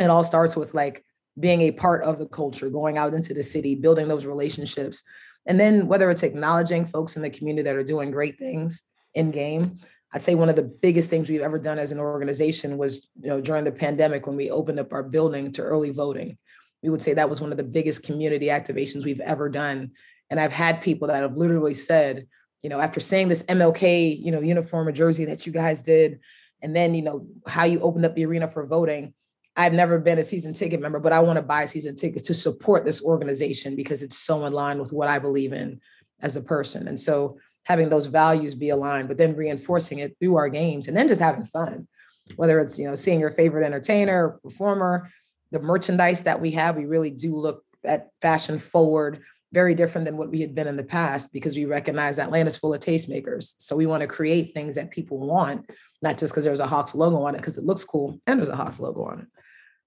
it 0.00 0.10
all 0.10 0.24
starts 0.24 0.56
with 0.56 0.74
like 0.74 1.04
being 1.38 1.62
a 1.62 1.72
part 1.72 2.04
of 2.04 2.18
the 2.18 2.26
culture, 2.26 2.70
going 2.70 2.96
out 2.96 3.14
into 3.14 3.34
the 3.34 3.42
city, 3.42 3.74
building 3.74 4.08
those 4.08 4.24
relationships. 4.24 5.02
And 5.46 5.58
then 5.58 5.88
whether 5.88 6.10
it's 6.10 6.22
acknowledging 6.22 6.86
folks 6.86 7.16
in 7.16 7.22
the 7.22 7.30
community 7.30 7.64
that 7.64 7.76
are 7.76 7.82
doing 7.82 8.10
great 8.10 8.38
things 8.38 8.82
in 9.14 9.30
game. 9.30 9.78
I'd 10.12 10.22
say 10.22 10.34
one 10.34 10.48
of 10.48 10.56
the 10.56 10.62
biggest 10.62 11.10
things 11.10 11.28
we've 11.28 11.42
ever 11.42 11.58
done 11.58 11.78
as 11.78 11.92
an 11.92 11.98
organization 11.98 12.78
was, 12.78 13.08
you 13.20 13.28
know, 13.28 13.40
during 13.40 13.64
the 13.64 13.72
pandemic 13.72 14.26
when 14.26 14.36
we 14.36 14.50
opened 14.50 14.80
up 14.80 14.92
our 14.92 15.02
building 15.02 15.52
to 15.52 15.62
early 15.62 15.90
voting. 15.90 16.38
We 16.82 16.88
would 16.88 17.02
say 17.02 17.12
that 17.14 17.28
was 17.28 17.40
one 17.40 17.50
of 17.50 17.58
the 17.58 17.64
biggest 17.64 18.04
community 18.04 18.46
activations 18.46 19.04
we've 19.04 19.20
ever 19.20 19.48
done. 19.48 19.90
And 20.30 20.38
I've 20.38 20.52
had 20.52 20.80
people 20.80 21.08
that 21.08 21.22
have 21.22 21.36
literally 21.36 21.74
said, 21.74 22.26
you 22.62 22.70
know, 22.70 22.80
after 22.80 23.00
seeing 23.00 23.28
this 23.28 23.42
MLK, 23.44 24.22
you 24.22 24.32
know, 24.32 24.40
uniform 24.40 24.88
or 24.88 24.92
jersey 24.92 25.24
that 25.26 25.46
you 25.46 25.52
guys 25.52 25.82
did, 25.82 26.20
and 26.62 26.74
then, 26.74 26.94
you 26.94 27.02
know, 27.02 27.26
how 27.46 27.64
you 27.64 27.80
opened 27.80 28.04
up 28.04 28.14
the 28.14 28.26
arena 28.26 28.50
for 28.50 28.66
voting. 28.66 29.14
I've 29.56 29.72
never 29.72 29.98
been 29.98 30.18
a 30.18 30.24
season 30.24 30.54
ticket 30.54 30.80
member, 30.80 31.00
but 31.00 31.12
I 31.12 31.20
want 31.20 31.36
to 31.36 31.42
buy 31.42 31.64
season 31.64 31.96
tickets 31.96 32.26
to 32.28 32.34
support 32.34 32.84
this 32.84 33.02
organization 33.02 33.76
because 33.76 34.02
it's 34.02 34.16
so 34.18 34.44
in 34.44 34.52
line 34.52 34.78
with 34.78 34.92
what 34.92 35.08
I 35.08 35.18
believe 35.18 35.52
in 35.52 35.80
as 36.20 36.36
a 36.36 36.40
person. 36.40 36.86
And 36.88 36.98
so 36.98 37.38
having 37.64 37.88
those 37.88 38.06
values 38.06 38.54
be 38.54 38.70
aligned, 38.70 39.08
but 39.08 39.18
then 39.18 39.36
reinforcing 39.36 39.98
it 39.98 40.16
through 40.18 40.36
our 40.36 40.48
games 40.48 40.88
and 40.88 40.96
then 40.96 41.08
just 41.08 41.20
having 41.20 41.44
fun, 41.44 41.86
whether 42.36 42.60
it's, 42.60 42.78
you 42.78 42.86
know, 42.86 42.94
seeing 42.94 43.20
your 43.20 43.30
favorite 43.30 43.66
entertainer, 43.66 44.38
performer, 44.42 45.10
the 45.50 45.60
merchandise 45.60 46.22
that 46.22 46.40
we 46.40 46.52
have, 46.52 46.76
we 46.76 46.86
really 46.86 47.10
do 47.10 47.34
look 47.34 47.64
at 47.84 48.10
fashion 48.20 48.58
forward 48.58 49.22
very 49.52 49.74
different 49.74 50.04
than 50.04 50.16
what 50.16 50.30
we 50.30 50.40
had 50.40 50.54
been 50.54 50.66
in 50.66 50.76
the 50.76 50.84
past 50.84 51.32
because 51.32 51.56
we 51.56 51.64
recognize 51.64 52.18
Atlanta's 52.18 52.56
full 52.56 52.74
of 52.74 52.80
tastemakers. 52.80 53.54
So 53.58 53.76
we 53.76 53.86
want 53.86 54.02
to 54.02 54.06
create 54.06 54.52
things 54.52 54.74
that 54.74 54.90
people 54.90 55.18
want, 55.18 55.68
not 56.02 56.18
just 56.18 56.32
because 56.32 56.44
there's 56.44 56.60
a 56.60 56.66
Hawks 56.66 56.94
logo 56.94 57.22
on 57.22 57.34
it, 57.34 57.38
because 57.38 57.56
it 57.56 57.64
looks 57.64 57.84
cool 57.84 58.20
and 58.26 58.38
there's 58.38 58.50
a 58.50 58.56
Hawks 58.56 58.78
logo 58.78 59.04
on 59.04 59.20
it. 59.20 59.26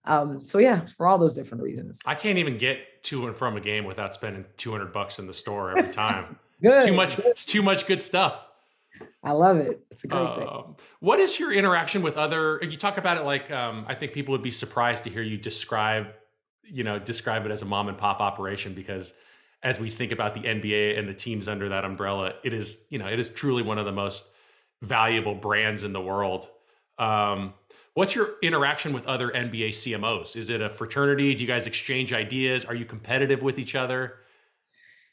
Um, 0.03 0.43
so 0.43 0.57
yeah, 0.57 0.83
for 0.97 1.05
all 1.05 1.19
those 1.19 1.35
different 1.35 1.63
reasons. 1.63 1.99
I 2.05 2.15
can't 2.15 2.39
even 2.39 2.57
get 2.57 3.03
to 3.03 3.27
and 3.27 3.37
from 3.37 3.55
a 3.55 3.61
game 3.61 3.85
without 3.85 4.15
spending 4.15 4.45
200 4.57 4.91
bucks 4.91 5.19
in 5.19 5.27
the 5.27 5.33
store 5.33 5.77
every 5.77 5.91
time. 5.91 6.39
it's 6.61 6.85
too 6.85 6.93
much. 6.93 7.19
It's 7.19 7.45
too 7.45 7.61
much 7.61 7.85
good 7.85 8.01
stuff. 8.01 8.47
I 9.23 9.31
love 9.31 9.57
it. 9.57 9.83
It's 9.91 10.03
a 10.03 10.07
great 10.07 10.19
uh, 10.19 10.37
thing. 10.37 10.47
Um, 10.47 10.75
what 10.99 11.19
is 11.19 11.39
your 11.39 11.53
interaction 11.53 12.01
with 12.01 12.17
other? 12.17 12.57
And 12.57 12.71
you 12.71 12.77
talk 12.77 12.97
about 12.97 13.17
it 13.17 13.23
like 13.23 13.51
um, 13.51 13.85
I 13.87 13.93
think 13.93 14.13
people 14.13 14.31
would 14.31 14.41
be 14.41 14.51
surprised 14.51 15.03
to 15.03 15.11
hear 15.11 15.21
you 15.21 15.37
describe, 15.37 16.07
you 16.63 16.83
know, 16.83 16.97
describe 16.97 17.45
it 17.45 17.51
as 17.51 17.61
a 17.61 17.65
mom 17.65 17.87
and 17.87 17.97
pop 17.97 18.19
operation 18.19 18.73
because 18.73 19.13
as 19.63 19.79
we 19.79 19.89
think 19.89 20.11
about 20.11 20.33
the 20.33 20.41
NBA 20.41 20.97
and 20.97 21.07
the 21.07 21.13
teams 21.13 21.47
under 21.47 21.69
that 21.69 21.85
umbrella, 21.85 22.33
it 22.43 22.53
is 22.53 22.83
you 22.89 22.99
know 22.99 23.07
it 23.07 23.19
is 23.19 23.29
truly 23.29 23.63
one 23.63 23.77
of 23.77 23.85
the 23.85 23.91
most 23.91 24.25
valuable 24.81 25.35
brands 25.35 25.83
in 25.83 25.93
the 25.93 26.01
world. 26.01 26.47
Um, 26.97 27.53
what's 27.93 28.15
your 28.15 28.35
interaction 28.41 28.93
with 28.93 29.05
other 29.05 29.29
NBA 29.29 29.69
CMOs? 29.69 30.35
Is 30.35 30.49
it 30.49 30.61
a 30.61 30.69
fraternity? 30.69 31.33
Do 31.35 31.41
you 31.43 31.47
guys 31.47 31.67
exchange 31.67 32.13
ideas? 32.13 32.65
Are 32.65 32.75
you 32.75 32.85
competitive 32.85 33.41
with 33.41 33.59
each 33.59 33.75
other? 33.75 34.15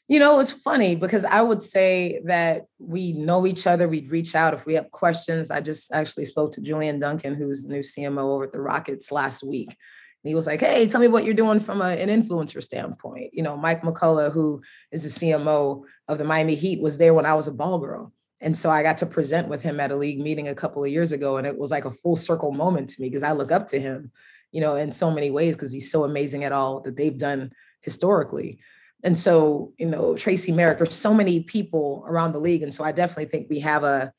You 0.07 0.17
know, 0.17 0.39
it's 0.39 0.51
funny 0.51 0.95
because 0.95 1.23
I 1.23 1.43
would 1.43 1.61
say 1.61 2.19
that 2.25 2.65
we 2.79 3.13
know 3.13 3.45
each 3.45 3.67
other. 3.67 3.87
We'd 3.87 4.09
reach 4.09 4.33
out 4.33 4.55
if 4.55 4.65
we 4.65 4.73
have 4.73 4.89
questions. 4.89 5.51
I 5.51 5.61
just 5.61 5.93
actually 5.93 6.25
spoke 6.25 6.51
to 6.53 6.61
Julian 6.61 6.99
Duncan, 6.99 7.35
who's 7.35 7.63
the 7.63 7.73
new 7.73 7.81
CMO 7.81 8.23
over 8.23 8.45
at 8.45 8.51
the 8.51 8.59
Rockets 8.59 9.11
last 9.11 9.43
week. 9.43 9.77
He 10.23 10.35
was 10.35 10.47
like, 10.47 10.59
Hey, 10.59 10.87
tell 10.87 11.01
me 11.01 11.07
what 11.07 11.23
you're 11.23 11.33
doing 11.33 11.59
from 11.59 11.81
a, 11.81 11.89
an 11.89 12.09
influencer 12.09 12.61
standpoint. 12.61 13.33
You 13.33 13.43
know, 13.43 13.55
Mike 13.55 13.81
McCullough, 13.81 14.31
who 14.31 14.61
is 14.91 15.03
the 15.03 15.27
CMO 15.27 15.83
of 16.07 16.17
the 16.17 16.23
Miami 16.23 16.55
Heat, 16.55 16.81
was 16.81 16.97
there 16.97 17.13
when 17.13 17.25
I 17.25 17.35
was 17.35 17.47
a 17.47 17.53
ball 17.53 17.79
girl. 17.79 18.11
And 18.41 18.57
so 18.57 18.69
I 18.69 18.83
got 18.83 18.97
to 18.99 19.05
present 19.05 19.49
with 19.49 19.61
him 19.61 19.79
at 19.79 19.91
a 19.91 19.95
league 19.95 20.19
meeting 20.19 20.47
a 20.47 20.55
couple 20.55 20.83
of 20.83 20.91
years 20.91 21.11
ago. 21.11 21.37
And 21.37 21.45
it 21.45 21.57
was 21.57 21.71
like 21.71 21.85
a 21.85 21.91
full 21.91 22.15
circle 22.15 22.51
moment 22.51 22.89
to 22.89 23.01
me 23.01 23.09
because 23.09 23.23
I 23.23 23.33
look 23.33 23.51
up 23.51 23.67
to 23.67 23.79
him, 23.79 24.11
you 24.51 24.61
know, 24.61 24.75
in 24.75 24.91
so 24.91 25.11
many 25.11 25.29
ways 25.29 25.55
because 25.55 25.73
he's 25.73 25.91
so 25.91 26.03
amazing 26.05 26.43
at 26.43 26.53
all 26.53 26.79
that 26.81 26.95
they've 26.95 27.17
done 27.17 27.51
historically. 27.81 28.59
And 29.03 29.17
so, 29.17 29.73
you 29.77 29.85
know, 29.85 30.15
Tracy 30.15 30.51
Merrick, 30.51 30.77
there's 30.77 30.93
so 30.93 31.13
many 31.13 31.41
people 31.43 32.03
around 32.07 32.33
the 32.33 32.39
league. 32.39 32.63
And 32.63 32.73
so 32.73 32.83
I 32.83 32.91
definitely 32.91 33.25
think 33.25 33.47
we 33.49 33.59
have 33.59 33.83
a, 33.83 34.13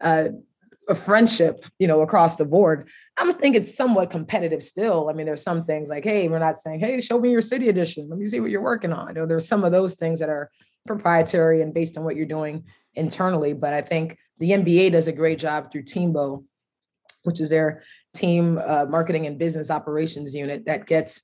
a, 0.00 0.30
a 0.88 0.94
friendship, 0.94 1.64
you 1.78 1.86
know, 1.86 2.02
across 2.02 2.36
the 2.36 2.44
board. 2.44 2.88
I'm 3.16 3.32
think 3.34 3.54
it's 3.54 3.76
somewhat 3.76 4.10
competitive 4.10 4.62
still. 4.62 5.08
I 5.08 5.12
mean, 5.12 5.26
there's 5.26 5.42
some 5.42 5.64
things 5.64 5.88
like, 5.88 6.04
hey, 6.04 6.28
we're 6.28 6.38
not 6.38 6.58
saying, 6.58 6.80
hey, 6.80 7.00
show 7.00 7.18
me 7.18 7.30
your 7.30 7.40
city 7.40 7.68
edition. 7.68 8.08
Let 8.08 8.18
me 8.18 8.26
see 8.26 8.40
what 8.40 8.50
you're 8.50 8.62
working 8.62 8.92
on. 8.92 9.14
Know, 9.14 9.26
there's 9.26 9.46
some 9.46 9.64
of 9.64 9.72
those 9.72 9.94
things 9.94 10.18
that 10.20 10.28
are 10.28 10.50
proprietary 10.86 11.60
and 11.60 11.74
based 11.74 11.96
on 11.96 12.04
what 12.04 12.16
you're 12.16 12.26
doing 12.26 12.64
internally. 12.94 13.52
But 13.52 13.72
I 13.72 13.82
think 13.82 14.18
the 14.38 14.50
NBA 14.50 14.92
does 14.92 15.06
a 15.06 15.12
great 15.12 15.38
job 15.38 15.70
through 15.70 15.84
TMBO, 15.84 16.44
which 17.24 17.40
is 17.40 17.50
their 17.50 17.82
team 18.14 18.58
uh, 18.64 18.86
marketing 18.88 19.26
and 19.26 19.38
business 19.38 19.70
operations 19.70 20.34
unit 20.34 20.66
that 20.66 20.86
gets 20.86 21.22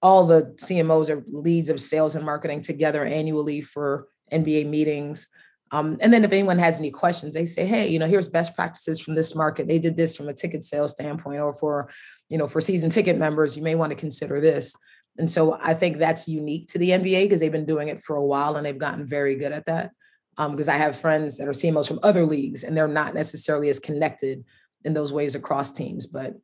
all 0.00 0.26
the 0.26 0.54
CMOs 0.62 1.08
or 1.10 1.24
leads 1.26 1.68
of 1.68 1.80
sales 1.80 2.14
and 2.14 2.24
marketing 2.24 2.62
together 2.62 3.04
annually 3.04 3.60
for 3.60 4.06
NBA 4.32 4.66
meetings. 4.66 5.28
Um, 5.70 5.98
and 6.00 6.12
then 6.12 6.24
if 6.24 6.32
anyone 6.32 6.58
has 6.58 6.78
any 6.78 6.90
questions, 6.90 7.34
they 7.34 7.46
say, 7.46 7.66
hey, 7.66 7.88
you 7.88 7.98
know, 7.98 8.06
here's 8.06 8.28
best 8.28 8.54
practices 8.54 8.98
from 8.98 9.14
this 9.14 9.34
market. 9.34 9.68
They 9.68 9.78
did 9.78 9.96
this 9.96 10.16
from 10.16 10.28
a 10.28 10.34
ticket 10.34 10.64
sales 10.64 10.92
standpoint, 10.92 11.40
or 11.40 11.52
for, 11.54 11.90
you 12.28 12.38
know, 12.38 12.48
for 12.48 12.60
season 12.60 12.90
ticket 12.90 13.18
members, 13.18 13.56
you 13.56 13.62
may 13.62 13.74
want 13.74 13.90
to 13.90 13.96
consider 13.96 14.40
this. 14.40 14.74
And 15.18 15.30
so 15.30 15.58
I 15.60 15.74
think 15.74 15.98
that's 15.98 16.28
unique 16.28 16.68
to 16.68 16.78
the 16.78 16.90
NBA 16.90 17.24
because 17.24 17.40
they've 17.40 17.52
been 17.52 17.66
doing 17.66 17.88
it 17.88 18.02
for 18.02 18.16
a 18.16 18.24
while 18.24 18.56
and 18.56 18.64
they've 18.64 18.78
gotten 18.78 19.06
very 19.06 19.34
good 19.34 19.52
at 19.52 19.66
that. 19.66 19.90
Because 20.36 20.68
um, 20.68 20.74
I 20.74 20.78
have 20.78 20.98
friends 20.98 21.36
that 21.38 21.48
are 21.48 21.52
CMOs 21.52 21.88
from 21.88 21.98
other 22.04 22.24
leagues 22.24 22.62
and 22.62 22.76
they're 22.76 22.86
not 22.86 23.12
necessarily 23.12 23.68
as 23.70 23.80
connected 23.80 24.44
in 24.84 24.94
those 24.94 25.12
ways 25.12 25.34
across 25.34 25.72
teams. 25.72 26.06
But 26.06 26.34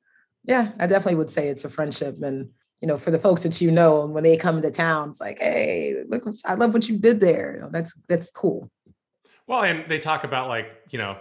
yeah, 0.43 0.73
I 0.81 0.89
definitely 0.89 1.15
would 1.15 1.31
say 1.31 1.49
it's 1.49 1.65
a 1.65 1.69
friendship 1.69 2.21
and 2.21 2.49
you 2.85 2.89
know, 2.89 2.99
for 2.99 3.11
the 3.11 3.19
folks 3.19 3.45
that 3.45 3.63
you 3.63 3.71
know, 3.71 4.05
when 4.05 4.25
they 4.25 4.37
come 4.37 4.57
into 4.57 4.71
town, 4.71 5.09
it's 5.09 5.21
like, 5.21 5.39
hey, 5.41 6.05
look, 6.07 6.25
I 6.45 6.53
love 6.53 6.75
what 6.75 6.87
you 6.87 6.99
did 6.99 7.19
there. 7.19 7.55
You 7.55 7.63
know, 7.63 7.71
that's 7.71 7.95
that's 8.09 8.31
cool. 8.31 8.71
Well, 9.47 9.63
and 9.63 9.89
they 9.89 9.99
talk 9.99 10.25
about 10.25 10.49
like, 10.49 10.67
you 10.91 10.99
know, 10.99 11.19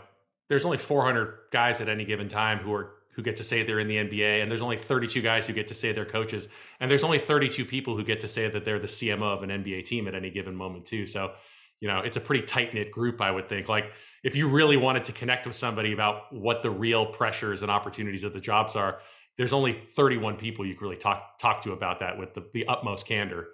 there's 0.49 0.65
only 0.65 0.78
400 0.78 1.36
guys 1.51 1.82
at 1.82 1.89
any 1.89 2.05
given 2.05 2.28
time 2.28 2.59
who 2.59 2.74
are 2.74 2.91
who 3.15 3.21
get 3.21 3.38
to 3.38 3.43
say 3.43 3.63
they're 3.63 3.80
in 3.80 3.88
the 3.88 3.97
NBA, 3.97 4.41
and 4.41 4.49
there's 4.49 4.63
only 4.63 4.78
32 4.78 5.21
guys 5.21 5.45
who 5.45 5.53
get 5.53 5.67
to 5.67 5.76
say 5.76 5.91
they're 5.91 6.05
coaches, 6.05 6.49
and 6.80 6.89
there's 6.89 7.03
only 7.03 7.19
32 7.19 7.63
people 7.63 7.95
who 7.95 8.03
get 8.03 8.19
to 8.21 8.28
say 8.28 8.49
that 8.49 8.65
they're 8.65 8.80
the 8.80 8.88
CMO 8.88 9.38
of 9.38 9.43
an 9.43 9.49
NBA 9.49 9.86
team 9.86 10.07
at 10.07 10.15
any 10.15 10.32
given 10.32 10.55
moment 10.55 10.86
too. 10.86 11.05
So, 11.05 11.34
you 11.80 11.88
know, 11.88 11.99
it's 11.99 12.17
a 12.17 12.21
pretty 12.21 12.43
tight 12.43 12.74
knit 12.74 12.91
group, 12.91 13.21
I 13.21 13.30
would 13.30 13.47
think. 13.47 13.69
Like, 13.69 13.91
if 14.24 14.36
you 14.36 14.49
really 14.49 14.78
wanted 14.78 15.03
to 15.05 15.11
connect 15.11 15.45
with 15.45 15.55
somebody 15.55 15.93
about 15.93 16.34
what 16.34 16.63
the 16.63 16.71
real 16.71 17.05
pressures 17.05 17.61
and 17.61 17.69
opportunities 17.69 18.24
of 18.24 18.34
the 18.34 18.39
jobs 18.39 18.76
are, 18.76 18.99
there's 19.38 19.53
only 19.53 19.74
31 19.74 20.36
people 20.38 20.65
you 20.65 20.74
can 20.76 20.84
really 20.84 20.97
talk 20.97 21.38
talk 21.38 21.61
to 21.63 21.71
about 21.71 21.99
that 21.99 22.17
with 22.17 22.34
the, 22.34 22.47
the 22.53 22.65
utmost 22.67 23.05
candor. 23.05 23.49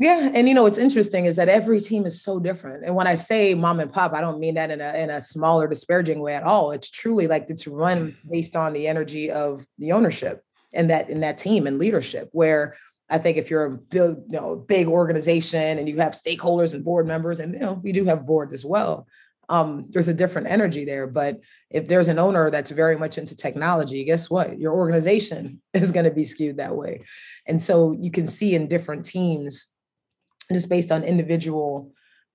Yeah, 0.00 0.30
and 0.32 0.48
you 0.48 0.54
know 0.54 0.62
what's 0.62 0.78
interesting 0.78 1.24
is 1.24 1.34
that 1.36 1.48
every 1.48 1.80
team 1.80 2.06
is 2.06 2.22
so 2.22 2.38
different. 2.38 2.84
And 2.84 2.94
when 2.94 3.08
I 3.08 3.16
say 3.16 3.54
mom 3.54 3.80
and 3.80 3.92
pop, 3.92 4.12
I 4.12 4.20
don't 4.20 4.38
mean 4.38 4.54
that 4.54 4.70
in 4.70 4.80
a 4.80 4.92
in 4.94 5.10
a 5.10 5.20
smaller 5.20 5.66
disparaging 5.66 6.20
way 6.20 6.34
at 6.34 6.44
all. 6.44 6.70
It's 6.70 6.88
truly 6.88 7.26
like 7.26 7.46
it's 7.48 7.66
run 7.66 8.16
based 8.30 8.54
on 8.54 8.72
the 8.72 8.86
energy 8.86 9.30
of 9.30 9.66
the 9.78 9.92
ownership 9.92 10.42
and 10.72 10.88
that 10.90 11.10
in 11.10 11.20
that 11.20 11.38
team 11.38 11.66
and 11.66 11.80
leadership. 11.80 12.28
Where 12.30 12.76
I 13.10 13.18
think 13.18 13.38
if 13.38 13.50
you're 13.50 13.64
a 13.64 13.70
big, 13.70 14.16
you 14.28 14.40
know, 14.40 14.54
big 14.54 14.86
organization 14.86 15.78
and 15.78 15.88
you 15.88 15.96
have 15.96 16.12
stakeholders 16.12 16.74
and 16.74 16.84
board 16.84 17.08
members, 17.08 17.40
and 17.40 17.54
you 17.54 17.60
know 17.60 17.80
we 17.82 17.90
do 17.90 18.04
have 18.04 18.24
board 18.24 18.54
as 18.54 18.64
well, 18.64 19.04
um, 19.48 19.86
there's 19.90 20.08
a 20.08 20.14
different 20.14 20.46
energy 20.46 20.84
there. 20.84 21.08
But 21.08 21.40
if 21.70 21.88
there's 21.88 22.08
an 22.08 22.20
owner 22.20 22.50
that's 22.50 22.70
very 22.70 22.96
much 22.96 23.18
into 23.18 23.34
technology, 23.34 24.04
guess 24.04 24.30
what? 24.30 24.60
Your 24.60 24.74
organization 24.74 25.60
is 25.74 25.90
going 25.90 26.04
to 26.04 26.12
be 26.12 26.24
skewed 26.24 26.58
that 26.58 26.76
way. 26.76 27.02
And 27.46 27.60
so 27.60 27.96
you 27.98 28.12
can 28.12 28.26
see 28.26 28.54
in 28.54 28.68
different 28.68 29.04
teams, 29.04 29.66
just 30.52 30.68
based 30.68 30.92
on 30.92 31.04
individual 31.04 31.92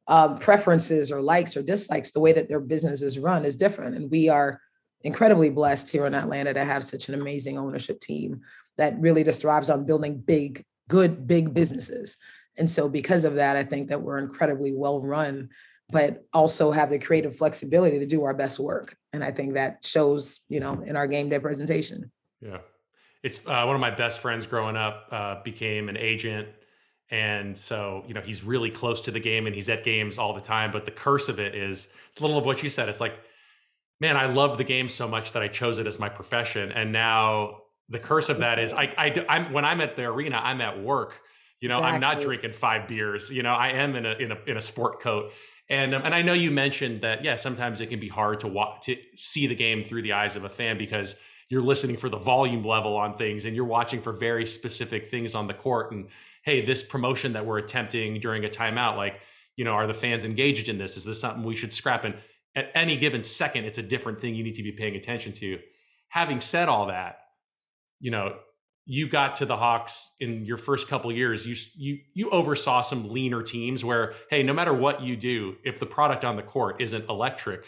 um, 0.07 0.37
preferences 0.37 1.11
or 1.11 1.21
likes 1.21 1.55
or 1.55 1.63
dislikes, 1.63 2.11
the 2.11 2.19
way 2.19 2.33
that 2.33 2.49
their 2.49 2.59
business 2.59 3.01
is 3.01 3.17
run 3.17 3.45
is 3.45 3.55
different. 3.55 3.95
And 3.95 4.11
we 4.11 4.29
are 4.29 4.59
incredibly 5.01 5.49
blessed 5.49 5.89
here 5.89 6.05
in 6.05 6.15
Atlanta 6.15 6.53
to 6.53 6.65
have 6.65 6.83
such 6.83 7.09
an 7.09 7.15
amazing 7.15 7.57
ownership 7.57 7.99
team 7.99 8.41
that 8.77 8.99
really 8.99 9.23
just 9.23 9.41
thrives 9.41 9.69
on 9.69 9.85
building 9.85 10.17
big, 10.17 10.63
good, 10.89 11.27
big 11.27 11.53
businesses. 11.53 12.17
And 12.57 12.69
so, 12.69 12.87
because 12.87 13.25
of 13.25 13.35
that, 13.35 13.55
I 13.55 13.63
think 13.63 13.89
that 13.89 14.01
we're 14.01 14.19
incredibly 14.19 14.73
well 14.75 15.01
run 15.01 15.49
but 15.93 16.25
also 16.33 16.71
have 16.71 16.89
the 16.89 16.99
creative 16.99 17.35
flexibility 17.35 17.99
to 17.99 18.05
do 18.05 18.23
our 18.23 18.33
best 18.33 18.59
work. 18.59 18.97
And 19.13 19.23
I 19.23 19.31
think 19.31 19.53
that 19.53 19.85
shows, 19.85 20.41
you 20.49 20.59
know, 20.59 20.81
in 20.81 20.95
our 20.95 21.07
game 21.07 21.29
day 21.29 21.39
presentation. 21.39 22.11
Yeah. 22.41 22.57
It's 23.21 23.39
uh, 23.45 23.63
one 23.63 23.75
of 23.75 23.79
my 23.79 23.91
best 23.91 24.19
friends 24.19 24.47
growing 24.47 24.75
up 24.75 25.07
uh, 25.11 25.43
became 25.43 25.89
an 25.89 25.97
agent. 25.97 26.47
And 27.13 27.55
so, 27.55 28.03
you 28.07 28.15
know, 28.15 28.21
he's 28.21 28.43
really 28.43 28.71
close 28.71 29.01
to 29.01 29.11
the 29.11 29.19
game 29.19 29.45
and 29.45 29.53
he's 29.53 29.69
at 29.69 29.83
games 29.83 30.17
all 30.17 30.33
the 30.33 30.41
time. 30.41 30.71
But 30.71 30.85
the 30.85 30.91
curse 30.91 31.29
of 31.29 31.39
it 31.39 31.53
is, 31.53 31.87
it's 32.09 32.17
a 32.17 32.23
little 32.23 32.39
of 32.39 32.43
what 32.45 32.63
you 32.63 32.69
said. 32.69 32.89
It's 32.89 32.99
like, 32.99 33.13
man, 34.01 34.17
I 34.17 34.25
love 34.25 34.57
the 34.57 34.63
game 34.63 34.89
so 34.89 35.07
much 35.07 35.33
that 35.33 35.43
I 35.43 35.47
chose 35.47 35.77
it 35.77 35.85
as 35.85 35.99
my 35.99 36.09
profession. 36.09 36.71
And 36.71 36.91
now 36.91 37.59
the 37.87 37.99
curse 37.99 38.29
of 38.29 38.39
that 38.39 38.57
is 38.57 38.73
I, 38.73 38.91
I, 38.97 39.25
I'm, 39.29 39.53
when 39.53 39.63
I'm 39.63 39.79
at 39.79 39.95
the 39.95 40.05
arena, 40.05 40.41
I'm 40.43 40.59
at 40.59 40.81
work. 40.81 41.21
You 41.59 41.69
know, 41.69 41.77
exactly. 41.77 41.95
I'm 41.95 42.01
not 42.01 42.21
drinking 42.21 42.53
five 42.53 42.87
beers. 42.87 43.29
You 43.29 43.43
know, 43.43 43.53
I 43.53 43.69
am 43.69 43.95
in 43.95 44.05
a 44.05 44.13
in 44.15 44.31
a 44.33 44.37
in 44.47 44.57
a 44.57 44.61
sport 44.61 44.99
coat, 44.99 45.31
and 45.69 45.95
um, 45.95 46.01
and 46.03 46.13
I 46.13 46.21
know 46.21 46.33
you 46.33 46.51
mentioned 46.51 47.03
that 47.03 47.23
yeah, 47.23 47.37
sometimes 47.37 47.79
it 47.79 47.87
can 47.87 48.01
be 48.01 48.09
hard 48.09 48.41
to 48.41 48.49
watch 48.49 48.87
to 48.87 48.97
see 49.15 49.47
the 49.47 49.55
game 49.55 49.85
through 49.85 50.01
the 50.01 50.11
eyes 50.11 50.35
of 50.35 50.43
a 50.43 50.49
fan 50.49 50.77
because 50.77 51.15
you're 51.47 51.61
listening 51.61 51.95
for 51.95 52.09
the 52.09 52.17
volume 52.17 52.63
level 52.63 52.97
on 52.97 53.15
things 53.15 53.45
and 53.45 53.55
you're 53.55 53.63
watching 53.63 54.01
for 54.01 54.11
very 54.11 54.45
specific 54.45 55.07
things 55.07 55.35
on 55.35 55.47
the 55.47 55.53
court 55.53 55.93
and 55.93 56.09
hey, 56.43 56.65
this 56.65 56.83
promotion 56.83 57.33
that 57.33 57.45
we're 57.45 57.57
attempting 57.57 58.19
during 58.19 58.45
a 58.45 58.49
timeout 58.49 58.97
like, 58.97 59.19
you 59.55 59.65
know, 59.65 59.71
are 59.71 59.87
the 59.87 59.93
fans 59.93 60.25
engaged 60.25 60.69
in 60.69 60.77
this? 60.77 60.97
Is 60.97 61.05
this 61.05 61.19
something 61.19 61.43
we 61.43 61.55
should 61.55 61.73
scrap 61.73 62.03
and 62.03 62.15
at 62.55 62.71
any 62.75 62.97
given 62.97 63.23
second 63.23 63.65
it's 63.65 63.77
a 63.77 63.83
different 63.83 64.19
thing 64.19 64.35
you 64.35 64.43
need 64.43 64.55
to 64.55 64.63
be 64.63 64.71
paying 64.71 64.95
attention 64.95 65.33
to. 65.33 65.59
Having 66.09 66.41
said 66.41 66.69
all 66.69 66.87
that, 66.87 67.17
you 67.99 68.11
know, 68.11 68.35
you 68.85 69.07
got 69.07 69.37
to 69.37 69.45
the 69.45 69.55
Hawks 69.55 70.11
in 70.19 70.45
your 70.45 70.57
first 70.57 70.87
couple 70.87 71.11
years, 71.11 71.47
you 71.47 71.55
you 71.75 71.99
you 72.13 72.29
oversaw 72.29 72.81
some 72.81 73.09
leaner 73.09 73.41
teams 73.41 73.83
where, 73.83 74.13
hey, 74.29 74.43
no 74.43 74.53
matter 74.53 74.73
what 74.73 75.01
you 75.01 75.15
do, 75.15 75.55
if 75.63 75.79
the 75.79 75.85
product 75.85 76.25
on 76.25 76.35
the 76.35 76.43
court 76.43 76.81
isn't 76.81 77.09
electric, 77.09 77.65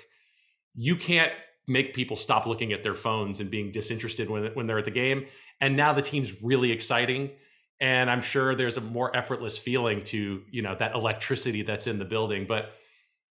you 0.73 0.95
can't 0.95 1.31
make 1.67 1.95
people 1.95 2.17
stop 2.17 2.45
looking 2.45 2.73
at 2.73 2.83
their 2.83 2.93
phones 2.93 3.39
and 3.39 3.49
being 3.49 3.71
disinterested 3.71 4.29
when 4.29 4.47
when 4.53 4.67
they're 4.67 4.79
at 4.79 4.85
the 4.85 4.91
game. 4.91 5.25
And 5.61 5.77
now 5.77 5.93
the 5.93 6.01
team's 6.01 6.43
really 6.43 6.71
exciting, 6.71 7.31
and 7.79 8.09
I'm 8.09 8.21
sure 8.21 8.55
there's 8.55 8.77
a 8.77 8.81
more 8.81 9.15
effortless 9.15 9.57
feeling 9.57 10.03
to 10.05 10.43
you 10.49 10.61
know 10.61 10.75
that 10.79 10.95
electricity 10.95 11.61
that's 11.61 11.87
in 11.87 11.99
the 11.99 12.05
building. 12.05 12.45
But 12.47 12.71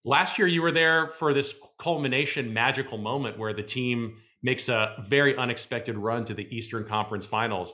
last 0.04 0.38
year, 0.38 0.46
you 0.46 0.62
were 0.62 0.72
there 0.72 1.08
for 1.08 1.32
this 1.32 1.54
culmination, 1.78 2.52
magical 2.52 2.98
moment 2.98 3.38
where 3.38 3.54
the 3.54 3.62
team 3.62 4.16
makes 4.42 4.68
a 4.68 4.94
very 5.00 5.36
unexpected 5.36 5.96
run 5.96 6.24
to 6.26 6.34
the 6.34 6.46
Eastern 6.54 6.84
Conference 6.84 7.24
Finals. 7.24 7.72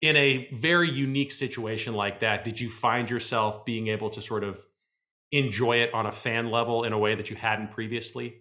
In 0.00 0.16
a 0.16 0.48
very 0.54 0.90
unique 0.90 1.32
situation 1.32 1.94
like 1.94 2.20
that, 2.20 2.44
did 2.44 2.60
you 2.60 2.70
find 2.70 3.10
yourself 3.10 3.64
being 3.64 3.88
able 3.88 4.10
to 4.10 4.22
sort 4.22 4.44
of 4.44 4.62
enjoy 5.32 5.78
it 5.82 5.92
on 5.92 6.06
a 6.06 6.12
fan 6.12 6.50
level 6.50 6.84
in 6.84 6.92
a 6.92 6.98
way 6.98 7.14
that 7.14 7.30
you 7.30 7.36
hadn't 7.36 7.72
previously? 7.72 8.36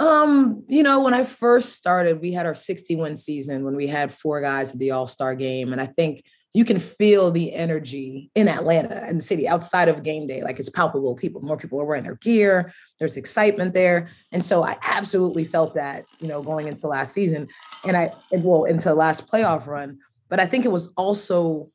Um, 0.00 0.64
you 0.66 0.82
know, 0.82 1.02
when 1.02 1.12
I 1.12 1.24
first 1.24 1.74
started, 1.74 2.22
we 2.22 2.32
had 2.32 2.46
our 2.46 2.54
61 2.54 3.18
season 3.18 3.64
when 3.64 3.76
we 3.76 3.86
had 3.86 4.12
four 4.12 4.40
guys 4.40 4.72
at 4.72 4.78
the 4.78 4.92
All-Star 4.92 5.34
game. 5.34 5.72
And 5.72 5.80
I 5.80 5.84
think 5.84 6.24
you 6.54 6.64
can 6.64 6.80
feel 6.80 7.30
the 7.30 7.52
energy 7.52 8.30
in 8.34 8.48
Atlanta 8.48 9.04
and 9.06 9.20
the 9.20 9.24
city 9.24 9.46
outside 9.46 9.88
of 9.88 10.02
game 10.02 10.26
day. 10.26 10.42
Like 10.42 10.58
it's 10.58 10.70
palpable. 10.70 11.14
People, 11.14 11.42
more 11.42 11.58
people 11.58 11.78
are 11.78 11.84
wearing 11.84 12.02
their 12.02 12.16
gear. 12.16 12.72
There's 12.98 13.18
excitement 13.18 13.74
there. 13.74 14.08
And 14.32 14.42
so 14.42 14.64
I 14.64 14.78
absolutely 14.82 15.44
felt 15.44 15.74
that, 15.74 16.06
you 16.18 16.28
know, 16.28 16.42
going 16.42 16.66
into 16.66 16.88
last 16.88 17.12
season 17.12 17.46
and 17.86 17.94
I, 17.94 18.10
well, 18.32 18.64
into 18.64 18.94
last 18.94 19.28
playoff 19.28 19.66
run. 19.66 19.98
But 20.30 20.40
I 20.40 20.46
think 20.46 20.64
it 20.64 20.72
was 20.72 20.88
also 20.96 21.70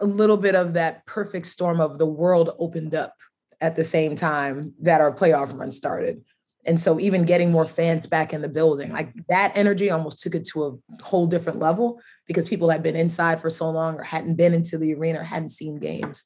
a 0.00 0.04
little 0.04 0.36
bit 0.36 0.56
of 0.56 0.74
that 0.74 1.06
perfect 1.06 1.46
storm 1.46 1.80
of 1.80 1.98
the 1.98 2.06
world 2.06 2.50
opened 2.58 2.96
up 2.96 3.14
at 3.60 3.76
the 3.76 3.84
same 3.84 4.16
time 4.16 4.74
that 4.80 5.00
our 5.00 5.14
playoff 5.14 5.56
run 5.56 5.70
started. 5.70 6.24
And 6.64 6.78
so 6.78 7.00
even 7.00 7.24
getting 7.24 7.50
more 7.50 7.64
fans 7.64 8.06
back 8.06 8.32
in 8.32 8.40
the 8.40 8.48
building, 8.48 8.92
like 8.92 9.12
that 9.28 9.52
energy 9.56 9.90
almost 9.90 10.20
took 10.20 10.34
it 10.34 10.44
to 10.52 10.64
a 10.64 11.04
whole 11.04 11.26
different 11.26 11.58
level 11.58 12.00
because 12.26 12.48
people 12.48 12.70
had 12.70 12.82
been 12.82 12.94
inside 12.94 13.40
for 13.40 13.50
so 13.50 13.68
long 13.70 13.96
or 13.96 14.02
hadn't 14.02 14.36
been 14.36 14.54
into 14.54 14.78
the 14.78 14.94
arena 14.94 15.20
or 15.20 15.24
hadn't 15.24 15.48
seen 15.48 15.78
games. 15.78 16.24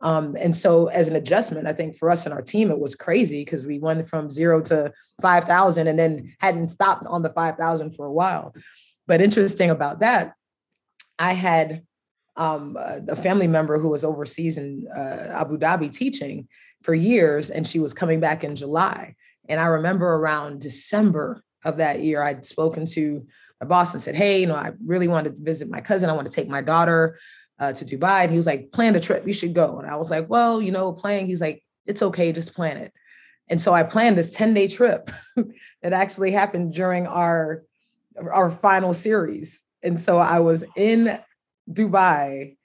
Um, 0.00 0.36
and 0.38 0.54
so 0.54 0.88
as 0.88 1.08
an 1.08 1.16
adjustment, 1.16 1.66
I 1.66 1.72
think 1.72 1.96
for 1.96 2.10
us 2.10 2.26
and 2.26 2.34
our 2.34 2.42
team, 2.42 2.70
it 2.70 2.78
was 2.78 2.94
crazy 2.94 3.44
because 3.44 3.64
we 3.64 3.78
went 3.78 4.08
from 4.08 4.28
zero 4.28 4.60
to 4.62 4.92
5,000 5.22 5.86
and 5.86 5.98
then 5.98 6.34
hadn't 6.40 6.68
stopped 6.68 7.06
on 7.06 7.22
the 7.22 7.32
5,000 7.32 7.92
for 7.92 8.06
a 8.06 8.12
while. 8.12 8.54
But 9.06 9.22
interesting 9.22 9.70
about 9.70 10.00
that, 10.00 10.34
I 11.18 11.32
had 11.32 11.82
um, 12.36 12.76
a 12.78 13.16
family 13.16 13.46
member 13.46 13.78
who 13.78 13.88
was 13.88 14.04
overseas 14.04 14.58
in 14.58 14.86
uh, 14.94 15.28
Abu 15.30 15.56
Dhabi 15.56 15.90
teaching 15.90 16.48
for 16.82 16.94
years, 16.94 17.48
and 17.48 17.66
she 17.66 17.78
was 17.78 17.94
coming 17.94 18.20
back 18.20 18.44
in 18.44 18.54
July. 18.54 19.14
And 19.48 19.60
I 19.60 19.66
remember 19.66 20.06
around 20.06 20.60
December 20.60 21.42
of 21.64 21.78
that 21.78 22.00
year, 22.00 22.22
I'd 22.22 22.44
spoken 22.44 22.84
to 22.86 23.26
my 23.60 23.66
boss 23.66 23.92
and 23.92 24.02
said, 24.02 24.14
Hey, 24.14 24.40
you 24.40 24.46
know, 24.46 24.54
I 24.54 24.72
really 24.84 25.08
wanted 25.08 25.34
to 25.34 25.42
visit 25.42 25.68
my 25.68 25.80
cousin. 25.80 26.10
I 26.10 26.12
want 26.12 26.26
to 26.26 26.32
take 26.32 26.48
my 26.48 26.60
daughter 26.60 27.18
uh, 27.58 27.72
to 27.72 27.84
Dubai. 27.84 28.22
And 28.22 28.30
he 28.30 28.36
was 28.36 28.46
like, 28.46 28.72
Plan 28.72 28.92
the 28.92 29.00
trip, 29.00 29.26
you 29.26 29.32
should 29.32 29.54
go. 29.54 29.78
And 29.78 29.90
I 29.90 29.96
was 29.96 30.10
like, 30.10 30.28
Well, 30.28 30.60
you 30.60 30.72
know, 30.72 30.92
playing, 30.92 31.26
he's 31.26 31.40
like, 31.40 31.62
It's 31.86 32.02
okay, 32.02 32.32
just 32.32 32.54
plan 32.54 32.76
it. 32.76 32.92
And 33.48 33.60
so 33.60 33.72
I 33.72 33.82
planned 33.82 34.18
this 34.18 34.34
10 34.34 34.54
day 34.54 34.68
trip 34.68 35.10
that 35.82 35.92
actually 35.92 36.32
happened 36.32 36.74
during 36.74 37.06
our, 37.06 37.62
our 38.18 38.50
final 38.50 38.92
series. 38.92 39.62
And 39.82 39.98
so 39.98 40.18
I 40.18 40.40
was 40.40 40.64
in 40.76 41.18
Dubai 41.70 42.56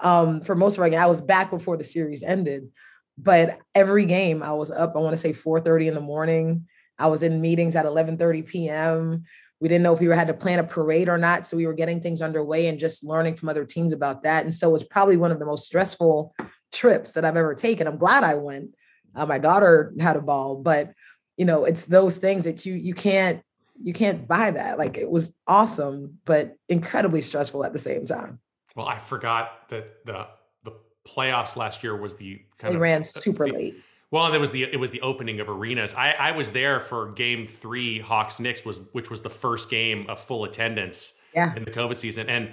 um, 0.00 0.40
for 0.40 0.54
most 0.56 0.76
of 0.76 0.82
our 0.82 0.90
game. 0.90 1.00
I 1.00 1.06
was 1.06 1.20
back 1.20 1.50
before 1.50 1.76
the 1.76 1.84
series 1.84 2.22
ended, 2.22 2.68
but 3.16 3.58
every 3.74 4.04
game 4.06 4.42
I 4.42 4.52
was 4.52 4.70
up. 4.70 4.96
I 4.96 4.98
want 4.98 5.12
to 5.12 5.16
say 5.20 5.32
4:30 5.32 5.88
in 5.88 5.94
the 5.94 6.00
morning. 6.00 6.66
I 6.98 7.08
was 7.08 7.22
in 7.22 7.40
meetings 7.40 7.76
at 7.76 7.86
11:30 7.86 8.46
p.m. 8.46 9.24
We 9.60 9.68
didn't 9.68 9.82
know 9.82 9.94
if 9.94 10.00
we 10.00 10.08
were 10.08 10.14
had 10.14 10.26
to 10.26 10.34
plan 10.34 10.58
a 10.58 10.64
parade 10.64 11.08
or 11.08 11.16
not, 11.16 11.46
so 11.46 11.56
we 11.56 11.66
were 11.66 11.72
getting 11.72 12.00
things 12.00 12.20
underway 12.20 12.66
and 12.66 12.78
just 12.78 13.04
learning 13.04 13.36
from 13.36 13.48
other 13.48 13.64
teams 13.64 13.92
about 13.92 14.22
that. 14.24 14.44
And 14.44 14.52
so 14.52 14.68
it 14.68 14.72
was 14.72 14.82
probably 14.82 15.16
one 15.16 15.32
of 15.32 15.38
the 15.38 15.46
most 15.46 15.64
stressful 15.64 16.34
trips 16.72 17.12
that 17.12 17.24
I've 17.24 17.36
ever 17.36 17.54
taken. 17.54 17.86
I'm 17.86 17.96
glad 17.96 18.24
I 18.24 18.34
went. 18.34 18.74
Uh, 19.14 19.26
my 19.26 19.38
daughter 19.38 19.94
had 20.00 20.16
a 20.16 20.20
ball, 20.20 20.56
but 20.56 20.92
you 21.36 21.44
know, 21.44 21.64
it's 21.64 21.84
those 21.84 22.16
things 22.16 22.44
that 22.44 22.66
you 22.66 22.74
you 22.74 22.94
can't 22.94 23.42
you 23.80 23.92
can't 23.92 24.26
buy 24.26 24.50
that. 24.50 24.78
Like 24.78 24.96
it 24.96 25.10
was 25.10 25.32
awesome, 25.46 26.18
but 26.24 26.56
incredibly 26.68 27.20
stressful 27.20 27.64
at 27.64 27.72
the 27.72 27.78
same 27.78 28.04
time. 28.04 28.40
Well, 28.76 28.86
I 28.86 28.98
forgot 28.98 29.68
that 29.70 30.04
the 30.04 30.26
the 30.64 30.72
playoffs 31.08 31.56
last 31.56 31.82
year 31.82 31.96
was 31.96 32.16
the 32.16 32.42
kind 32.64 32.72
they 32.72 32.76
of 32.76 32.82
ran 32.82 33.04
super 33.04 33.46
the, 33.46 33.52
late. 33.52 33.74
Well, 34.10 34.30
there 34.30 34.40
was 34.40 34.52
the 34.52 34.64
it 34.64 34.78
was 34.78 34.90
the 34.90 35.00
opening 35.00 35.40
of 35.40 35.48
arenas. 35.48 35.94
I, 35.94 36.12
I 36.12 36.32
was 36.32 36.52
there 36.52 36.80
for 36.80 37.12
game 37.12 37.46
three, 37.46 37.98
Hawks 37.98 38.40
Knicks 38.40 38.64
was 38.64 38.82
which 38.92 39.10
was 39.10 39.22
the 39.22 39.30
first 39.30 39.70
game 39.70 40.06
of 40.08 40.20
full 40.20 40.44
attendance 40.44 41.14
yeah. 41.34 41.54
in 41.56 41.64
the 41.64 41.70
COVID 41.70 41.96
season. 41.96 42.28
And 42.28 42.50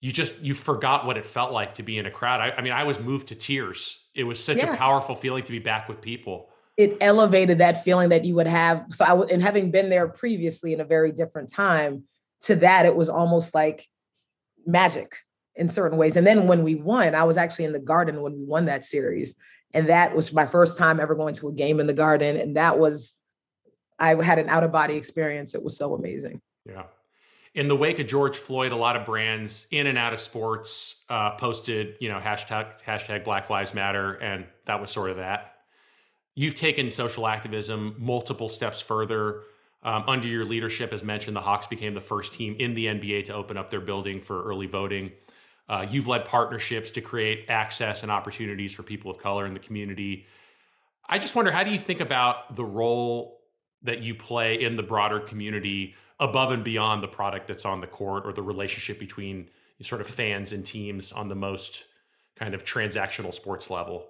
you 0.00 0.12
just 0.12 0.40
you 0.40 0.54
forgot 0.54 1.06
what 1.06 1.16
it 1.16 1.26
felt 1.26 1.52
like 1.52 1.74
to 1.74 1.82
be 1.82 1.98
in 1.98 2.06
a 2.06 2.10
crowd. 2.10 2.40
I, 2.40 2.50
I 2.50 2.60
mean, 2.60 2.72
I 2.72 2.84
was 2.84 3.00
moved 3.00 3.28
to 3.28 3.34
tears. 3.34 4.04
It 4.14 4.24
was 4.24 4.42
such 4.42 4.58
yeah. 4.58 4.74
a 4.74 4.76
powerful 4.76 5.16
feeling 5.16 5.42
to 5.44 5.52
be 5.52 5.58
back 5.58 5.88
with 5.88 6.00
people. 6.00 6.50
It 6.76 6.98
elevated 7.00 7.58
that 7.58 7.84
feeling 7.84 8.10
that 8.10 8.24
you 8.24 8.34
would 8.34 8.46
have. 8.46 8.84
So 8.88 9.04
I 9.04 9.18
and 9.32 9.42
having 9.42 9.70
been 9.70 9.88
there 9.88 10.08
previously 10.08 10.72
in 10.72 10.80
a 10.80 10.84
very 10.84 11.12
different 11.12 11.50
time, 11.50 12.04
to 12.42 12.56
that 12.56 12.84
it 12.84 12.94
was 12.94 13.08
almost 13.08 13.54
like 13.54 13.88
magic 14.66 15.16
in 15.56 15.68
certain 15.68 15.98
ways. 15.98 16.16
And 16.16 16.26
then 16.26 16.46
when 16.46 16.62
we 16.62 16.74
won, 16.74 17.14
I 17.14 17.24
was 17.24 17.36
actually 17.36 17.66
in 17.66 17.72
the 17.72 17.78
garden 17.78 18.22
when 18.22 18.34
we 18.34 18.44
won 18.44 18.64
that 18.66 18.84
series. 18.84 19.34
And 19.72 19.88
that 19.88 20.14
was 20.14 20.32
my 20.32 20.46
first 20.46 20.78
time 20.78 21.00
ever 21.00 21.14
going 21.14 21.34
to 21.34 21.48
a 21.48 21.52
game 21.52 21.80
in 21.80 21.86
the 21.86 21.92
garden. 21.94 22.36
And 22.36 22.56
that 22.56 22.78
was, 22.78 23.14
I 23.98 24.20
had 24.22 24.38
an 24.38 24.48
out 24.48 24.64
of 24.64 24.72
body 24.72 24.94
experience. 24.94 25.54
It 25.54 25.62
was 25.62 25.76
so 25.76 25.94
amazing. 25.94 26.40
Yeah. 26.64 26.84
In 27.54 27.68
the 27.68 27.76
wake 27.76 28.00
of 28.00 28.08
George 28.08 28.36
Floyd, 28.36 28.72
a 28.72 28.76
lot 28.76 28.96
of 28.96 29.06
brands 29.06 29.68
in 29.70 29.86
and 29.86 29.96
out 29.96 30.12
of 30.12 30.18
sports 30.18 31.04
uh, 31.08 31.32
posted, 31.32 31.94
you 32.00 32.08
know, 32.08 32.18
hashtag 32.18 32.82
hashtag 32.84 33.24
Black 33.24 33.48
Lives 33.48 33.74
Matter, 33.74 34.14
and 34.14 34.44
that 34.66 34.80
was 34.80 34.90
sort 34.90 35.10
of 35.10 35.18
that. 35.18 35.54
You've 36.34 36.56
taken 36.56 36.90
social 36.90 37.28
activism 37.28 37.94
multiple 37.96 38.48
steps 38.48 38.80
further. 38.80 39.42
Um, 39.84 40.04
under 40.08 40.26
your 40.26 40.44
leadership, 40.44 40.92
as 40.92 41.04
mentioned, 41.04 41.36
the 41.36 41.42
Hawks 41.42 41.68
became 41.68 41.94
the 41.94 42.00
first 42.00 42.32
team 42.32 42.56
in 42.58 42.74
the 42.74 42.86
NBA 42.86 43.26
to 43.26 43.34
open 43.34 43.56
up 43.56 43.70
their 43.70 43.82
building 43.82 44.20
for 44.20 44.42
early 44.42 44.66
voting. 44.66 45.12
Uh, 45.68 45.86
you've 45.88 46.06
led 46.06 46.24
partnerships 46.26 46.90
to 46.90 47.00
create 47.00 47.46
access 47.48 48.02
and 48.02 48.12
opportunities 48.12 48.72
for 48.72 48.82
people 48.82 49.10
of 49.10 49.18
color 49.18 49.46
in 49.46 49.54
the 49.54 49.60
community. 49.60 50.26
I 51.08 51.18
just 51.18 51.34
wonder, 51.34 51.50
how 51.50 51.64
do 51.64 51.70
you 51.70 51.78
think 51.78 52.00
about 52.00 52.54
the 52.56 52.64
role 52.64 53.40
that 53.82 54.00
you 54.00 54.14
play 54.14 54.60
in 54.60 54.76
the 54.76 54.82
broader 54.82 55.20
community 55.20 55.94
above 56.20 56.50
and 56.52 56.64
beyond 56.64 57.02
the 57.02 57.08
product 57.08 57.48
that's 57.48 57.64
on 57.64 57.80
the 57.80 57.86
court 57.86 58.26
or 58.26 58.32
the 58.32 58.42
relationship 58.42 58.98
between 58.98 59.48
sort 59.82 60.00
of 60.00 60.06
fans 60.06 60.52
and 60.52 60.64
teams 60.64 61.12
on 61.12 61.28
the 61.28 61.34
most 61.34 61.84
kind 62.36 62.54
of 62.54 62.64
transactional 62.64 63.32
sports 63.32 63.70
level? 63.70 64.06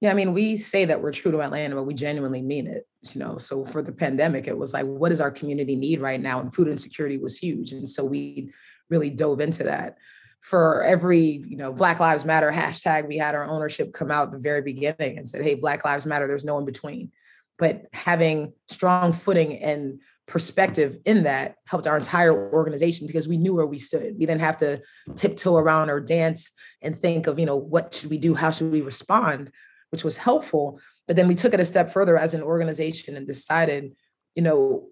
Yeah, 0.00 0.10
I 0.10 0.14
mean, 0.14 0.32
we 0.32 0.56
say 0.56 0.84
that 0.84 1.02
we're 1.02 1.12
true 1.12 1.32
to 1.32 1.42
Atlanta, 1.42 1.74
but 1.74 1.82
we 1.82 1.94
genuinely 1.94 2.40
mean 2.40 2.66
it. 2.66 2.86
You 3.12 3.20
know, 3.20 3.38
so 3.38 3.64
for 3.64 3.82
the 3.82 3.92
pandemic, 3.92 4.46
it 4.46 4.56
was 4.56 4.72
like, 4.72 4.86
what 4.86 5.08
does 5.08 5.20
our 5.20 5.30
community 5.30 5.74
need 5.74 6.00
right 6.00 6.20
now? 6.20 6.40
And 6.40 6.54
food 6.54 6.68
insecurity 6.68 7.18
was 7.18 7.36
huge. 7.36 7.72
And 7.72 7.88
so 7.88 8.04
we 8.04 8.52
really 8.90 9.10
dove 9.10 9.40
into 9.40 9.64
that 9.64 9.98
for 10.40 10.82
every 10.82 11.44
you 11.46 11.56
know 11.56 11.72
black 11.72 12.00
lives 12.00 12.24
matter 12.24 12.50
hashtag 12.50 13.06
we 13.06 13.18
had 13.18 13.34
our 13.34 13.44
ownership 13.44 13.92
come 13.92 14.10
out 14.10 14.28
at 14.28 14.32
the 14.32 14.38
very 14.38 14.62
beginning 14.62 15.18
and 15.18 15.28
said 15.28 15.42
hey 15.42 15.54
black 15.54 15.84
lives 15.84 16.06
matter 16.06 16.26
there's 16.26 16.44
no 16.44 16.58
in 16.58 16.64
between. 16.64 17.10
But 17.58 17.86
having 17.92 18.52
strong 18.68 19.12
footing 19.12 19.56
and 19.56 20.00
perspective 20.28 20.98
in 21.04 21.24
that 21.24 21.56
helped 21.66 21.86
our 21.86 21.96
entire 21.96 22.52
organization 22.52 23.06
because 23.06 23.26
we 23.26 23.38
knew 23.38 23.54
where 23.54 23.66
we 23.66 23.78
stood. 23.78 24.14
We 24.18 24.26
didn't 24.26 24.42
have 24.42 24.58
to 24.58 24.80
tiptoe 25.16 25.56
around 25.56 25.90
or 25.90 26.00
dance 26.00 26.52
and 26.82 26.96
think 26.96 27.26
of 27.26 27.38
you 27.38 27.46
know 27.46 27.56
what 27.56 27.94
should 27.94 28.10
we 28.10 28.18
do 28.18 28.34
how 28.34 28.50
should 28.50 28.70
we 28.70 28.82
respond 28.82 29.50
which 29.90 30.04
was 30.04 30.18
helpful. 30.18 30.80
But 31.06 31.16
then 31.16 31.28
we 31.28 31.34
took 31.34 31.54
it 31.54 31.60
a 31.60 31.64
step 31.64 31.90
further 31.90 32.18
as 32.18 32.34
an 32.34 32.42
organization 32.42 33.16
and 33.16 33.26
decided 33.26 33.94
you 34.34 34.42
know 34.42 34.88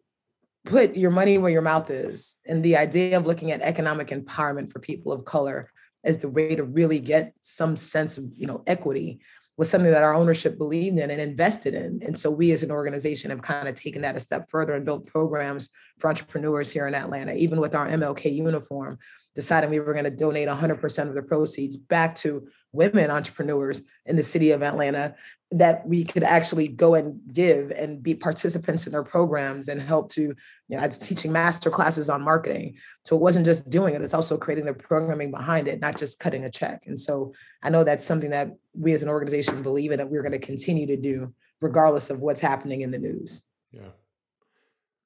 put 0.67 0.97
your 0.97 1.11
money 1.11 1.39
where 1.39 1.53
your 1.53 1.63
mouth 1.63 1.91
is. 1.91 2.37
And 2.47 2.65
the 2.65 2.77
idea 2.77 3.17
of 3.17 3.27
looking 3.27 3.53
at 3.53 3.63
economic 3.63 4.09
empowerment 4.09 4.71
for 4.71 4.81
people 4.81 5.13
of 5.13 5.25
color 5.25 5.71
as 6.05 6.19
the 6.19 6.29
way 6.29 6.55
to 6.55 6.65
really 6.65 7.01
get 7.01 7.35
some 7.41 7.77
sense 7.77 8.19
of, 8.19 8.25
you 8.35 8.47
know, 8.47 8.63
equity 8.67 9.21
was 9.57 9.71
something 9.71 9.91
that 9.91 10.03
our 10.03 10.15
ownership 10.15 10.59
believed 10.59 10.99
in 10.99 11.11
and 11.11 11.21
invested 11.21 11.75
in. 11.75 12.01
And 12.03 12.17
so 12.17 12.31
we 12.31 12.53
as 12.53 12.63
an 12.63 12.71
organization 12.71 13.31
have 13.31 13.41
kind 13.41 13.69
of 13.69 13.75
taken 13.75 14.03
that 14.03 14.17
a 14.17 14.21
step 14.21 14.51
further 14.51 14.75
and 14.75 14.85
built 14.85 15.07
programs 15.07 15.71
for 15.99 16.11
entrepreneurs 16.11 16.71
here 16.71 16.87
in 16.87 16.95
Atlanta, 16.95 17.35
even 17.35 17.59
with 17.59 17.75
our 17.75 17.89
MLK 17.89 18.35
uniform, 18.35 18.99
deciding 19.35 19.71
we 19.71 19.81
were 19.81 19.95
going 19.95 20.05
to 20.05 20.11
donate 20.11 20.49
100% 20.49 21.09
of 21.09 21.15
the 21.15 21.23
proceeds 21.23 21.77
back 21.77 22.17
to 22.17 22.47
women 22.73 23.11
entrepreneurs 23.11 23.83
in 24.05 24.17
the 24.17 24.23
city 24.23 24.51
of 24.51 24.63
Atlanta 24.63 25.15
that 25.51 25.87
we 25.87 26.05
could 26.05 26.25
actually 26.25 26.69
go 26.69 26.95
and 26.95 27.21
give 27.33 27.71
and 27.71 28.03
be 28.03 28.15
participants 28.15 28.87
in 28.87 28.93
their 28.93 29.05
programs 29.05 29.69
and 29.69 29.81
help 29.81 30.11
to, 30.11 30.35
you 30.69 30.77
know, 30.77 30.83
I 30.83 30.87
was 30.87 30.99
teaching 30.99 31.33
master 31.33 31.71
classes 31.71 32.11
on 32.11 32.23
marketing. 32.23 32.77
So 33.05 33.15
it 33.15 33.23
wasn't 33.23 33.45
just 33.45 33.69
doing 33.69 33.95
it, 33.95 34.03
it's 34.03 34.15
also 34.15 34.37
creating 34.37 34.67
the 34.67 34.75
programming 34.75 35.31
behind 35.31 35.69
it, 35.69 35.81
not 35.81 35.97
just 35.97 36.19
cutting 36.19 36.45
a 36.45 36.51
check. 36.51 36.83
And 36.87 36.99
so 36.99 37.33
I 37.63 37.71
know 37.71 37.85
that's 37.85 38.05
something 38.05 38.31
that 38.31 38.51
we 38.75 38.93
as 38.93 39.03
an 39.03 39.09
organization 39.09 39.63
believe 39.63 39.93
in 39.93 39.99
that 39.99 40.11
we're 40.11 40.23
going 40.23 40.33
to 40.33 40.39
continue 40.39 40.87
to 40.87 40.97
do 40.97 41.33
regardless 41.61 42.11
of 42.11 42.21
what's 42.21 42.41
happening 42.41 42.83
in 42.83 42.91
the 42.91 42.99
news. 42.99 43.43
Yeah. 43.71 43.89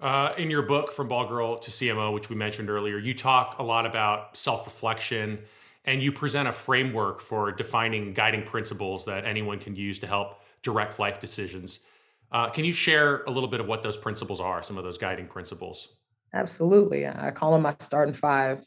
Uh, 0.01 0.33
in 0.39 0.51
your 0.51 0.63
book, 0.63 0.93
From 0.93 1.09
Ball 1.09 1.29
Girl 1.29 1.59
to 1.59 1.71
CMO, 1.71 2.15
which 2.15 2.31
we 2.31 2.37
mentioned 2.37 2.71
earlier, 2.71 2.97
you 2.97 3.13
talk 3.13 3.59
a 3.59 3.63
lot 3.63 3.85
about 3.85 4.37
self 4.37 4.65
reflection 4.65 5.41
and 5.85 6.03
you 6.03 6.11
present 6.11 6.49
a 6.49 6.53
framework 6.53 7.21
for 7.21 7.53
defining 7.53 8.15
guiding 8.15 8.43
principles 8.43 9.05
that 9.05 9.25
anyone 9.27 9.59
can 9.59 9.77
use 9.77 9.99
to 9.99 10.07
help 10.07 10.43
direct 10.63 10.99
life 10.99 11.21
decisions. 11.21 11.81
Uh, 12.33 12.49
can 12.51 12.65
you 12.65 12.73
share 12.73 13.23
a 13.25 13.31
little 13.31 13.49
bit 13.49 13.61
of 13.61 13.67
what 13.67 13.83
those 13.83 13.97
principles 13.97 14.41
are, 14.41 14.63
some 14.63 14.79
of 14.79 14.85
those 14.85 14.99
guiding 14.99 15.27
principles? 15.27 15.97
Absolutely. 16.33 17.07
I 17.07 17.31
call 17.33 17.53
them 17.53 17.63
my 17.63 17.75
starting 17.81 18.15
five. 18.15 18.63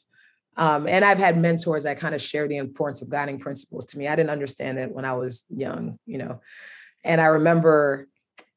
Um, 0.57 0.87
and 0.87 1.03
I've 1.03 1.17
had 1.17 1.37
mentors 1.37 1.83
that 1.83 1.97
kind 1.97 2.13
of 2.13 2.21
share 2.21 2.47
the 2.47 2.57
importance 2.57 3.01
of 3.01 3.09
guiding 3.09 3.39
principles 3.39 3.85
to 3.87 3.97
me. 3.97 4.07
I 4.07 4.15
didn't 4.15 4.29
understand 4.29 4.77
it 4.77 4.91
when 4.91 5.05
I 5.05 5.13
was 5.13 5.45
young, 5.49 5.97
you 6.05 6.17
know. 6.17 6.41
And 7.03 7.19
I 7.19 7.25
remember 7.25 8.07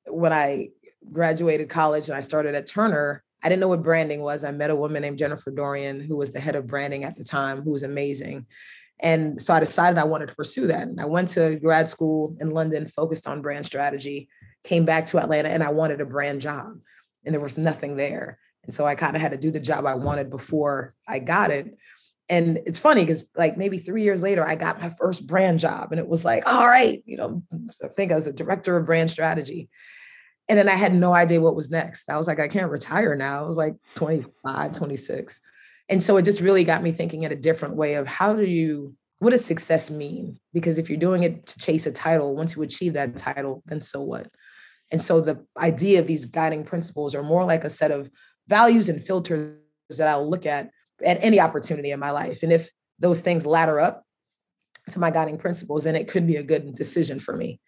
when 0.07 0.33
I 0.33 0.71
graduated 1.11 1.71
college 1.71 2.09
and 2.09 2.17
I 2.17 2.21
started 2.21 2.55
at 2.55 2.67
Turner, 2.67 3.23
I 3.43 3.49
didn't 3.49 3.61
know 3.61 3.69
what 3.69 3.83
branding 3.83 4.21
was. 4.21 4.45
I 4.45 4.51
met 4.51 4.71
a 4.71 4.77
woman 4.77 5.03
named 5.03 5.19
Jennifer 5.19 5.51
Dorian, 5.51 6.01
who 6.01 6.17
was 6.17 6.33
the 6.33 6.41
head 6.41 6.57
of 6.57 6.67
branding 6.67 7.05
at 7.05 7.17
the 7.17 7.25
time, 7.25 7.63
who 7.63 7.73
was 7.73 7.83
amazing. 7.83 8.47
And 9.01 9.41
so 9.41 9.55
I 9.55 9.61
decided 9.61 9.99
I 9.99 10.05
wanted 10.05 10.29
to 10.29 10.35
pursue 10.35 10.67
that. 10.69 10.89
And 10.89 11.01
I 11.01 11.05
went 11.05 11.29
to 11.29 11.57
grad 11.57 11.89
school 11.89 12.37
in 12.41 12.51
London, 12.51 12.87
focused 12.87 13.27
on 13.27 13.43
brand 13.43 13.67
strategy, 13.67 14.29
came 14.67 14.85
back 14.85 15.07
to 15.07 15.19
Atlanta, 15.19 15.49
and 15.49 15.63
I 15.63 15.71
wanted 15.71 16.01
a 16.01 16.07
brand 16.07 16.41
job. 16.41 16.79
And 17.25 17.35
there 17.35 17.41
was 17.41 17.59
nothing 17.59 17.97
there. 17.97 18.39
And 18.65 18.75
so 18.75 18.85
I 18.85 18.95
kind 18.95 19.17
of 19.17 19.23
had 19.23 19.33
to 19.33 19.39
do 19.39 19.51
the 19.51 19.61
job 19.61 19.87
I 19.87 19.95
wanted 19.95 20.29
before 20.29 20.95
I 21.09 21.21
got 21.21 21.51
it. 21.51 21.77
And 22.29 22.59
it's 22.67 22.81
funny 22.81 23.03
because 23.03 23.27
like 23.37 23.57
maybe 23.57 23.79
three 23.79 24.03
years 24.03 24.23
later, 24.23 24.47
I 24.47 24.57
got 24.57 24.81
my 24.81 24.91
first 24.91 25.27
brand 25.27 25.61
job. 25.61 25.93
And 25.93 26.01
it 26.01 26.09
was 26.09 26.25
like, 26.25 26.47
all 26.47 26.67
right, 26.67 27.03
you 27.07 27.17
know, 27.17 27.43
I 27.53 27.89
think 27.89 28.11
I 28.11 28.17
was 28.17 28.27
a 28.27 28.33
director 28.33 28.77
of 28.77 28.87
brand 28.87 29.11
strategy. 29.11 29.69
And 30.49 30.59
then 30.59 30.69
I 30.69 30.75
had 30.75 30.95
no 30.95 31.13
idea 31.13 31.41
what 31.41 31.57
was 31.57 31.71
next. 31.71 32.09
I 32.09 32.17
was 32.17 32.27
like, 32.27 32.41
I 32.41 32.49
can't 32.49 32.71
retire 32.71 33.17
now. 33.17 33.45
I 33.45 33.47
was 33.47 33.57
like 33.57 33.75
25, 33.95 34.73
26. 34.73 35.41
And 35.89 36.03
so 36.03 36.17
it 36.17 36.25
just 36.25 36.41
really 36.41 36.65
got 36.65 36.83
me 36.83 36.91
thinking 36.91 37.23
in 37.23 37.33
a 37.33 37.37
different 37.37 37.77
way 37.77 37.95
of 37.95 38.07
how 38.09 38.35
do 38.35 38.45
you, 38.45 38.95
what 39.19 39.31
does 39.31 39.45
success 39.45 39.91
mean? 39.91 40.39
Because 40.53 40.79
if 40.79 40.89
you're 40.89 40.99
doing 40.99 41.23
it 41.23 41.47
to 41.47 41.59
chase 41.59 41.87
a 41.87 41.93
title, 41.93 42.35
once 42.35 42.57
you 42.57 42.63
achieve 42.63 42.95
that 42.95 43.17
title, 43.17 43.63
then 43.67 43.81
so 43.81 44.01
what? 44.01 44.29
And 44.91 45.01
so 45.01 45.21
the 45.21 45.45
idea 45.57 46.01
of 46.01 46.07
these 46.07 46.25
guiding 46.25 46.65
principles 46.65 47.15
are 47.15 47.23
more 47.23 47.45
like 47.45 47.65
a 47.65 47.71
set 47.71 47.91
of 47.91 48.11
values 48.49 48.89
and 48.89 49.03
filters 49.03 49.59
that 49.91 50.09
I'll 50.09 50.29
look 50.29 50.47
at 50.47 50.71
at 51.05 51.23
any 51.23 51.41
opportunity 51.41 51.91
in 51.91 52.01
my 52.01 52.11
life. 52.11 52.43
And 52.43 52.53
if 52.53 52.71
those 52.99 53.21
things 53.21 53.45
ladder 53.45 53.81
up 53.81 54.05
to 54.91 54.99
my 54.99 55.11
guiding 55.11 55.39
principles, 55.39 55.85
then 55.85 55.97
it 55.97 56.09
could 56.09 56.27
be 56.27 56.37
a 56.37 56.43
good 56.43 56.75
decision 56.75 57.19
for 57.19 57.37
me. 57.37 57.61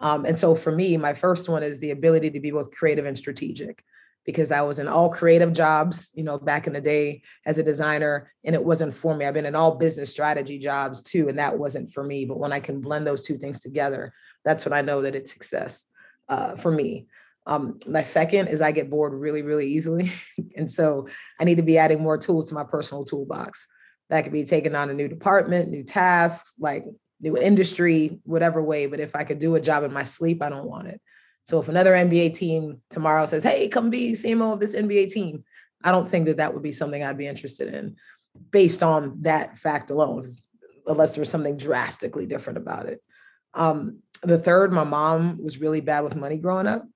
Um, 0.00 0.26
and 0.26 0.36
so 0.36 0.54
for 0.54 0.70
me, 0.70 0.96
my 0.96 1.14
first 1.14 1.48
one 1.48 1.62
is 1.62 1.80
the 1.80 1.90
ability 1.90 2.30
to 2.30 2.40
be 2.40 2.50
both 2.50 2.70
creative 2.70 3.06
and 3.06 3.16
strategic 3.16 3.82
because 4.26 4.50
I 4.50 4.60
was 4.60 4.78
in 4.78 4.88
all 4.88 5.08
creative 5.08 5.52
jobs, 5.52 6.10
you 6.14 6.24
know, 6.24 6.36
back 6.36 6.66
in 6.66 6.72
the 6.72 6.80
day 6.80 7.22
as 7.46 7.58
a 7.58 7.62
designer, 7.62 8.32
and 8.44 8.54
it 8.54 8.64
wasn't 8.64 8.92
for 8.92 9.16
me. 9.16 9.24
I've 9.24 9.34
been 9.34 9.46
in 9.46 9.54
all 9.54 9.76
business 9.76 10.10
strategy 10.10 10.58
jobs 10.58 11.00
too, 11.00 11.28
and 11.28 11.38
that 11.38 11.58
wasn't 11.58 11.92
for 11.92 12.02
me. 12.02 12.24
But 12.24 12.38
when 12.38 12.52
I 12.52 12.60
can 12.60 12.80
blend 12.80 13.06
those 13.06 13.22
two 13.22 13.38
things 13.38 13.60
together, 13.60 14.12
that's 14.44 14.64
when 14.64 14.72
I 14.72 14.82
know 14.82 15.00
that 15.02 15.14
it's 15.14 15.32
success 15.32 15.86
uh, 16.28 16.56
for 16.56 16.70
me. 16.70 17.06
Um, 17.46 17.78
my 17.86 18.02
second 18.02 18.48
is 18.48 18.60
I 18.60 18.72
get 18.72 18.90
bored 18.90 19.12
really, 19.12 19.42
really 19.42 19.68
easily. 19.68 20.12
and 20.56 20.70
so 20.70 21.08
I 21.40 21.44
need 21.44 21.56
to 21.56 21.62
be 21.62 21.78
adding 21.78 22.02
more 22.02 22.18
tools 22.18 22.46
to 22.46 22.54
my 22.54 22.64
personal 22.64 23.04
toolbox. 23.04 23.66
That 24.10 24.22
could 24.22 24.32
be 24.32 24.44
taking 24.44 24.74
on 24.74 24.90
a 24.90 24.94
new 24.94 25.08
department, 25.08 25.70
new 25.70 25.84
tasks, 25.84 26.54
like 26.58 26.84
new 27.20 27.36
industry, 27.36 28.20
whatever 28.24 28.62
way. 28.62 28.86
But 28.86 29.00
if 29.00 29.16
I 29.16 29.24
could 29.24 29.38
do 29.38 29.54
a 29.54 29.60
job 29.60 29.84
in 29.84 29.92
my 29.92 30.04
sleep, 30.04 30.42
I 30.42 30.48
don't 30.48 30.68
want 30.68 30.88
it. 30.88 31.00
So 31.44 31.60
if 31.60 31.68
another 31.68 31.92
NBA 31.92 32.34
team 32.34 32.82
tomorrow 32.90 33.24
says, 33.26 33.44
"Hey, 33.44 33.68
come 33.68 33.88
be 33.88 34.12
CMO 34.12 34.54
of 34.54 34.60
this 34.60 34.74
NBA 34.74 35.06
team," 35.12 35.44
I 35.84 35.92
don't 35.92 36.08
think 36.08 36.26
that 36.26 36.38
that 36.38 36.52
would 36.52 36.62
be 36.62 36.72
something 36.72 37.02
I'd 37.02 37.18
be 37.18 37.28
interested 37.28 37.72
in, 37.72 37.96
based 38.50 38.82
on 38.82 39.22
that 39.22 39.56
fact 39.56 39.90
alone, 39.90 40.24
unless 40.86 41.14
there 41.14 41.20
was 41.20 41.28
something 41.28 41.56
drastically 41.56 42.26
different 42.26 42.58
about 42.58 42.86
it. 42.86 43.00
Um, 43.54 44.00
the 44.26 44.38
third, 44.38 44.72
my 44.72 44.84
mom 44.84 45.42
was 45.42 45.58
really 45.58 45.80
bad 45.80 46.04
with 46.04 46.16
money 46.16 46.36
growing 46.36 46.66
up. 46.66 46.86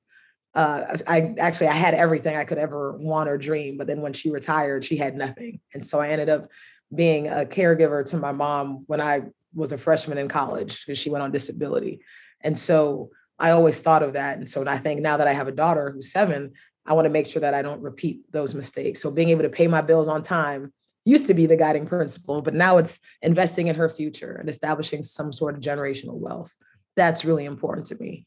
Uh, 0.55 0.99
I 1.07 1.35
actually 1.39 1.68
I 1.68 1.74
had 1.74 1.95
everything 1.95 2.37
I 2.37 2.45
could 2.45 2.59
ever 2.59 2.97
want 2.99 3.28
or 3.28 3.39
dream, 3.39 3.76
but 3.78 3.87
then 3.87 4.01
when 4.01 4.12
she 4.12 4.31
retired, 4.31 4.85
she 4.85 4.97
had 4.97 5.16
nothing, 5.16 5.61
and 5.74 5.87
so 5.87 6.01
I 6.01 6.09
ended 6.09 6.28
up 6.28 6.49
being 6.93 7.28
a 7.28 7.45
caregiver 7.45 8.05
to 8.11 8.16
my 8.16 8.33
mom 8.33 8.83
when 8.89 9.01
I 9.01 9.22
was 9.55 9.72
a 9.72 9.78
freshman 9.78 10.18
in 10.18 10.26
college 10.26 10.85
because 10.85 10.99
she 10.99 11.09
went 11.09 11.22
on 11.22 11.31
disability, 11.31 12.01
and 12.41 12.59
so 12.59 13.11
I 13.39 13.53
always 13.53 13.81
thought 13.81 14.03
of 14.03 14.12
that. 14.14 14.39
And 14.39 14.49
so 14.49 14.64
I 14.66 14.76
think 14.76 15.01
now 15.01 15.16
that 15.16 15.28
I 15.28 15.33
have 15.33 15.49
a 15.49 15.53
daughter 15.53 15.91
who's 15.91 16.12
seven, 16.12 16.53
I 16.85 16.93
want 16.93 17.07
to 17.07 17.11
make 17.11 17.26
sure 17.26 17.41
that 17.41 17.55
I 17.55 17.62
don't 17.62 17.81
repeat 17.81 18.20
those 18.33 18.55
mistakes. 18.55 19.01
So 19.01 19.11
being 19.11 19.31
able 19.31 19.43
to 19.43 19.49
pay 19.49 19.66
my 19.66 19.81
bills 19.81 20.09
on 20.09 20.22
time 20.22 20.72
used 21.05 21.26
to 21.28 21.35
be 21.35 21.47
the 21.47 21.57
guiding 21.57 21.87
principle, 21.87 22.43
but 22.43 22.55
now 22.55 22.76
it's 22.76 23.01
investing 23.22 23.68
in 23.68 23.76
her 23.76 23.89
future 23.89 24.33
and 24.33 24.49
establishing 24.49 25.03
some 25.03 25.33
sort 25.33 25.55
of 25.55 25.62
generational 25.62 26.18
wealth. 26.18 26.55
That's 27.01 27.24
really 27.24 27.44
important 27.44 27.86
to 27.86 27.96
me. 27.96 28.26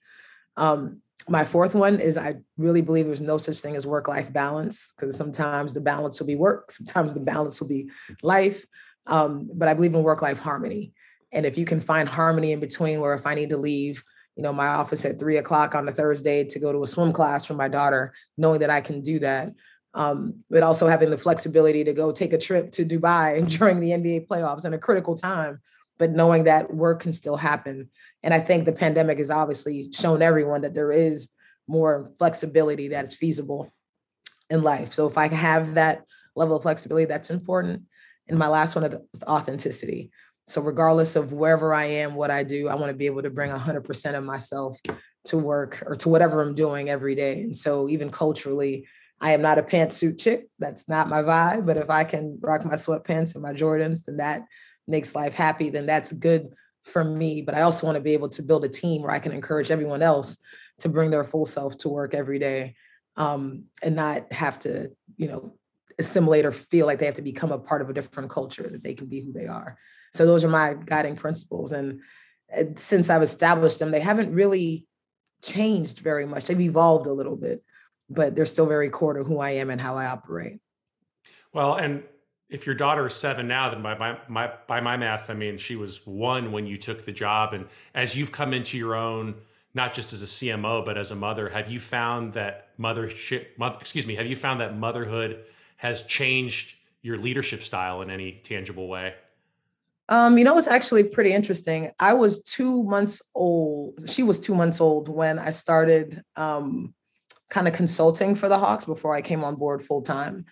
Um, 0.57 1.01
my 1.29 1.45
fourth 1.45 1.73
one 1.73 1.99
is 1.99 2.17
I 2.17 2.35
really 2.57 2.81
believe 2.81 3.05
there's 3.05 3.21
no 3.21 3.37
such 3.37 3.59
thing 3.59 3.75
as 3.75 3.87
work 3.87 4.07
life 4.07 4.33
balance 4.33 4.93
because 4.95 5.15
sometimes 5.15 5.73
the 5.73 5.81
balance 5.81 6.19
will 6.19 6.27
be 6.27 6.35
work, 6.35 6.71
sometimes 6.71 7.13
the 7.13 7.21
balance 7.21 7.61
will 7.61 7.69
be 7.69 7.89
life. 8.21 8.65
Um, 9.07 9.49
but 9.53 9.67
I 9.67 9.73
believe 9.73 9.93
in 9.93 10.03
work 10.03 10.21
life 10.21 10.39
harmony. 10.39 10.93
And 11.31 11.45
if 11.45 11.57
you 11.57 11.65
can 11.65 11.79
find 11.79 12.07
harmony 12.07 12.51
in 12.51 12.59
between, 12.59 12.99
where 12.99 13.13
if 13.13 13.25
I 13.25 13.35
need 13.35 13.49
to 13.49 13.57
leave 13.57 14.03
you 14.35 14.43
know, 14.43 14.53
my 14.53 14.67
office 14.67 15.05
at 15.05 15.19
three 15.19 15.37
o'clock 15.37 15.75
on 15.75 15.87
a 15.87 15.91
Thursday 15.91 16.43
to 16.43 16.59
go 16.59 16.71
to 16.71 16.83
a 16.83 16.87
swim 16.87 17.11
class 17.11 17.45
for 17.45 17.53
my 17.53 17.67
daughter, 17.67 18.13
knowing 18.37 18.59
that 18.61 18.69
I 18.69 18.81
can 18.81 19.01
do 19.01 19.19
that. 19.19 19.53
Um, 19.95 20.43
but 20.49 20.63
also 20.63 20.87
having 20.87 21.11
the 21.11 21.17
flexibility 21.17 21.83
to 21.83 21.93
go 21.93 22.11
take 22.11 22.33
a 22.33 22.37
trip 22.39 22.71
to 22.73 22.85
Dubai 22.85 23.47
during 23.57 23.79
the 23.79 23.91
NBA 23.91 24.27
playoffs 24.27 24.65
in 24.65 24.73
a 24.73 24.79
critical 24.79 25.15
time, 25.15 25.61
but 25.99 26.11
knowing 26.11 26.45
that 26.45 26.73
work 26.73 27.01
can 27.01 27.13
still 27.13 27.37
happen. 27.37 27.89
And 28.23 28.33
I 28.33 28.39
think 28.39 28.65
the 28.65 28.71
pandemic 28.71 29.17
has 29.17 29.29
obviously 29.29 29.91
shown 29.93 30.21
everyone 30.21 30.61
that 30.61 30.73
there 30.73 30.91
is 30.91 31.29
more 31.67 32.11
flexibility 32.17 32.89
that 32.89 33.05
is 33.05 33.15
feasible 33.15 33.71
in 34.49 34.63
life. 34.63 34.93
So 34.93 35.07
if 35.07 35.17
I 35.17 35.27
have 35.27 35.75
that 35.75 36.03
level 36.35 36.55
of 36.55 36.63
flexibility, 36.63 37.05
that's 37.05 37.29
important. 37.29 37.83
And 38.27 38.39
my 38.39 38.47
last 38.47 38.75
one 38.75 38.85
is 38.85 39.23
authenticity. 39.27 40.11
So 40.47 40.61
regardless 40.61 41.15
of 41.15 41.31
wherever 41.31 41.73
I 41.73 41.85
am, 41.85 42.15
what 42.15 42.31
I 42.31 42.43
do, 42.43 42.67
I 42.67 42.75
want 42.75 42.89
to 42.89 42.97
be 42.97 43.05
able 43.05 43.23
to 43.23 43.29
bring 43.29 43.51
100% 43.51 44.15
of 44.15 44.23
myself 44.23 44.79
to 45.25 45.37
work 45.37 45.83
or 45.85 45.95
to 45.97 46.09
whatever 46.09 46.41
I'm 46.41 46.55
doing 46.55 46.89
every 46.89 47.15
day. 47.15 47.41
And 47.41 47.55
so 47.55 47.87
even 47.87 48.09
culturally, 48.09 48.85
I 49.21 49.31
am 49.31 49.41
not 49.41 49.57
a 49.57 49.63
pantsuit 49.63 50.19
chick. 50.19 50.47
That's 50.59 50.89
not 50.89 51.07
my 51.07 51.21
vibe. 51.21 51.65
But 51.65 51.77
if 51.77 51.89
I 51.89 52.03
can 52.03 52.39
rock 52.41 52.65
my 52.65 52.73
sweatpants 52.73 53.35
and 53.35 53.43
my 53.43 53.53
Jordans, 53.53 54.03
then 54.03 54.17
that 54.17 54.43
makes 54.85 55.15
life 55.15 55.33
happy. 55.33 55.69
Then 55.69 55.85
that's 55.85 56.11
good 56.11 56.53
for 56.83 57.03
me. 57.03 57.41
But 57.41 57.55
I 57.55 57.61
also 57.61 57.85
want 57.85 57.95
to 57.95 58.01
be 58.01 58.13
able 58.13 58.29
to 58.29 58.43
build 58.43 58.65
a 58.65 58.69
team 58.69 59.01
where 59.01 59.11
I 59.11 59.19
can 59.19 59.31
encourage 59.31 59.71
everyone 59.71 60.01
else 60.01 60.37
to 60.79 60.89
bring 60.89 61.11
their 61.11 61.23
full 61.23 61.45
self 61.45 61.77
to 61.79 61.89
work 61.89 62.13
every 62.13 62.39
day 62.39 62.75
um, 63.15 63.65
and 63.81 63.95
not 63.95 64.31
have 64.33 64.59
to, 64.59 64.91
you 65.17 65.27
know, 65.27 65.55
assimilate 65.99 66.45
or 66.45 66.51
feel 66.51 66.87
like 66.87 66.99
they 66.99 67.05
have 67.05 67.15
to 67.15 67.21
become 67.21 67.51
a 67.51 67.59
part 67.59 67.81
of 67.81 67.89
a 67.89 67.93
different 67.93 68.29
culture, 68.29 68.63
that 68.63 68.83
they 68.83 68.93
can 68.93 69.07
be 69.07 69.21
who 69.21 69.31
they 69.31 69.45
are. 69.45 69.77
So 70.13 70.25
those 70.25 70.43
are 70.43 70.49
my 70.49 70.73
guiding 70.73 71.15
principles. 71.15 71.71
And 71.71 72.01
since 72.75 73.09
I've 73.09 73.21
established 73.21 73.79
them, 73.79 73.91
they 73.91 73.99
haven't 73.99 74.33
really 74.33 74.87
changed 75.43 75.99
very 75.99 76.25
much. 76.25 76.47
They've 76.47 76.59
evolved 76.59 77.07
a 77.07 77.13
little 77.13 77.35
bit, 77.35 77.63
but 78.09 78.35
they're 78.35 78.45
still 78.45 78.65
very 78.65 78.89
core 78.89 79.13
to 79.13 79.23
who 79.23 79.39
I 79.39 79.51
am 79.51 79.69
and 79.69 79.81
how 79.81 79.97
I 79.97 80.05
operate. 80.05 80.59
Well, 81.53 81.75
and 81.75 82.03
if 82.53 82.67
your 82.67 82.75
daughter 82.75 83.07
is 83.07 83.15
seven 83.15 83.47
now, 83.47 83.71
then 83.71 83.81
by 83.81 83.97
my, 83.97 84.17
my 84.27 84.51
by 84.67 84.79
my 84.79 84.95
math, 84.95 85.31
I 85.31 85.33
mean 85.33 85.57
she 85.57 85.75
was 85.75 86.05
one 86.05 86.51
when 86.51 86.67
you 86.67 86.77
took 86.77 87.03
the 87.03 87.11
job, 87.11 87.53
and 87.53 87.65
as 87.95 88.15
you've 88.15 88.31
come 88.31 88.53
into 88.53 88.77
your 88.77 88.95
own, 88.95 89.33
not 89.73 89.91
just 89.93 90.13
as 90.13 90.21
a 90.21 90.27
CMO 90.27 90.85
but 90.85 90.95
as 90.95 91.09
a 91.09 91.15
mother, 91.15 91.49
have 91.49 91.71
you 91.71 91.79
found 91.79 92.33
that 92.33 92.77
mothership, 92.77 93.57
mother, 93.57 93.77
excuse 93.81 94.05
me, 94.05 94.15
have 94.15 94.27
you 94.27 94.35
found 94.35 94.61
that 94.61 94.77
motherhood 94.77 95.43
has 95.77 96.03
changed 96.03 96.75
your 97.01 97.17
leadership 97.17 97.63
style 97.63 98.03
in 98.03 98.11
any 98.11 98.39
tangible 98.43 98.87
way? 98.87 99.15
Um, 100.07 100.37
you 100.37 100.43
know, 100.43 100.55
it's 100.57 100.67
actually 100.67 101.05
pretty 101.05 101.33
interesting. 101.33 101.89
I 101.99 102.13
was 102.13 102.43
two 102.43 102.83
months 102.83 103.23
old. 103.33 104.07
She 104.07 104.21
was 104.21 104.37
two 104.37 104.53
months 104.53 104.79
old 104.79 105.09
when 105.09 105.39
I 105.39 105.49
started 105.51 106.21
um, 106.35 106.93
kind 107.49 107.67
of 107.67 107.73
consulting 107.73 108.35
for 108.35 108.47
the 108.47 108.59
Hawks 108.59 108.85
before 108.85 109.15
I 109.15 109.21
came 109.21 109.43
on 109.43 109.55
board 109.55 109.81
full 109.81 110.03
time. 110.03 110.45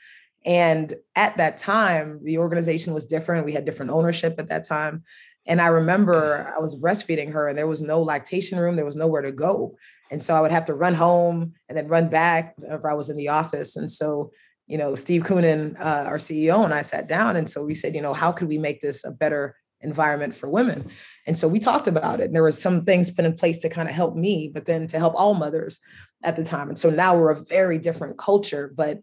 And 0.45 0.95
at 1.15 1.37
that 1.37 1.57
time, 1.57 2.19
the 2.23 2.39
organization 2.39 2.93
was 2.93 3.05
different. 3.05 3.45
We 3.45 3.53
had 3.53 3.65
different 3.65 3.91
ownership 3.91 4.35
at 4.39 4.47
that 4.49 4.67
time. 4.67 5.03
And 5.47 5.61
I 5.61 5.67
remember 5.67 6.53
I 6.55 6.59
was 6.59 6.75
breastfeeding 6.75 7.31
her 7.33 7.47
and 7.47 7.57
there 7.57 7.67
was 7.67 7.81
no 7.81 8.01
lactation 8.01 8.59
room, 8.59 8.75
there 8.75 8.85
was 8.85 8.95
nowhere 8.95 9.21
to 9.23 9.31
go. 9.31 9.75
And 10.11 10.21
so 10.21 10.35
I 10.35 10.41
would 10.41 10.51
have 10.51 10.65
to 10.65 10.73
run 10.73 10.93
home 10.93 11.53
and 11.67 11.77
then 11.77 11.87
run 11.87 12.09
back 12.09 12.55
if 12.57 12.85
I 12.85 12.93
was 12.93 13.09
in 13.09 13.17
the 13.17 13.29
office. 13.29 13.75
And 13.75 13.89
so 13.89 14.31
you 14.71 14.77
know, 14.77 14.95
Steve 14.95 15.23
Koonin, 15.23 15.77
uh, 15.81 16.05
our 16.07 16.17
CEO, 16.17 16.63
and 16.63 16.73
I 16.73 16.81
sat 16.81 17.05
down. 17.05 17.35
And 17.35 17.49
so 17.49 17.61
we 17.61 17.75
said, 17.75 17.93
you 17.93 18.01
know, 18.01 18.13
how 18.13 18.31
could 18.31 18.47
we 18.47 18.57
make 18.57 18.79
this 18.79 19.03
a 19.03 19.11
better 19.11 19.57
environment 19.81 20.33
for 20.33 20.49
women? 20.49 20.89
And 21.27 21.37
so 21.37 21.45
we 21.45 21.59
talked 21.59 21.89
about 21.89 22.21
it. 22.21 22.27
And 22.27 22.35
there 22.35 22.41
were 22.41 22.53
some 22.53 22.85
things 22.85 23.11
put 23.11 23.25
in 23.25 23.35
place 23.35 23.57
to 23.59 23.69
kind 23.69 23.89
of 23.89 23.95
help 23.95 24.15
me, 24.15 24.49
but 24.53 24.65
then 24.65 24.87
to 24.87 24.97
help 24.97 25.13
all 25.17 25.33
mothers 25.33 25.81
at 26.23 26.37
the 26.37 26.45
time. 26.45 26.69
And 26.69 26.79
so 26.79 26.89
now 26.89 27.17
we're 27.17 27.31
a 27.31 27.43
very 27.43 27.79
different 27.79 28.17
culture. 28.17 28.71
But 28.73 28.99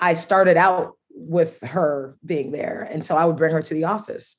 I 0.00 0.14
started 0.14 0.56
out 0.56 0.94
with 1.10 1.60
her 1.62 2.16
being 2.24 2.52
there. 2.52 2.88
And 2.90 3.04
so 3.04 3.16
I 3.16 3.24
would 3.24 3.36
bring 3.36 3.52
her 3.52 3.62
to 3.62 3.74
the 3.74 3.84
office. 3.84 4.36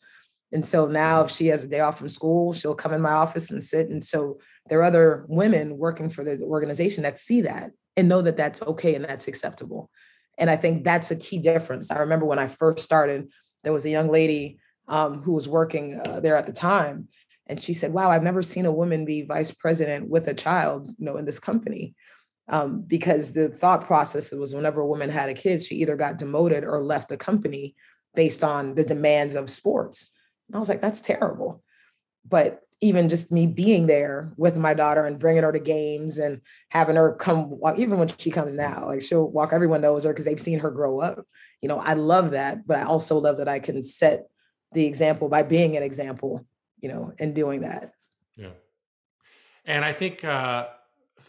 And 0.51 0.65
so 0.65 0.87
now 0.87 1.23
if 1.23 1.31
she 1.31 1.47
has 1.47 1.63
a 1.63 1.67
day 1.67 1.79
off 1.79 1.97
from 1.97 2.09
school, 2.09 2.53
she'll 2.53 2.75
come 2.75 2.93
in 2.93 3.01
my 3.01 3.11
office 3.11 3.51
and 3.51 3.61
sit. 3.61 3.89
And 3.89 4.03
so 4.03 4.39
there 4.67 4.79
are 4.79 4.83
other 4.83 5.25
women 5.27 5.77
working 5.77 6.09
for 6.09 6.23
the 6.23 6.41
organization 6.41 7.03
that 7.03 7.17
see 7.17 7.41
that 7.41 7.71
and 7.97 8.07
know 8.07 8.21
that 8.21 8.37
that's 8.37 8.61
okay 8.63 8.95
and 8.95 9.05
that's 9.05 9.27
acceptable. 9.27 9.89
And 10.37 10.49
I 10.49 10.55
think 10.55 10.83
that's 10.83 11.11
a 11.11 11.15
key 11.15 11.37
difference. 11.37 11.91
I 11.91 11.99
remember 11.99 12.25
when 12.25 12.39
I 12.39 12.47
first 12.47 12.83
started, 12.83 13.29
there 13.63 13.73
was 13.73 13.85
a 13.85 13.89
young 13.89 14.09
lady 14.09 14.59
um, 14.87 15.21
who 15.21 15.33
was 15.33 15.49
working 15.49 15.99
uh, 16.03 16.19
there 16.19 16.35
at 16.35 16.47
the 16.47 16.53
time. 16.53 17.09
And 17.45 17.61
she 17.61 17.73
said, 17.73 17.93
wow, 17.93 18.09
I've 18.09 18.23
never 18.23 18.41
seen 18.41 18.65
a 18.65 18.71
woman 18.71 19.05
be 19.05 19.23
vice 19.23 19.51
president 19.51 20.07
with 20.07 20.27
a 20.27 20.33
child, 20.33 20.87
you 20.97 21.05
know, 21.05 21.17
in 21.17 21.25
this 21.25 21.39
company. 21.39 21.95
Um, 22.49 22.81
because 22.81 23.33
the 23.33 23.49
thought 23.49 23.85
process 23.85 24.31
was 24.31 24.55
whenever 24.55 24.81
a 24.81 24.87
woman 24.87 25.09
had 25.09 25.29
a 25.29 25.33
kid, 25.33 25.61
she 25.61 25.75
either 25.75 25.95
got 25.95 26.17
demoted 26.17 26.63
or 26.63 26.81
left 26.81 27.09
the 27.09 27.17
company 27.17 27.75
based 28.15 28.43
on 28.43 28.75
the 28.75 28.83
demands 28.83 29.35
of 29.35 29.49
sports. 29.49 30.11
And 30.47 30.55
I 30.55 30.59
was 30.59 30.69
like, 30.69 30.81
that's 30.81 31.01
terrible. 31.01 31.63
But 32.27 32.61
even 32.81 33.09
just 33.09 33.31
me 33.31 33.45
being 33.45 33.87
there 33.87 34.33
with 34.37 34.57
my 34.57 34.73
daughter 34.73 35.03
and 35.03 35.19
bringing 35.19 35.43
her 35.43 35.51
to 35.51 35.59
games 35.59 36.17
and 36.17 36.41
having 36.69 36.95
her 36.95 37.13
come 37.15 37.59
even 37.77 37.99
when 37.99 38.07
she 38.07 38.31
comes 38.31 38.55
now, 38.55 38.87
like 38.87 39.01
she'll 39.01 39.29
walk, 39.29 39.51
everyone 39.51 39.81
knows 39.81 40.05
her 40.05 40.11
because 40.11 40.25
they've 40.25 40.39
seen 40.39 40.59
her 40.59 40.71
grow 40.71 40.99
up. 40.99 41.25
You 41.61 41.67
know, 41.67 41.77
I 41.77 41.93
love 41.93 42.31
that, 42.31 42.65
but 42.65 42.77
I 42.77 42.83
also 42.83 43.17
love 43.17 43.37
that 43.37 43.49
I 43.49 43.59
can 43.59 43.83
set 43.83 44.27
the 44.71 44.85
example 44.85 45.27
by 45.27 45.43
being 45.43 45.75
an 45.75 45.83
example, 45.83 46.47
you 46.79 46.89
know, 46.89 47.13
and 47.19 47.35
doing 47.35 47.61
that. 47.61 47.91
Yeah. 48.37 48.51
And 49.65 49.83
I 49.83 49.91
think 49.91 50.23
uh, 50.23 50.67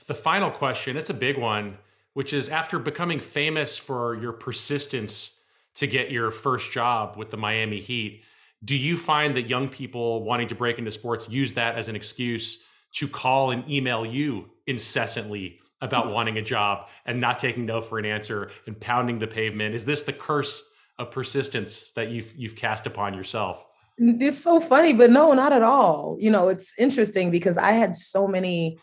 the 0.07 0.15
final 0.15 0.51
question, 0.51 0.97
it's 0.97 1.11
a 1.11 1.15
big 1.15 1.39
one, 1.39 1.79
which 2.15 2.33
is 2.33 2.49
after 2.49 2.79
becoming 2.79 3.21
famous 3.21 3.77
for 3.77 4.17
your 4.17 4.33
persistence 4.33 5.41
to 5.77 5.87
get 5.87 6.11
your 6.11 6.31
first 6.31 6.73
job 6.73 7.17
with 7.17 7.31
the 7.31 7.37
Miami 7.37 7.81
Heat, 7.81 8.25
do 8.65 8.77
you 8.77 8.97
find 8.97 9.37
that 9.37 9.49
young 9.49 9.69
people 9.69 10.23
wanting 10.23 10.49
to 10.49 10.55
break 10.55 10.79
into 10.79 10.91
sports 10.91 11.29
use 11.29 11.55
that 11.55 11.77
as 11.77 11.89
an 11.89 11.97
excuse 11.97 12.63
to 12.93 13.09
call 13.09 13.51
and 13.51 13.69
email 13.71 14.05
you 14.05 14.51
incessantly 14.67 15.59
about 15.81 16.07
mm-hmm. 16.07 16.15
wanting 16.15 16.39
a 16.39 16.43
job 16.43 16.89
and 17.07 17.21
not 17.21 17.39
taking 17.39 17.67
no 17.67 17.81
for 17.81 17.99
an 17.99 18.05
answer 18.05 18.51
and 18.67 18.79
pounding 18.81 19.19
the 19.19 19.27
pavement? 19.27 19.75
Is 19.75 19.85
this 19.85 20.03
the 20.03 20.13
curse 20.13 20.63
of 20.99 21.11
persistence 21.11 21.93
that 21.93 22.11
you've 22.11 22.35
you've 22.37 22.57
cast 22.57 22.87
upon 22.87 23.15
yourself? 23.15 23.65
It's 23.97 24.39
so 24.39 24.61
funny, 24.61 24.95
but 24.95 25.11
no, 25.11 25.33
not 25.35 25.53
at 25.53 25.63
all. 25.63 26.17
You 26.21 26.31
know, 26.31 26.49
it's 26.49 26.73
interesting 26.79 27.31
because 27.31 27.59
I 27.59 27.73
had 27.73 27.95
so 27.95 28.27
many 28.27 28.79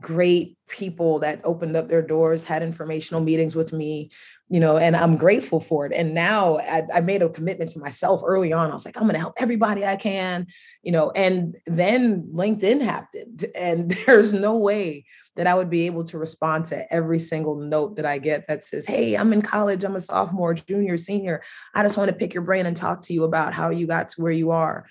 great 0.00 0.56
people 0.68 1.18
that 1.20 1.40
opened 1.44 1.76
up 1.76 1.88
their 1.88 2.02
doors, 2.02 2.44
had 2.44 2.62
informational 2.62 3.22
meetings 3.22 3.54
with 3.54 3.72
me, 3.72 4.10
you 4.48 4.60
know, 4.60 4.76
and 4.76 4.96
I'm 4.96 5.16
grateful 5.16 5.60
for 5.60 5.86
it. 5.86 5.92
And 5.92 6.14
now 6.14 6.58
I, 6.58 6.82
I 6.94 7.00
made 7.00 7.22
a 7.22 7.28
commitment 7.28 7.70
to 7.70 7.78
myself 7.78 8.22
early 8.24 8.52
on. 8.52 8.70
I 8.70 8.74
was 8.74 8.84
like, 8.84 8.96
I'm 8.96 9.04
going 9.04 9.14
to 9.14 9.20
help 9.20 9.34
everybody 9.38 9.84
I 9.84 9.96
can, 9.96 10.46
you 10.82 10.92
know, 10.92 11.10
and 11.12 11.56
then 11.66 12.28
LinkedIn 12.34 12.80
happened. 12.80 13.46
And 13.54 13.96
there's 14.06 14.32
no 14.32 14.56
way 14.56 15.04
that 15.36 15.46
I 15.46 15.54
would 15.54 15.70
be 15.70 15.86
able 15.86 16.04
to 16.04 16.18
respond 16.18 16.64
to 16.66 16.92
every 16.92 17.18
single 17.18 17.56
note 17.56 17.96
that 17.96 18.06
I 18.06 18.18
get 18.18 18.46
that 18.48 18.62
says, 18.62 18.86
Hey, 18.86 19.16
I'm 19.16 19.32
in 19.32 19.42
college, 19.42 19.84
I'm 19.84 19.96
a 19.96 20.00
sophomore, 20.00 20.54
junior, 20.54 20.96
senior. 20.96 21.42
I 21.74 21.82
just 21.82 21.96
want 21.96 22.08
to 22.08 22.16
pick 22.16 22.34
your 22.34 22.42
brain 22.42 22.66
and 22.66 22.76
talk 22.76 23.02
to 23.02 23.12
you 23.12 23.24
about 23.24 23.54
how 23.54 23.70
you 23.70 23.86
got 23.86 24.08
to 24.10 24.22
where 24.22 24.32
you 24.32 24.50
are. 24.50 24.86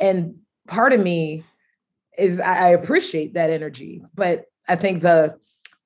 And 0.00 0.36
part 0.66 0.92
of 0.92 1.00
me 1.00 1.44
is 2.18 2.40
I 2.40 2.68
appreciate 2.68 3.34
that 3.34 3.50
energy, 3.50 4.02
but 4.14 4.44
I 4.68 4.76
think 4.76 5.02
the 5.02 5.36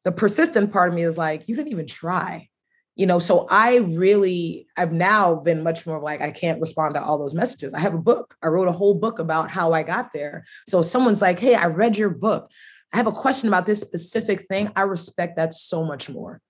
the 0.04 0.12
persistent 0.12 0.72
part 0.72 0.88
of 0.88 0.94
me 0.94 1.02
is 1.02 1.18
like, 1.18 1.48
you 1.48 1.56
didn't 1.56 1.72
even 1.72 1.86
try. 1.86 2.48
You 2.94 3.04
know 3.04 3.18
so 3.18 3.46
i 3.50 3.76
really 3.76 4.66
i've 4.78 4.90
now 4.90 5.34
been 5.34 5.62
much 5.62 5.84
more 5.86 6.00
like 6.00 6.22
i 6.22 6.30
can't 6.30 6.62
respond 6.62 6.94
to 6.94 7.02
all 7.02 7.18
those 7.18 7.34
messages. 7.34 7.74
I 7.74 7.80
have 7.80 7.92
a 7.92 7.98
book. 7.98 8.34
I 8.42 8.46
wrote 8.46 8.68
a 8.68 8.72
whole 8.72 8.94
book 8.94 9.18
about 9.18 9.50
how 9.50 9.74
i 9.74 9.82
got 9.82 10.14
there. 10.14 10.46
So 10.66 10.80
someone's 10.80 11.20
like 11.20 11.38
hey 11.38 11.54
i 11.54 11.66
read 11.66 11.98
your 11.98 12.08
book. 12.08 12.50
I 12.94 12.96
have 12.96 13.06
a 13.06 13.12
question 13.12 13.48
about 13.48 13.66
this 13.66 13.80
specific 13.80 14.40
thing 14.44 14.72
i 14.76 14.80
respect 14.80 15.36
that 15.36 15.52
so 15.52 15.84
much 15.84 16.08
more 16.08 16.40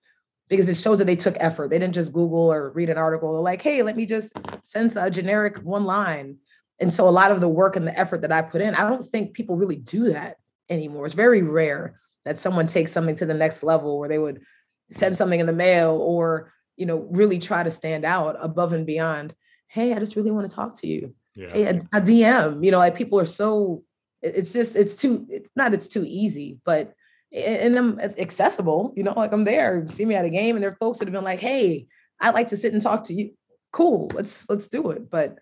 because 0.47 0.69
it 0.69 0.77
shows 0.77 0.99
that 0.99 1.05
they 1.05 1.17
took 1.17 1.35
effort. 1.41 1.69
They 1.69 1.79
didn't 1.79 1.95
just 1.95 2.13
google 2.13 2.53
or 2.53 2.71
read 2.71 2.89
an 2.89 2.97
article 2.97 3.33
They're 3.33 3.41
like 3.41 3.61
hey 3.61 3.83
let 3.83 3.97
me 3.97 4.05
just 4.05 4.31
send 4.63 4.95
a 4.95 5.11
generic 5.11 5.57
one 5.57 5.83
line 5.83 6.37
and 6.79 6.93
so 6.93 7.07
a 7.07 7.09
lot 7.09 7.31
of 7.31 7.41
the 7.41 7.47
work 7.47 7.75
and 7.75 7.87
the 7.87 7.97
effort 7.97 8.21
that 8.21 8.31
i 8.31 8.41
put 8.41 8.61
in 8.61 8.75
i 8.75 8.89
don't 8.89 9.05
think 9.05 9.33
people 9.33 9.55
really 9.55 9.75
do 9.75 10.11
that 10.11 10.37
anymore. 10.69 11.05
It's 11.05 11.15
very 11.15 11.41
rare 11.41 11.99
that 12.25 12.37
someone 12.37 12.67
takes 12.67 12.91
something 12.91 13.15
to 13.15 13.25
the 13.25 13.33
next 13.33 13.63
level 13.63 13.99
where 13.99 14.09
they 14.09 14.19
would 14.19 14.41
send 14.89 15.17
something 15.17 15.39
in 15.39 15.45
the 15.45 15.53
mail 15.53 15.99
or 16.01 16.53
you 16.75 16.85
know 16.85 17.07
really 17.11 17.39
try 17.39 17.63
to 17.63 17.71
stand 17.71 18.05
out 18.05 18.37
above 18.39 18.71
and 18.71 18.85
beyond 18.85 19.35
hey 19.67 19.93
i 19.93 19.99
just 19.99 20.15
really 20.15 20.31
want 20.31 20.47
to 20.47 20.55
talk 20.55 20.73
to 20.79 20.87
you. 20.87 21.13
Yeah. 21.35 21.49
hey 21.51 21.63
a, 21.65 21.75
a 21.93 22.01
dm 22.01 22.63
you 22.63 22.71
know 22.71 22.77
like 22.77 22.95
people 22.95 23.19
are 23.19 23.25
so 23.25 23.83
it's 24.21 24.53
just 24.53 24.75
it's 24.75 24.95
too 24.95 25.25
it's 25.29 25.49
not 25.55 25.73
it's 25.73 25.87
too 25.87 26.05
easy 26.07 26.57
but 26.63 26.93
and 27.33 27.77
i'm 27.77 27.99
accessible 27.99 28.93
you 28.95 29.03
know 29.03 29.13
like 29.15 29.33
i'm 29.33 29.43
there. 29.43 29.85
See 29.87 30.05
me 30.05 30.15
at 30.15 30.25
a 30.25 30.29
game 30.29 30.55
and 30.55 30.63
there 30.63 30.71
are 30.71 30.77
folks 30.79 30.99
that 30.99 31.07
have 31.07 31.13
been 31.13 31.23
like 31.25 31.39
hey 31.39 31.87
i'd 32.21 32.33
like 32.33 32.47
to 32.49 32.57
sit 32.57 32.73
and 32.73 32.81
talk 32.81 33.03
to 33.05 33.13
you. 33.13 33.31
Cool 33.71 34.09
let's 34.13 34.49
let's 34.49 34.69
do 34.69 34.91
it. 34.91 35.09
But 35.09 35.37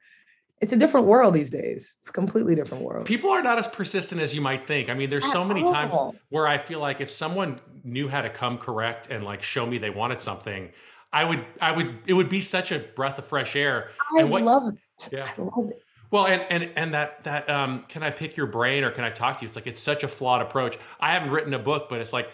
it's 0.61 0.73
a 0.73 0.77
different 0.77 1.05
world 1.05 1.33
these 1.33 1.51
days. 1.51 1.97
It's 1.99 2.09
a 2.09 2.13
completely 2.13 2.55
different 2.55 2.83
world. 2.83 3.05
People 3.05 3.29
are 3.29 3.43
not 3.43 3.59
as 3.59 3.67
persistent 3.67 4.21
as 4.21 4.33
you 4.33 4.41
might 4.41 4.65
think. 4.65 4.89
I 4.89 4.93
mean, 4.93 5.09
there's 5.09 5.25
At 5.25 5.31
so 5.31 5.43
many 5.43 5.63
all. 5.63 5.71
times 5.71 6.17
where 6.29 6.47
I 6.47 6.57
feel 6.57 6.79
like 6.79 7.01
if 7.01 7.11
someone 7.11 7.59
knew 7.83 8.07
how 8.07 8.21
to 8.21 8.29
come 8.29 8.57
correct 8.57 9.11
and 9.11 9.23
like 9.23 9.43
show 9.43 9.65
me 9.65 9.77
they 9.77 9.89
wanted 9.89 10.21
something, 10.21 10.71
I 11.11 11.25
would, 11.25 11.45
I 11.61 11.71
would, 11.71 11.99
it 12.07 12.13
would 12.13 12.29
be 12.29 12.41
such 12.41 12.71
a 12.71 12.79
breath 12.79 13.19
of 13.19 13.25
fresh 13.25 13.55
air. 13.55 13.91
I 14.17 14.21
and 14.21 14.29
what, 14.29 14.43
love 14.43 14.73
it. 14.73 15.09
Yeah. 15.11 15.29
I 15.37 15.41
love 15.41 15.69
it. 15.69 15.77
Well, 16.11 16.27
and 16.27 16.45
and 16.49 16.71
and 16.75 16.93
that 16.93 17.23
that 17.23 17.49
um, 17.49 17.83
can 17.89 18.03
I 18.03 18.11
pick 18.11 18.37
your 18.37 18.45
brain 18.45 18.83
or 18.83 18.91
can 18.91 19.03
I 19.03 19.09
talk 19.09 19.37
to 19.37 19.41
you? 19.43 19.47
It's 19.47 19.55
like 19.55 19.67
it's 19.67 19.79
such 19.79 20.03
a 20.03 20.07
flawed 20.07 20.41
approach. 20.41 20.77
I 20.99 21.13
haven't 21.13 21.31
written 21.31 21.53
a 21.53 21.59
book, 21.59 21.87
but 21.89 21.99
it's 21.99 22.13
like 22.13 22.29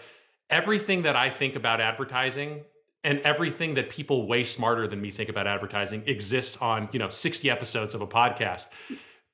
everything 0.50 1.02
that 1.02 1.16
I 1.16 1.30
think 1.30 1.56
about 1.56 1.80
advertising 1.80 2.64
and 3.04 3.20
everything 3.20 3.74
that 3.74 3.90
people 3.90 4.26
way 4.26 4.44
smarter 4.44 4.86
than 4.86 5.00
me 5.00 5.10
think 5.10 5.28
about 5.28 5.46
advertising 5.46 6.02
exists 6.06 6.56
on 6.58 6.88
you 6.92 6.98
know 6.98 7.08
60 7.08 7.50
episodes 7.50 7.94
of 7.94 8.00
a 8.00 8.06
podcast. 8.06 8.66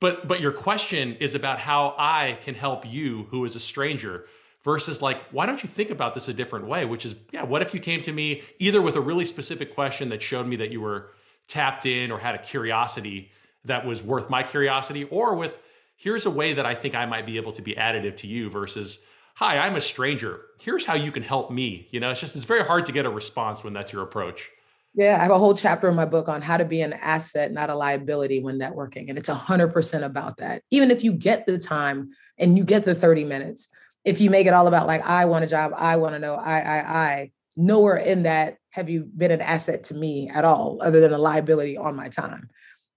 But 0.00 0.28
but 0.28 0.40
your 0.40 0.52
question 0.52 1.16
is 1.16 1.34
about 1.34 1.58
how 1.58 1.94
i 1.98 2.38
can 2.42 2.54
help 2.54 2.86
you 2.86 3.26
who 3.30 3.44
is 3.44 3.56
a 3.56 3.60
stranger 3.60 4.26
versus 4.62 5.02
like 5.02 5.22
why 5.30 5.46
don't 5.46 5.62
you 5.62 5.68
think 5.68 5.90
about 5.90 6.14
this 6.14 6.28
a 6.28 6.34
different 6.34 6.66
way? 6.66 6.84
Which 6.84 7.04
is 7.04 7.14
yeah 7.32 7.44
what 7.44 7.62
if 7.62 7.74
you 7.74 7.80
came 7.80 8.02
to 8.02 8.12
me 8.12 8.42
either 8.58 8.80
with 8.80 8.96
a 8.96 9.00
really 9.00 9.24
specific 9.24 9.74
question 9.74 10.08
that 10.10 10.22
showed 10.22 10.46
me 10.46 10.56
that 10.56 10.70
you 10.70 10.80
were 10.80 11.12
tapped 11.48 11.86
in 11.86 12.10
or 12.12 12.18
had 12.18 12.34
a 12.34 12.38
curiosity 12.38 13.30
that 13.64 13.86
was 13.86 14.02
worth 14.02 14.30
my 14.30 14.42
curiosity 14.42 15.04
or 15.04 15.34
with 15.34 15.56
here's 15.96 16.26
a 16.26 16.30
way 16.30 16.52
that 16.52 16.66
i 16.66 16.74
think 16.74 16.94
i 16.94 17.06
might 17.06 17.26
be 17.26 17.36
able 17.36 17.52
to 17.52 17.62
be 17.62 17.74
additive 17.74 18.16
to 18.16 18.26
you 18.26 18.50
versus 18.50 19.00
hi, 19.38 19.56
I'm 19.56 19.76
a 19.76 19.80
stranger. 19.80 20.40
Here's 20.58 20.84
how 20.84 20.94
you 20.94 21.12
can 21.12 21.22
help 21.22 21.52
me. 21.52 21.86
You 21.92 22.00
know, 22.00 22.10
it's 22.10 22.18
just, 22.18 22.34
it's 22.34 22.44
very 22.44 22.64
hard 22.64 22.86
to 22.86 22.92
get 22.92 23.06
a 23.06 23.10
response 23.10 23.62
when 23.62 23.72
that's 23.72 23.92
your 23.92 24.02
approach. 24.02 24.50
Yeah, 24.94 25.16
I 25.16 25.22
have 25.22 25.30
a 25.30 25.38
whole 25.38 25.54
chapter 25.54 25.88
in 25.88 25.94
my 25.94 26.06
book 26.06 26.28
on 26.28 26.42
how 26.42 26.56
to 26.56 26.64
be 26.64 26.80
an 26.80 26.92
asset, 26.92 27.52
not 27.52 27.70
a 27.70 27.76
liability 27.76 28.42
when 28.42 28.58
networking. 28.58 29.08
And 29.08 29.16
it's 29.16 29.28
100% 29.28 30.02
about 30.02 30.38
that. 30.38 30.62
Even 30.72 30.90
if 30.90 31.04
you 31.04 31.12
get 31.12 31.46
the 31.46 31.56
time 31.56 32.08
and 32.36 32.58
you 32.58 32.64
get 32.64 32.82
the 32.82 32.96
30 32.96 33.22
minutes, 33.22 33.68
if 34.04 34.20
you 34.20 34.28
make 34.28 34.48
it 34.48 34.54
all 34.54 34.66
about 34.66 34.88
like, 34.88 35.02
I 35.02 35.26
want 35.26 35.44
a 35.44 35.48
job, 35.48 35.70
I 35.76 35.98
want 35.98 36.16
to 36.16 36.18
know, 36.18 36.34
I, 36.34 36.58
I, 36.58 36.78
I, 36.78 37.30
nowhere 37.56 37.96
in 37.96 38.24
that 38.24 38.56
have 38.70 38.90
you 38.90 39.04
been 39.04 39.30
an 39.30 39.40
asset 39.40 39.84
to 39.84 39.94
me 39.94 40.28
at 40.30 40.44
all, 40.44 40.80
other 40.82 40.98
than 41.00 41.12
a 41.12 41.18
liability 41.18 41.76
on 41.76 41.94
my 41.94 42.08
time. 42.08 42.50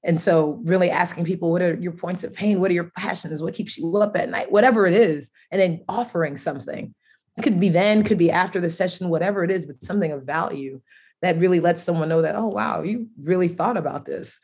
And 0.04 0.20
so, 0.20 0.60
really 0.64 0.90
asking 0.90 1.26
people, 1.26 1.52
what 1.52 1.62
are 1.62 1.76
your 1.76 1.92
points 1.92 2.24
of 2.24 2.34
pain? 2.34 2.60
What 2.60 2.72
are 2.72 2.76
your 2.76 2.92
passions? 2.98 3.44
What 3.44 3.54
keeps 3.54 3.78
you 3.78 3.96
up 3.98 4.18
at 4.18 4.30
night? 4.30 4.52
Whatever 4.52 4.88
it 4.88 4.96
is, 4.96 5.30
and 5.52 5.62
then 5.62 5.84
offering 5.88 6.38
something. 6.38 6.94
It 7.38 7.44
could 7.44 7.60
be 7.60 7.70
then, 7.70 8.04
could 8.04 8.18
be 8.18 8.32
after 8.32 8.60
the 8.60 8.70
session, 8.70 9.10
whatever 9.10 9.44
it 9.44 9.52
is, 9.52 9.66
but 9.66 9.84
something 9.84 10.12
of 10.12 10.24
value 10.24 10.82
that 11.22 11.38
really 11.38 11.60
lets 11.60 11.84
someone 11.84 12.10
know 12.10 12.22
that, 12.24 12.36
oh, 12.36 12.48
wow, 12.48 12.82
you 12.82 13.08
really 13.24 13.48
thought 13.48 13.78
about 13.78 14.06
this. 14.06 14.40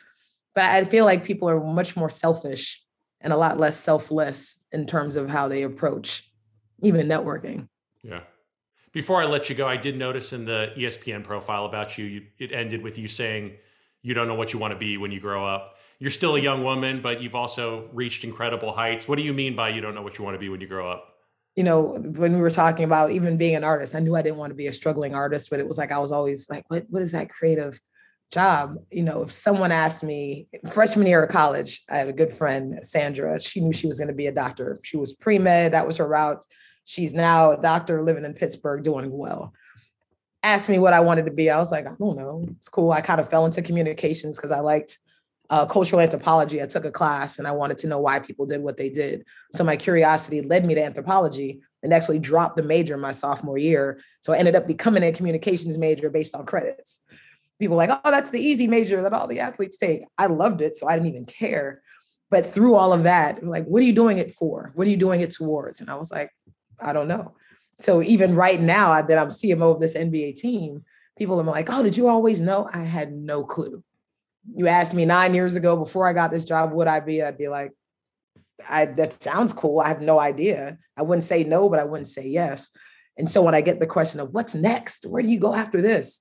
But 0.53 0.65
I 0.65 0.83
feel 0.85 1.05
like 1.05 1.23
people 1.23 1.49
are 1.49 1.59
much 1.59 1.95
more 1.95 2.09
selfish 2.09 2.81
and 3.21 3.33
a 3.33 3.37
lot 3.37 3.59
less 3.59 3.77
selfless 3.77 4.57
in 4.71 4.85
terms 4.85 5.15
of 5.15 5.29
how 5.29 5.47
they 5.47 5.63
approach 5.63 6.31
even 6.83 7.07
networking. 7.07 7.67
Yeah. 8.03 8.21
Before 8.91 9.21
I 9.21 9.25
let 9.25 9.49
you 9.49 9.55
go, 9.55 9.67
I 9.67 9.77
did 9.77 9.97
notice 9.97 10.33
in 10.33 10.45
the 10.45 10.71
ESPN 10.77 11.23
profile 11.23 11.65
about 11.65 11.97
you, 11.97 12.05
you 12.05 12.21
it 12.39 12.51
ended 12.51 12.81
with 12.81 12.97
you 12.97 13.07
saying, 13.07 13.53
you 14.01 14.13
don't 14.13 14.27
know 14.27 14.35
what 14.35 14.53
you 14.53 14.59
want 14.59 14.73
to 14.73 14.77
be 14.77 14.97
when 14.97 15.11
you 15.11 15.19
grow 15.19 15.45
up. 15.45 15.75
You're 15.99 16.11
still 16.11 16.35
a 16.35 16.39
young 16.39 16.63
woman, 16.63 17.01
but 17.01 17.21
you've 17.21 17.35
also 17.35 17.89
reached 17.91 18.23
incredible 18.23 18.71
heights. 18.71 19.07
What 19.07 19.17
do 19.17 19.23
you 19.23 19.33
mean 19.33 19.55
by 19.55 19.69
you 19.69 19.81
don't 19.81 19.95
know 19.95 20.03
what 20.03 20.17
you 20.17 20.23
want 20.23 20.35
to 20.35 20.39
be 20.39 20.49
when 20.49 20.61
you 20.61 20.67
grow 20.67 20.89
up? 20.91 21.15
You 21.55 21.63
know, 21.63 21.97
when 22.17 22.35
we 22.35 22.39
were 22.39 22.51
talking 22.51 22.85
about 22.85 23.11
even 23.11 23.35
being 23.35 23.55
an 23.55 23.63
artist, 23.63 23.95
I 23.95 23.99
knew 23.99 24.15
I 24.15 24.21
didn't 24.21 24.37
want 24.37 24.51
to 24.51 24.55
be 24.55 24.67
a 24.67 24.73
struggling 24.73 25.15
artist, 25.15 25.49
but 25.49 25.59
it 25.59 25.67
was 25.67 25.79
like 25.79 25.91
I 25.91 25.97
was 25.97 26.11
always 26.11 26.47
like, 26.49 26.65
what, 26.69 26.85
what 26.89 27.01
is 27.01 27.13
that 27.13 27.29
creative 27.29 27.79
job? 28.31 28.75
You 28.91 29.03
know, 29.03 29.23
if 29.23 29.31
someone 29.31 29.71
asked 29.71 30.03
me 30.03 30.47
freshman 30.71 31.07
year 31.07 31.23
of 31.23 31.31
college, 31.31 31.83
I 31.89 31.97
had 31.97 32.09
a 32.09 32.13
good 32.13 32.31
friend, 32.31 32.77
Sandra. 32.83 33.39
She 33.41 33.59
knew 33.59 33.73
she 33.73 33.87
was 33.87 33.97
going 33.97 34.09
to 34.09 34.13
be 34.13 34.27
a 34.27 34.31
doctor. 34.31 34.79
She 34.83 34.97
was 34.97 35.13
pre-med, 35.13 35.73
that 35.73 35.87
was 35.87 35.97
her 35.97 36.07
route. 36.07 36.45
She's 36.85 37.13
now 37.13 37.51
a 37.51 37.61
doctor 37.61 38.03
living 38.03 38.23
in 38.23 38.35
Pittsburgh 38.35 38.83
doing 38.83 39.09
well 39.11 39.51
asked 40.43 40.69
me 40.69 40.79
what 40.79 40.93
I 40.93 40.99
wanted 40.99 41.25
to 41.25 41.31
be, 41.31 41.49
I 41.49 41.57
was 41.57 41.71
like, 41.71 41.87
I 41.87 41.93
don't 41.99 42.17
know. 42.17 42.45
It's 42.57 42.69
cool. 42.69 42.91
I 42.91 43.01
kind 43.01 43.19
of 43.19 43.29
fell 43.29 43.45
into 43.45 43.61
communications 43.61 44.35
because 44.35 44.51
I 44.51 44.59
liked 44.59 44.97
uh, 45.49 45.65
cultural 45.65 46.01
anthropology. 46.01 46.61
I 46.61 46.65
took 46.65 46.85
a 46.85 46.91
class 46.91 47.39
and 47.39 47.47
I 47.47 47.51
wanted 47.51 47.77
to 47.79 47.87
know 47.87 47.99
why 47.99 48.19
people 48.19 48.45
did 48.45 48.61
what 48.61 48.77
they 48.77 48.89
did. 48.89 49.25
So 49.53 49.63
my 49.63 49.77
curiosity 49.77 50.41
led 50.41 50.65
me 50.65 50.75
to 50.75 50.83
anthropology 50.83 51.61
and 51.83 51.93
actually 51.93 52.19
dropped 52.19 52.57
the 52.57 52.63
major 52.63 52.97
my 52.97 53.11
sophomore 53.11 53.57
year. 53.57 53.99
So 54.21 54.33
I 54.33 54.37
ended 54.37 54.55
up 54.55 54.67
becoming 54.67 55.03
a 55.03 55.11
communications 55.11 55.77
major 55.77 56.09
based 56.09 56.35
on 56.35 56.45
credits. 56.45 56.99
People 57.59 57.77
like, 57.77 57.89
oh, 57.91 58.11
that's 58.11 58.29
the 58.29 58.41
easy 58.41 58.67
major 58.67 59.01
that 59.01 59.13
all 59.13 59.27
the 59.27 59.39
athletes 59.39 59.77
take. 59.77 60.03
I 60.17 60.27
loved 60.27 60.61
it, 60.61 60.75
so 60.75 60.87
I 60.87 60.93
didn't 60.93 61.09
even 61.09 61.25
care. 61.25 61.81
But 62.29 62.45
through 62.45 62.75
all 62.75 62.93
of 62.93 63.03
that, 63.03 63.43
like, 63.43 63.65
what 63.65 63.81
are 63.81 63.85
you 63.85 63.93
doing 63.93 64.17
it 64.17 64.33
for? 64.33 64.71
What 64.75 64.85
are 64.85 64.89
you 64.89 64.97
doing 64.97 65.21
it 65.21 65.31
towards? 65.31 65.79
And 65.79 65.89
I 65.89 65.95
was 65.95 66.11
like, 66.11 66.29
I 66.79 66.93
don't 66.93 67.07
know. 67.07 67.33
So 67.79 68.01
even 68.01 68.35
right 68.35 68.59
now 68.59 69.01
that 69.01 69.17
I'm 69.17 69.29
CMO 69.29 69.75
of 69.75 69.79
this 69.79 69.95
NBA 69.95 70.35
team, 70.35 70.83
people 71.17 71.39
are 71.39 71.43
like, 71.43 71.69
"Oh, 71.71 71.83
did 71.83 71.97
you 71.97 72.07
always 72.07 72.41
know?" 72.41 72.69
I 72.73 72.79
had 72.79 73.13
no 73.13 73.43
clue. 73.43 73.83
You 74.55 74.67
asked 74.67 74.93
me 74.93 75.05
nine 75.05 75.33
years 75.33 75.55
ago 75.55 75.75
before 75.75 76.07
I 76.07 76.13
got 76.13 76.31
this 76.31 76.45
job, 76.45 76.71
would 76.73 76.87
I 76.87 76.99
be? 76.99 77.21
I'd 77.21 77.37
be 77.37 77.49
like, 77.49 77.71
I 78.67 78.85
that 78.85 79.21
sounds 79.21 79.53
cool. 79.53 79.79
I 79.79 79.87
have 79.87 80.01
no 80.01 80.19
idea. 80.19 80.77
I 80.95 81.01
wouldn't 81.03 81.23
say 81.23 81.43
no, 81.43 81.69
but 81.69 81.79
I 81.79 81.83
wouldn't 81.83 82.07
say 82.07 82.27
yes. 82.27 82.71
And 83.17 83.29
so 83.29 83.41
when 83.41 83.55
I 83.55 83.61
get 83.61 83.79
the 83.79 83.87
question 83.87 84.19
of 84.19 84.33
what's 84.33 84.55
next, 84.55 85.05
where 85.05 85.23
do 85.23 85.29
you 85.29 85.39
go 85.39 85.53
after 85.53 85.81
this? 85.81 86.19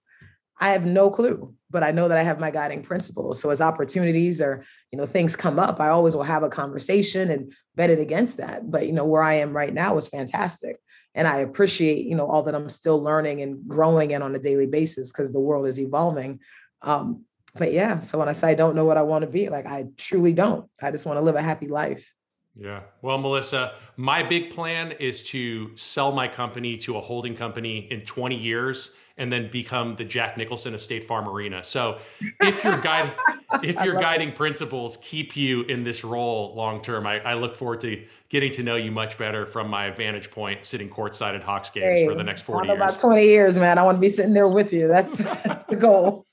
I 0.59 0.71
have 0.71 0.87
no 0.87 1.11
clue, 1.11 1.55
but 1.71 1.83
I 1.83 1.91
know 1.91 2.09
that 2.09 2.17
I 2.17 2.23
have 2.23 2.41
my 2.41 2.51
guiding 2.51 2.83
principles. 2.83 3.41
So 3.41 3.51
as 3.51 3.61
opportunities 3.61 4.41
or 4.41 4.65
you 4.91 4.99
know 4.99 5.07
things 5.07 5.37
come 5.37 5.59
up, 5.59 5.81
I 5.81 5.89
always 5.89 6.17
will 6.17 6.23
have 6.23 6.43
a 6.43 6.49
conversation 6.49 7.31
and 7.31 7.53
bet 7.75 7.91
it 7.91 8.01
against 8.01 8.39
that. 8.39 8.71
But 8.71 8.87
you 8.87 8.93
know 8.93 9.05
where 9.05 9.23
I 9.23 9.35
am 9.35 9.55
right 9.55 9.73
now 9.73 9.97
is 9.99 10.09
fantastic, 10.09 10.77
and 11.17 11.27
I 11.27 11.39
appreciate 11.39 12.07
you 12.07 12.15
know 12.15 12.27
all 12.27 12.45
that 12.45 12.55
I'm 12.55 12.69
still 12.69 13.03
learning 13.03 13.43
and 13.43 13.67
growing 13.67 14.13
in 14.13 14.23
on 14.23 14.37
a 14.37 14.39
daily 14.39 14.67
basis 14.67 15.11
because 15.11 15.33
the 15.33 15.41
world 15.41 15.67
is 15.67 15.81
evolving. 15.81 16.39
Um, 16.83 17.25
but 17.57 17.73
yeah, 17.73 17.99
so 17.99 18.19
when 18.19 18.29
I 18.29 18.33
say 18.33 18.51
I 18.51 18.55
don't 18.55 18.77
know 18.77 18.85
what 18.85 18.99
I 18.99 19.03
want 19.03 19.23
to 19.23 19.31
be, 19.31 19.49
like 19.49 19.67
I 19.67 19.87
truly 19.97 20.33
don't. 20.33 20.71
I 20.81 20.93
just 20.93 21.07
want 21.07 21.17
to 21.17 21.23
live 21.23 21.35
a 21.35 21.43
happy 21.43 21.67
life. 21.67 22.13
Yeah. 22.59 22.83
Well, 23.03 23.19
Melissa, 23.19 23.75
my 23.97 24.23
big 24.23 24.51
plan 24.51 24.93
is 24.93 25.23
to 25.25 25.77
sell 25.77 26.13
my 26.13 26.29
company 26.29 26.79
to 26.79 26.97
a 26.97 27.01
holding 27.01 27.37
company 27.37 27.87
in 27.91 28.03
20 28.03 28.37
years 28.37 28.95
and 29.19 29.33
then 29.33 29.51
become 29.51 29.97
the 29.97 30.05
Jack 30.05 30.37
Nicholson 30.37 30.75
of 30.75 30.81
State 30.81 31.05
Farm 31.05 31.29
Arena. 31.29 31.65
So 31.65 31.99
if 32.41 32.65
your 32.65 32.79
guide, 32.79 33.15
if 33.63 33.83
your 33.85 33.95
guiding 33.95 34.31
it. 34.31 34.35
principles 34.35 34.99
keep 34.99 35.37
you 35.37 35.63
in 35.63 35.85
this 35.85 36.03
role 36.03 36.55
long 36.57 36.83
term, 36.83 37.07
I, 37.07 37.21
I, 37.21 37.35
look 37.35 37.55
forward 37.55 37.81
to 37.83 38.05
getting 38.29 38.51
to 38.53 38.63
know 38.63 38.77
you 38.77 38.91
much 38.91 39.17
better 39.19 39.47
from 39.47 39.69
my 39.69 39.91
vantage 39.91 40.31
point, 40.31 40.65
sitting 40.65 40.91
courtside 40.91 41.35
at 41.35 41.43
Hawks 41.43 41.71
games 41.71 41.87
hey, 41.87 42.07
for 42.07 42.15
the 42.15 42.25
next 42.25 42.43
40 42.43 42.69
years. 42.69 42.77
About 42.77 42.99
20 42.99 43.23
years, 43.25 43.59
man. 43.59 43.79
I 43.79 43.83
want 43.83 43.97
to 43.97 44.01
be 44.01 44.09
sitting 44.09 44.33
there 44.33 44.49
with 44.49 44.73
you. 44.73 44.89
That's 44.89 45.17
that's 45.45 45.65
the 45.65 45.77
goal. 45.77 46.27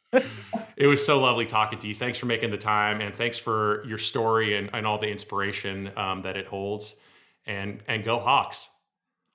it 0.76 0.88
was 0.88 1.06
so 1.06 1.20
lovely 1.20 1.46
talking 1.46 1.78
to 1.80 1.88
you. 1.88 1.96
Thanks 1.96 2.18
for 2.18 2.26
making 2.26 2.52
the 2.52 2.58
time, 2.58 3.02
and 3.02 3.14
thanks 3.14 3.38
for 3.38 3.86
your 3.86 3.98
story 4.00 4.58
and, 4.58 4.70
and 4.74 4.88
all 4.88 4.98
the 4.98 5.10
inspiration 5.10 5.92
um, 5.98 6.22
that 6.22 6.36
it 6.36 6.48
holds. 6.48 6.96
And 7.46 7.84
and 7.88 8.04
go 8.04 8.20
Hawks. 8.20 8.70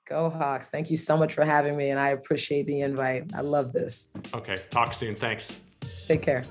Go 0.07 0.29
Hawks. 0.29 0.69
Thank 0.69 0.89
you 0.89 0.97
so 0.97 1.15
much 1.15 1.33
for 1.33 1.45
having 1.45 1.77
me, 1.77 1.91
and 1.91 1.99
I 1.99 2.09
appreciate 2.09 2.65
the 2.65 2.81
invite. 2.81 3.31
I 3.35 3.41
love 3.41 3.71
this. 3.71 4.07
Okay, 4.33 4.57
talk 4.69 4.93
soon. 4.93 5.15
Thanks. 5.15 5.59
Take 6.07 6.23
care. 6.23 6.43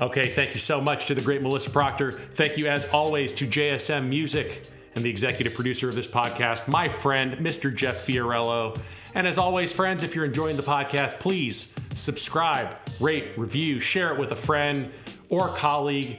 Okay, 0.00 0.28
thank 0.28 0.54
you 0.54 0.60
so 0.60 0.80
much 0.80 1.06
to 1.06 1.14
the 1.16 1.20
great 1.20 1.42
Melissa 1.42 1.70
Proctor. 1.70 2.12
Thank 2.12 2.56
you, 2.56 2.68
as 2.68 2.88
always, 2.90 3.32
to 3.32 3.48
JSM 3.48 4.08
Music 4.08 4.62
and 4.94 5.04
the 5.04 5.10
executive 5.10 5.54
producer 5.54 5.88
of 5.88 5.96
this 5.96 6.06
podcast, 6.06 6.68
my 6.68 6.86
friend, 6.86 7.32
Mr. 7.38 7.74
Jeff 7.74 8.06
Fiorello. 8.06 8.78
And 9.16 9.26
as 9.26 9.38
always, 9.38 9.72
friends, 9.72 10.04
if 10.04 10.14
you're 10.14 10.24
enjoying 10.24 10.56
the 10.56 10.62
podcast, 10.62 11.18
please 11.18 11.74
subscribe, 11.96 12.76
rate, 13.00 13.30
review, 13.36 13.80
share 13.80 14.12
it 14.12 14.20
with 14.20 14.30
a 14.30 14.36
friend 14.36 14.92
or 15.30 15.48
colleague. 15.48 16.18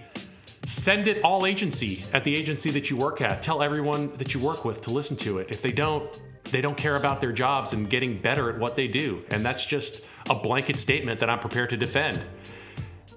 Send 0.65 1.07
it 1.07 1.23
all 1.23 1.45
agency 1.45 2.03
at 2.11 2.25
the 2.25 2.35
agency 2.35 2.71
that 2.71 2.89
you 2.89 2.97
work 2.97 3.21
at. 3.21 3.41
Tell 3.41 3.63
everyone 3.63 4.13
that 4.17 4.33
you 4.33 4.41
work 4.41 4.65
with 4.65 4.81
to 4.81 4.91
listen 4.91 5.15
to 5.17 5.37
it. 5.37 5.51
If 5.51 5.61
they 5.61 5.71
don't, 5.71 6.21
they 6.51 6.59
don't 6.59 6.75
care 6.75 6.97
about 6.97 7.21
their 7.21 7.31
jobs 7.31 7.71
and 7.71 7.89
getting 7.89 8.21
better 8.21 8.49
at 8.49 8.59
what 8.59 8.75
they 8.75 8.89
do. 8.89 9.23
And 9.31 9.45
that's 9.45 9.65
just 9.65 10.03
a 10.29 10.35
blanket 10.35 10.77
statement 10.77 11.21
that 11.21 11.29
I'm 11.29 11.39
prepared 11.39 11.69
to 11.69 11.77
defend. 11.77 12.21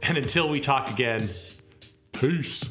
And 0.03 0.19
until 0.19 0.49
we 0.49 0.61
talk 0.61 0.91
again, 0.91 1.29
peace. 2.13 2.69